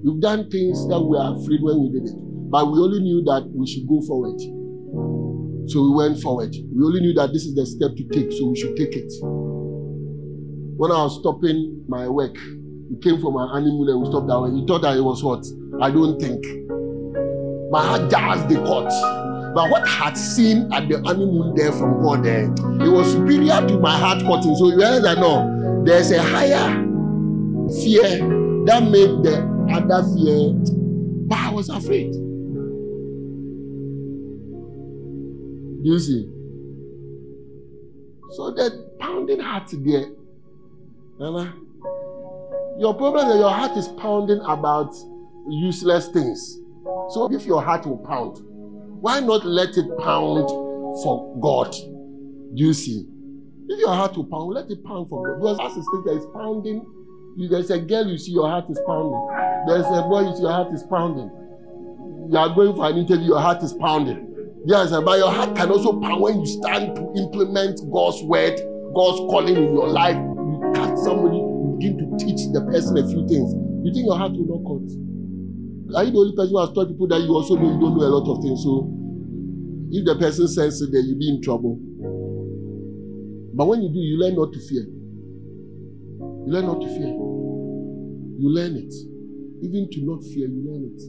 [0.03, 2.15] We've done things that we are afraid when we did it,
[2.51, 4.41] but we only knew that we should go forward.
[5.71, 6.51] So we went forward.
[6.51, 9.13] We only knew that this is the step to take, so we should take it.
[9.23, 12.35] When I was stopping my work,
[12.91, 14.51] we came from an honeymoon and we stopped that way.
[14.51, 15.47] He thought that it was what?
[15.81, 16.43] I don't think.
[17.71, 18.91] My heart just the court.
[19.55, 22.51] But what I had seen at the honeymoon there from God there,
[22.83, 24.55] it was superior to my heart cutting.
[24.57, 26.83] So you realize that no, there's a higher
[27.83, 29.39] fear that made the
[29.73, 30.53] other fear.
[31.29, 32.13] But I was afraid.
[35.85, 36.29] You see?
[38.33, 40.07] So that pounding heart there,
[41.19, 41.55] Nana,
[42.79, 44.95] your problem is your heart is pounding about
[45.49, 46.59] useless things.
[47.11, 48.39] So if your heart will pound,
[49.01, 50.49] why not let it pound
[51.03, 51.71] for God?
[51.73, 53.07] Do you see?
[53.69, 55.41] If your heart will pound, let it pound for God.
[55.41, 56.85] Because as it states that it's pounding,
[57.37, 59.29] there's a girl you see, your heart is pounding.
[59.69, 61.31] There's a boy you see, your heart is pounding.
[62.31, 64.27] You are going for an interview, your heart is pounding.
[64.65, 68.57] Yes, but your heart can also pound when you stand to implement God's word,
[68.95, 70.17] God's calling in your life.
[70.17, 73.53] You catch somebody, you begin to teach the person a few things.
[73.85, 74.89] You think your heart will not cut?
[75.95, 77.95] Are you the only person who has taught people that you also know you don't
[77.95, 78.65] know a lot of things?
[78.65, 78.91] So
[79.93, 81.79] if the person senses it, then you'll be in trouble.
[83.55, 84.83] But when you do, you learn not to fear.
[84.83, 87.26] You learn not to fear.
[88.39, 88.95] You learn it.
[89.63, 91.03] Even to not fear, you learn it.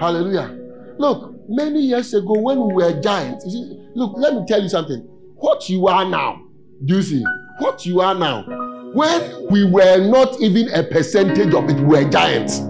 [0.00, 0.58] Hallelujah.
[0.98, 5.00] Look, many years ago when we were giants, see, look, let me tell you something.
[5.36, 6.42] What you are now,
[6.84, 7.24] do you see?
[7.58, 8.44] What you are now,
[8.92, 12.60] when we were not even a percentage of it, we were giants.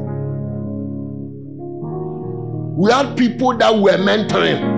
[2.76, 4.75] We had people that were mentoring.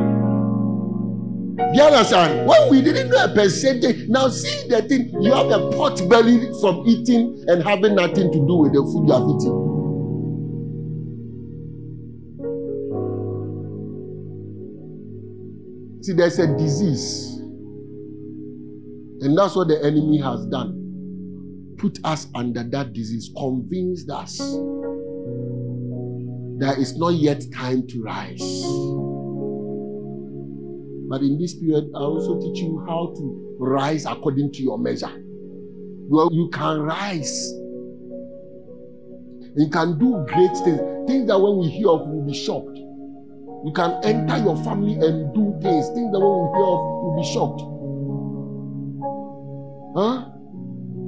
[1.74, 2.46] You understand?
[2.48, 6.50] When we didn't know a percentage, now see the thing, you have a pot belly
[6.60, 9.68] from eating and having nothing to do with the food you have eaten.
[16.02, 17.34] See, there's a disease.
[19.20, 21.74] And that's what the enemy has done.
[21.76, 24.38] Put us under that disease, convinced us
[26.58, 29.07] that it's not yet time to rise.
[31.08, 35.10] But in this period, I also teach you how to rise according to your measure.
[36.10, 37.52] Well, you can rise.
[39.56, 40.80] You can do great things.
[41.08, 42.76] Things that when we hear of, we'll be shocked.
[42.76, 45.88] You can enter your family and do things.
[45.88, 47.62] Things that when we hear of, we'll be shocked.
[49.96, 50.24] Huh?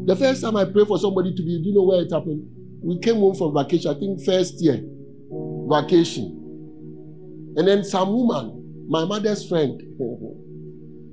[0.06, 2.48] The first time I prayed for somebody to be, do you know where it happened?
[2.82, 4.82] We came home from vacation, I think first year
[5.70, 6.36] vacation.
[7.56, 8.60] And then some woman,
[8.91, 9.81] my mother's friend,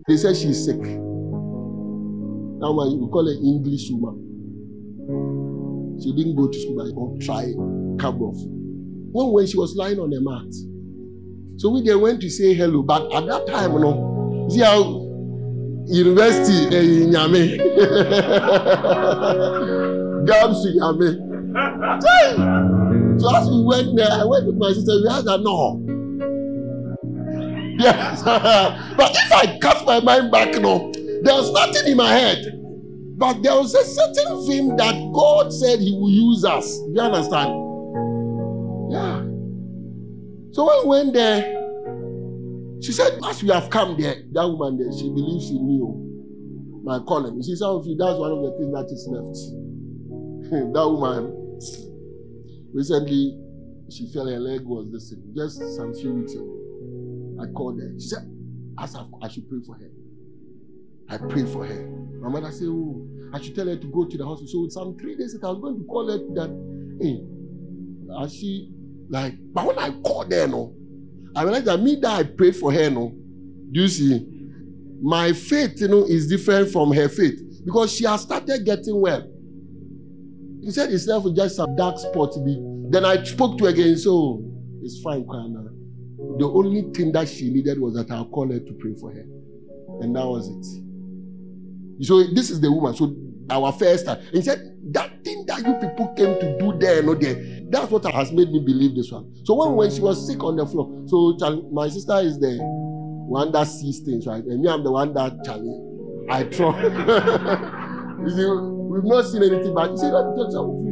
[0.08, 0.80] they said she's sick.
[0.82, 4.24] Now we call her English woman.
[6.02, 7.54] She didn't go to school, but or try
[8.00, 8.36] come off.
[9.12, 10.52] One when she was lying on the mat.
[11.60, 15.04] So we then went to say hello, but at that time, you know, see how
[15.86, 17.58] university in Yame,
[20.26, 21.24] Gabs in Yame.
[23.20, 24.92] So as we went there, I went with my sister.
[25.02, 25.87] We asked her, no.
[27.78, 28.24] Yes.
[28.98, 30.92] but if I cast my mind back, no,
[31.24, 32.54] there was nothing in my head.
[33.18, 36.78] But there was a certain thing that God said He will use us.
[36.78, 37.50] Do you understand?
[38.92, 39.22] Yeah.
[40.54, 41.58] So when we went there,
[42.82, 45.80] she said, as we have come there, that woman there, she believes in me.
[45.82, 45.98] oh,
[46.84, 47.36] My calling.
[47.38, 49.34] You see, some of you, that's one of the things that is left.
[50.74, 51.34] that woman,
[52.74, 53.38] recently,
[53.90, 56.67] she fell, her leg was this just some few weeks ago.
[57.42, 57.92] I called her.
[58.00, 58.24] She said,
[58.78, 59.90] her, I should pray for her.
[61.10, 61.88] I prayed for her.
[62.22, 64.48] My mother said, Oh, I should tell her to go to the hospital.
[64.48, 67.22] So in some three days later, I was going to call her that, hey,
[68.24, 68.72] as she
[69.10, 70.76] like, but when I called her, no,
[71.36, 73.14] I realized that me that I prayed for her, no,
[73.72, 74.28] do you see?
[75.02, 79.30] My faith, you know, is different from her faith because she has started getting well.
[80.62, 82.34] He said was just some dark spot.
[82.90, 84.44] Then I spoke to her again, so
[84.82, 85.77] it's fine, Kwana.
[86.38, 89.26] The only thing that she needed was that I'll call her to pray for her.
[90.02, 92.06] And that was it.
[92.06, 92.96] So this is the woman.
[92.96, 93.16] So
[93.50, 94.22] our first time.
[94.32, 94.60] He said,
[94.92, 98.50] that thing that you people came to do there, no there, that's what has made
[98.50, 99.34] me believe this one.
[99.46, 101.38] So when, when she was sick on the floor, so
[101.72, 104.44] my sister is the one that sees things, right?
[104.44, 105.80] And me, I'm the one that Charlie,
[106.30, 106.84] I try.
[108.24, 110.84] you see, we've not seen anything, but you see, let me tell.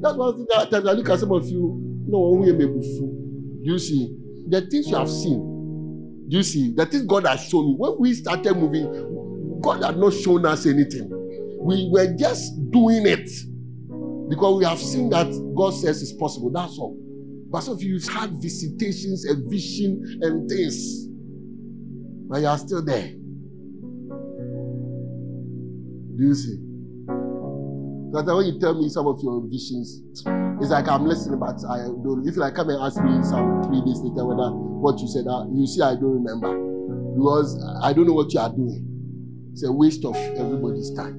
[0.00, 3.60] That's one thing that I look at some of you, no, we may be fool.
[3.62, 4.16] You see,
[4.48, 7.76] the things you have seen, you see, the things God has shown you.
[7.76, 11.10] When we started moving, God had not shown us anything.
[11.60, 13.28] We were just doing it
[14.28, 16.50] because we have seen that God says it's possible.
[16.50, 16.96] That's all.
[17.48, 21.06] But some of you had visitations, and vision, and things,
[22.28, 23.12] but you are still there.
[26.16, 26.56] Do you see?
[28.12, 30.02] That when you tell me some of your visions,
[30.60, 32.24] it's like I'm listening, but I don't.
[32.26, 35.26] If you like come and ask me some three days later whether what you said,
[35.28, 36.52] uh, you see, I don't remember
[37.16, 38.86] because I don't know what you are doing.
[39.52, 41.16] It's a waste of everybody's time.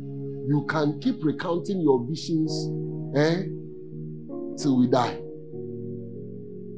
[0.48, 2.52] You can keep recounting your visions,
[3.16, 3.44] eh,
[4.58, 5.20] till we die,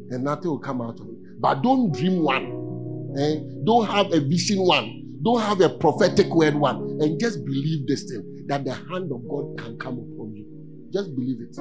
[0.10, 1.41] and nothing will come out of it.
[1.41, 3.40] But don't dream one, eh?
[3.65, 5.06] Don't have a vision one.
[5.23, 9.27] Don't have a prophetic word one, and just believe this thing that the hand of
[9.30, 10.45] God can come upon you.
[10.94, 11.57] Just believe it.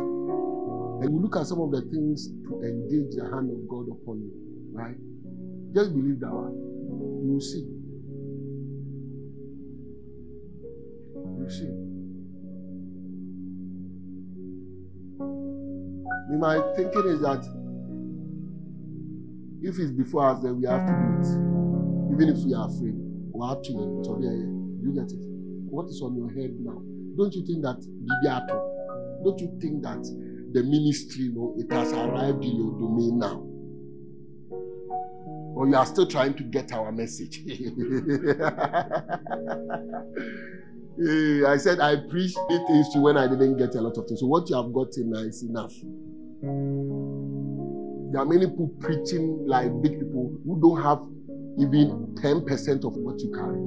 [1.00, 4.20] And we look at some of the things to engage the hand of God upon
[4.20, 4.32] you,
[4.72, 4.96] right?
[5.74, 6.54] Just believe that one.
[7.24, 7.64] You will see.
[11.14, 11.70] You will see.
[16.38, 17.44] My thinking is that
[19.62, 21.26] if it's before us, then we have to do it.
[22.12, 22.94] Even if we are afraid.
[23.32, 23.72] We have to.
[23.72, 25.24] You get it?
[25.70, 26.80] What is on your head now?
[27.16, 27.82] Don't you think that
[29.24, 30.02] Don't you think that
[30.52, 33.44] the ministry, you know, it has arrived in your domain now.
[35.54, 37.42] Or you are still trying to get our message.
[41.46, 44.20] I said I preached things to when I didn't get a lot of things.
[44.20, 45.72] So what you have gotten now is enough.
[48.12, 51.00] There are many people preaching like big people who don't have
[51.60, 53.58] even 10% of what you carry.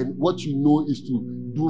[0.00, 1.68] And what you know is to do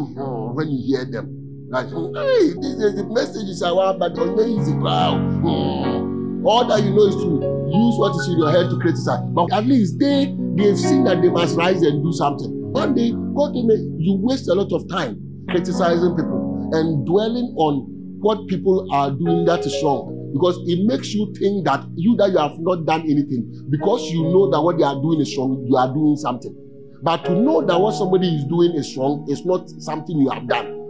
[0.55, 1.42] when you hear them.
[1.73, 5.17] Hey, this is the message is our but on the easy crowd.
[5.41, 6.45] Hmm.
[6.47, 7.41] All that you know is to
[7.73, 9.25] use what is in your head to criticize.
[9.33, 12.51] But at least they they've seen that they must rise and do something.
[12.73, 15.17] One day, God you waste a lot of time
[15.49, 17.89] criticizing people and dwelling on
[18.21, 22.31] what people are doing that is wrong because it makes you think that you that
[22.33, 25.65] you have not done anything because you know that what they are doing is wrong
[25.67, 26.55] you are doing something
[27.03, 30.47] but to know that what somebody is doing is wrong is not something you have
[30.49, 30.82] done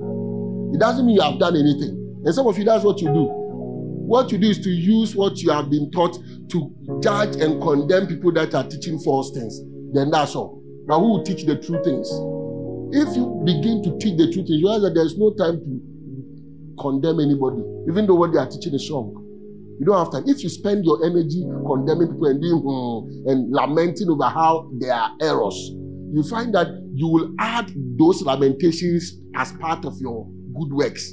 [0.73, 2.23] it doesn't mean you have done anything.
[2.24, 3.28] And some of you, that's what you do.
[4.12, 6.19] What you do is to use what you have been taught
[6.51, 9.61] to judge and condemn people that are teaching false things.
[9.93, 10.62] Then that's all.
[10.86, 12.09] Now, who will teach the true things?
[12.94, 15.93] If you begin to teach the true things, you realize that there's no time to
[16.81, 19.16] condemn anybody, even though what they are teaching is wrong.
[19.78, 20.24] You don't have time.
[20.27, 24.90] If you spend your energy condemning people and doing hmm, and lamenting over how they
[24.90, 25.57] are errors,
[26.12, 31.12] you find that you will add those lamentations as part of your good works.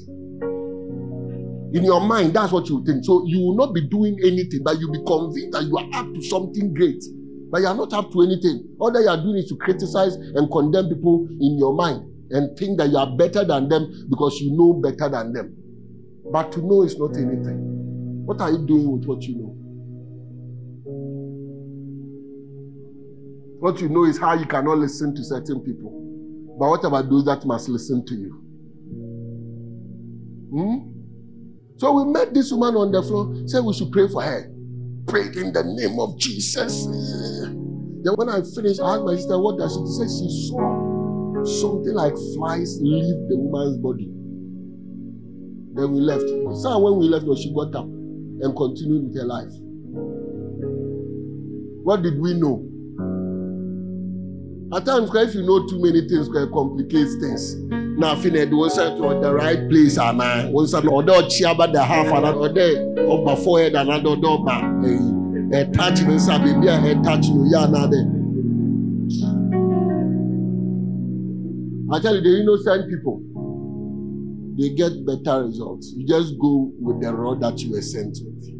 [1.71, 3.05] In your mind, that's what you think.
[3.05, 6.13] So you will not be doing anything, but you'll be convinced that you are up
[6.13, 7.03] to something great.
[7.51, 8.67] But you are not up to anything.
[8.79, 12.57] All that you are doing is to criticize and condemn people in your mind and
[12.57, 15.55] think that you are better than them because you know better than them.
[16.31, 18.25] But to know is not anything.
[18.25, 19.55] What are you doing with what you know?
[23.59, 25.91] What you know is how you cannot listen to certain people.
[26.59, 28.48] But what about those that must listen to you?
[30.51, 30.77] Hmm?
[31.77, 34.51] So we met this woman on the floor, said we should pray for her.
[35.07, 36.85] Prayed in the name of Jesus.
[36.85, 40.07] Then when I finished, I asked my sister, what does she say?
[40.07, 44.09] She saw something like flies leave the woman's body.
[45.73, 46.27] Then we left.
[46.61, 49.51] So when we left, she got up and continued with her life.
[51.83, 52.65] What did we know?
[54.75, 57.55] At times, if you know too many things, it complicates things.
[57.99, 61.11] Na afei na ɛde wɔn nsa to the right place ana wɔn nsa no ɔdɛ
[61.21, 62.65] ɔkyi aba the half ana ɔdɛ
[63.13, 65.09] ɔba forehead ana ɔdɛ ɔba ɛyi
[65.59, 68.01] ɛtouch ne nsa beebi a ɛtouch no yɛ ana dɛ.
[71.91, 73.19] Actually, the innocent people,
[74.55, 75.91] they get better results.
[75.97, 78.58] You just go with the rod that you were sent with.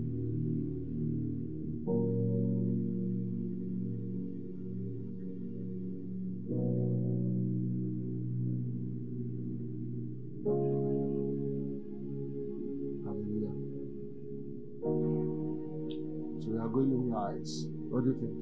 [17.89, 18.33] What do you think?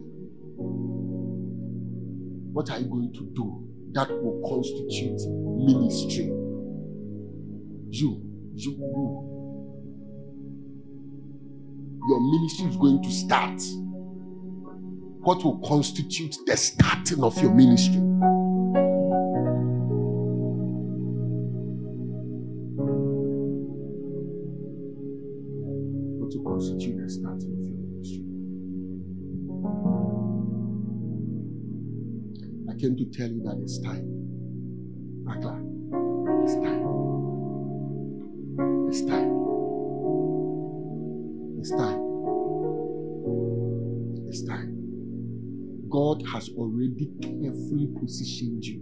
[2.53, 5.22] What are you going to do that will constitute
[5.65, 6.26] ministry?
[7.89, 8.22] You,
[8.55, 9.39] you, you.
[12.07, 13.61] Your ministry is going to start.
[15.22, 18.01] What will constitute the starting of your ministry?
[33.68, 34.07] It's time.
[35.27, 35.60] Akla,
[36.45, 36.88] it's time.
[38.88, 39.31] It's time.
[41.60, 41.99] It's time.
[44.30, 44.72] It's time.
[45.89, 48.81] God has already carefully positioned you.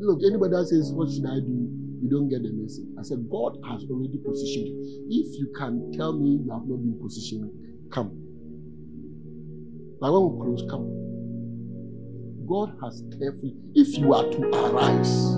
[0.00, 1.70] Look, anybody that says, What should I do?
[2.02, 2.86] You don't get the message.
[2.98, 5.06] I said, God has already positioned you.
[5.08, 7.48] If you can tell me you have not been positioned,
[7.92, 8.10] come.
[10.00, 11.05] But when we close, come.
[12.46, 15.34] God has carefully, if you are to arise,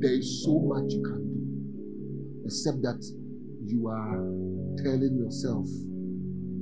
[0.00, 3.02] there is so much you can do, except that
[3.64, 4.22] you are
[4.82, 5.66] telling yourself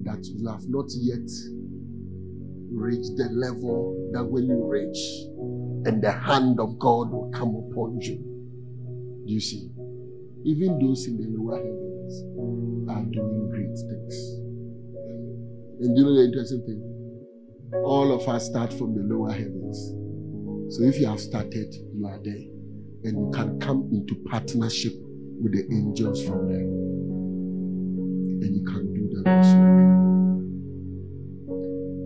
[0.05, 1.29] that you have not yet
[2.73, 4.99] reached the level that when you reach,
[5.87, 8.19] and the hand of God will come upon you.
[9.27, 9.71] You see?
[10.45, 12.23] Even those in the lower heavens
[12.91, 14.17] are doing great things.
[15.81, 16.94] And you know the interesting thing?
[17.83, 19.95] All of us start from the lower heavens.
[20.75, 22.45] So if you have started, you are there.
[23.05, 24.93] And you can come into partnership
[25.43, 26.69] with the angels from there.
[28.45, 29.85] And you can do the Lord's work.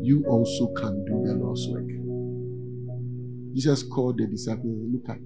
[0.05, 1.89] You also can do the Lord's work.
[3.55, 5.19] Jesus called the disciples, look at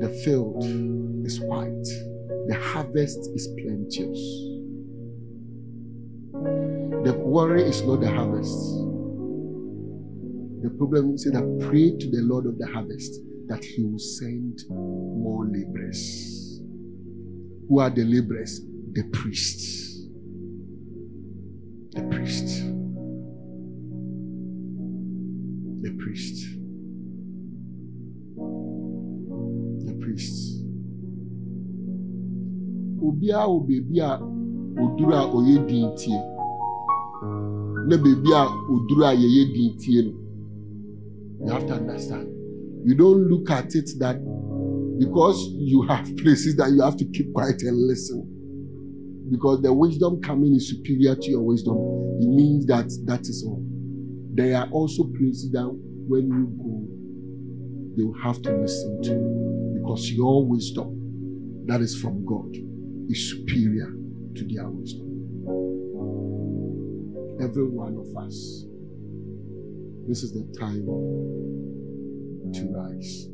[0.00, 0.64] the field
[1.26, 1.84] is white,
[2.48, 4.18] the harvest is plenteous.
[7.04, 8.56] The worry is not the harvest.
[10.62, 14.60] The problem is that pray to the Lord of the harvest that He will send
[14.68, 16.60] more laborers.
[17.68, 18.60] Who are the laborers?
[18.92, 20.06] The priests.
[21.92, 22.60] The priests.
[25.82, 26.46] The priests.
[29.86, 30.62] The priests.
[33.02, 34.39] Obiara wɔ beebi a
[34.78, 36.22] oduru a din tie.
[37.86, 40.20] Na a oduru din tie no.
[41.42, 42.28] You have to understand.
[42.84, 44.16] You don't look at it that
[44.98, 48.26] because you have places that you have to keep quiet and listen.
[49.30, 51.76] Because the wisdom coming is superior to your wisdom.
[52.20, 53.62] It means that that is all.
[54.34, 55.66] There are also places that
[56.08, 59.80] when you go, they will have to listen to you.
[59.80, 62.54] Because your wisdom, that is from God,
[63.08, 63.99] is superior
[64.34, 65.08] to their wisdom.
[67.40, 68.66] Every one of us,
[70.06, 70.84] this is the time
[72.52, 73.28] to rise.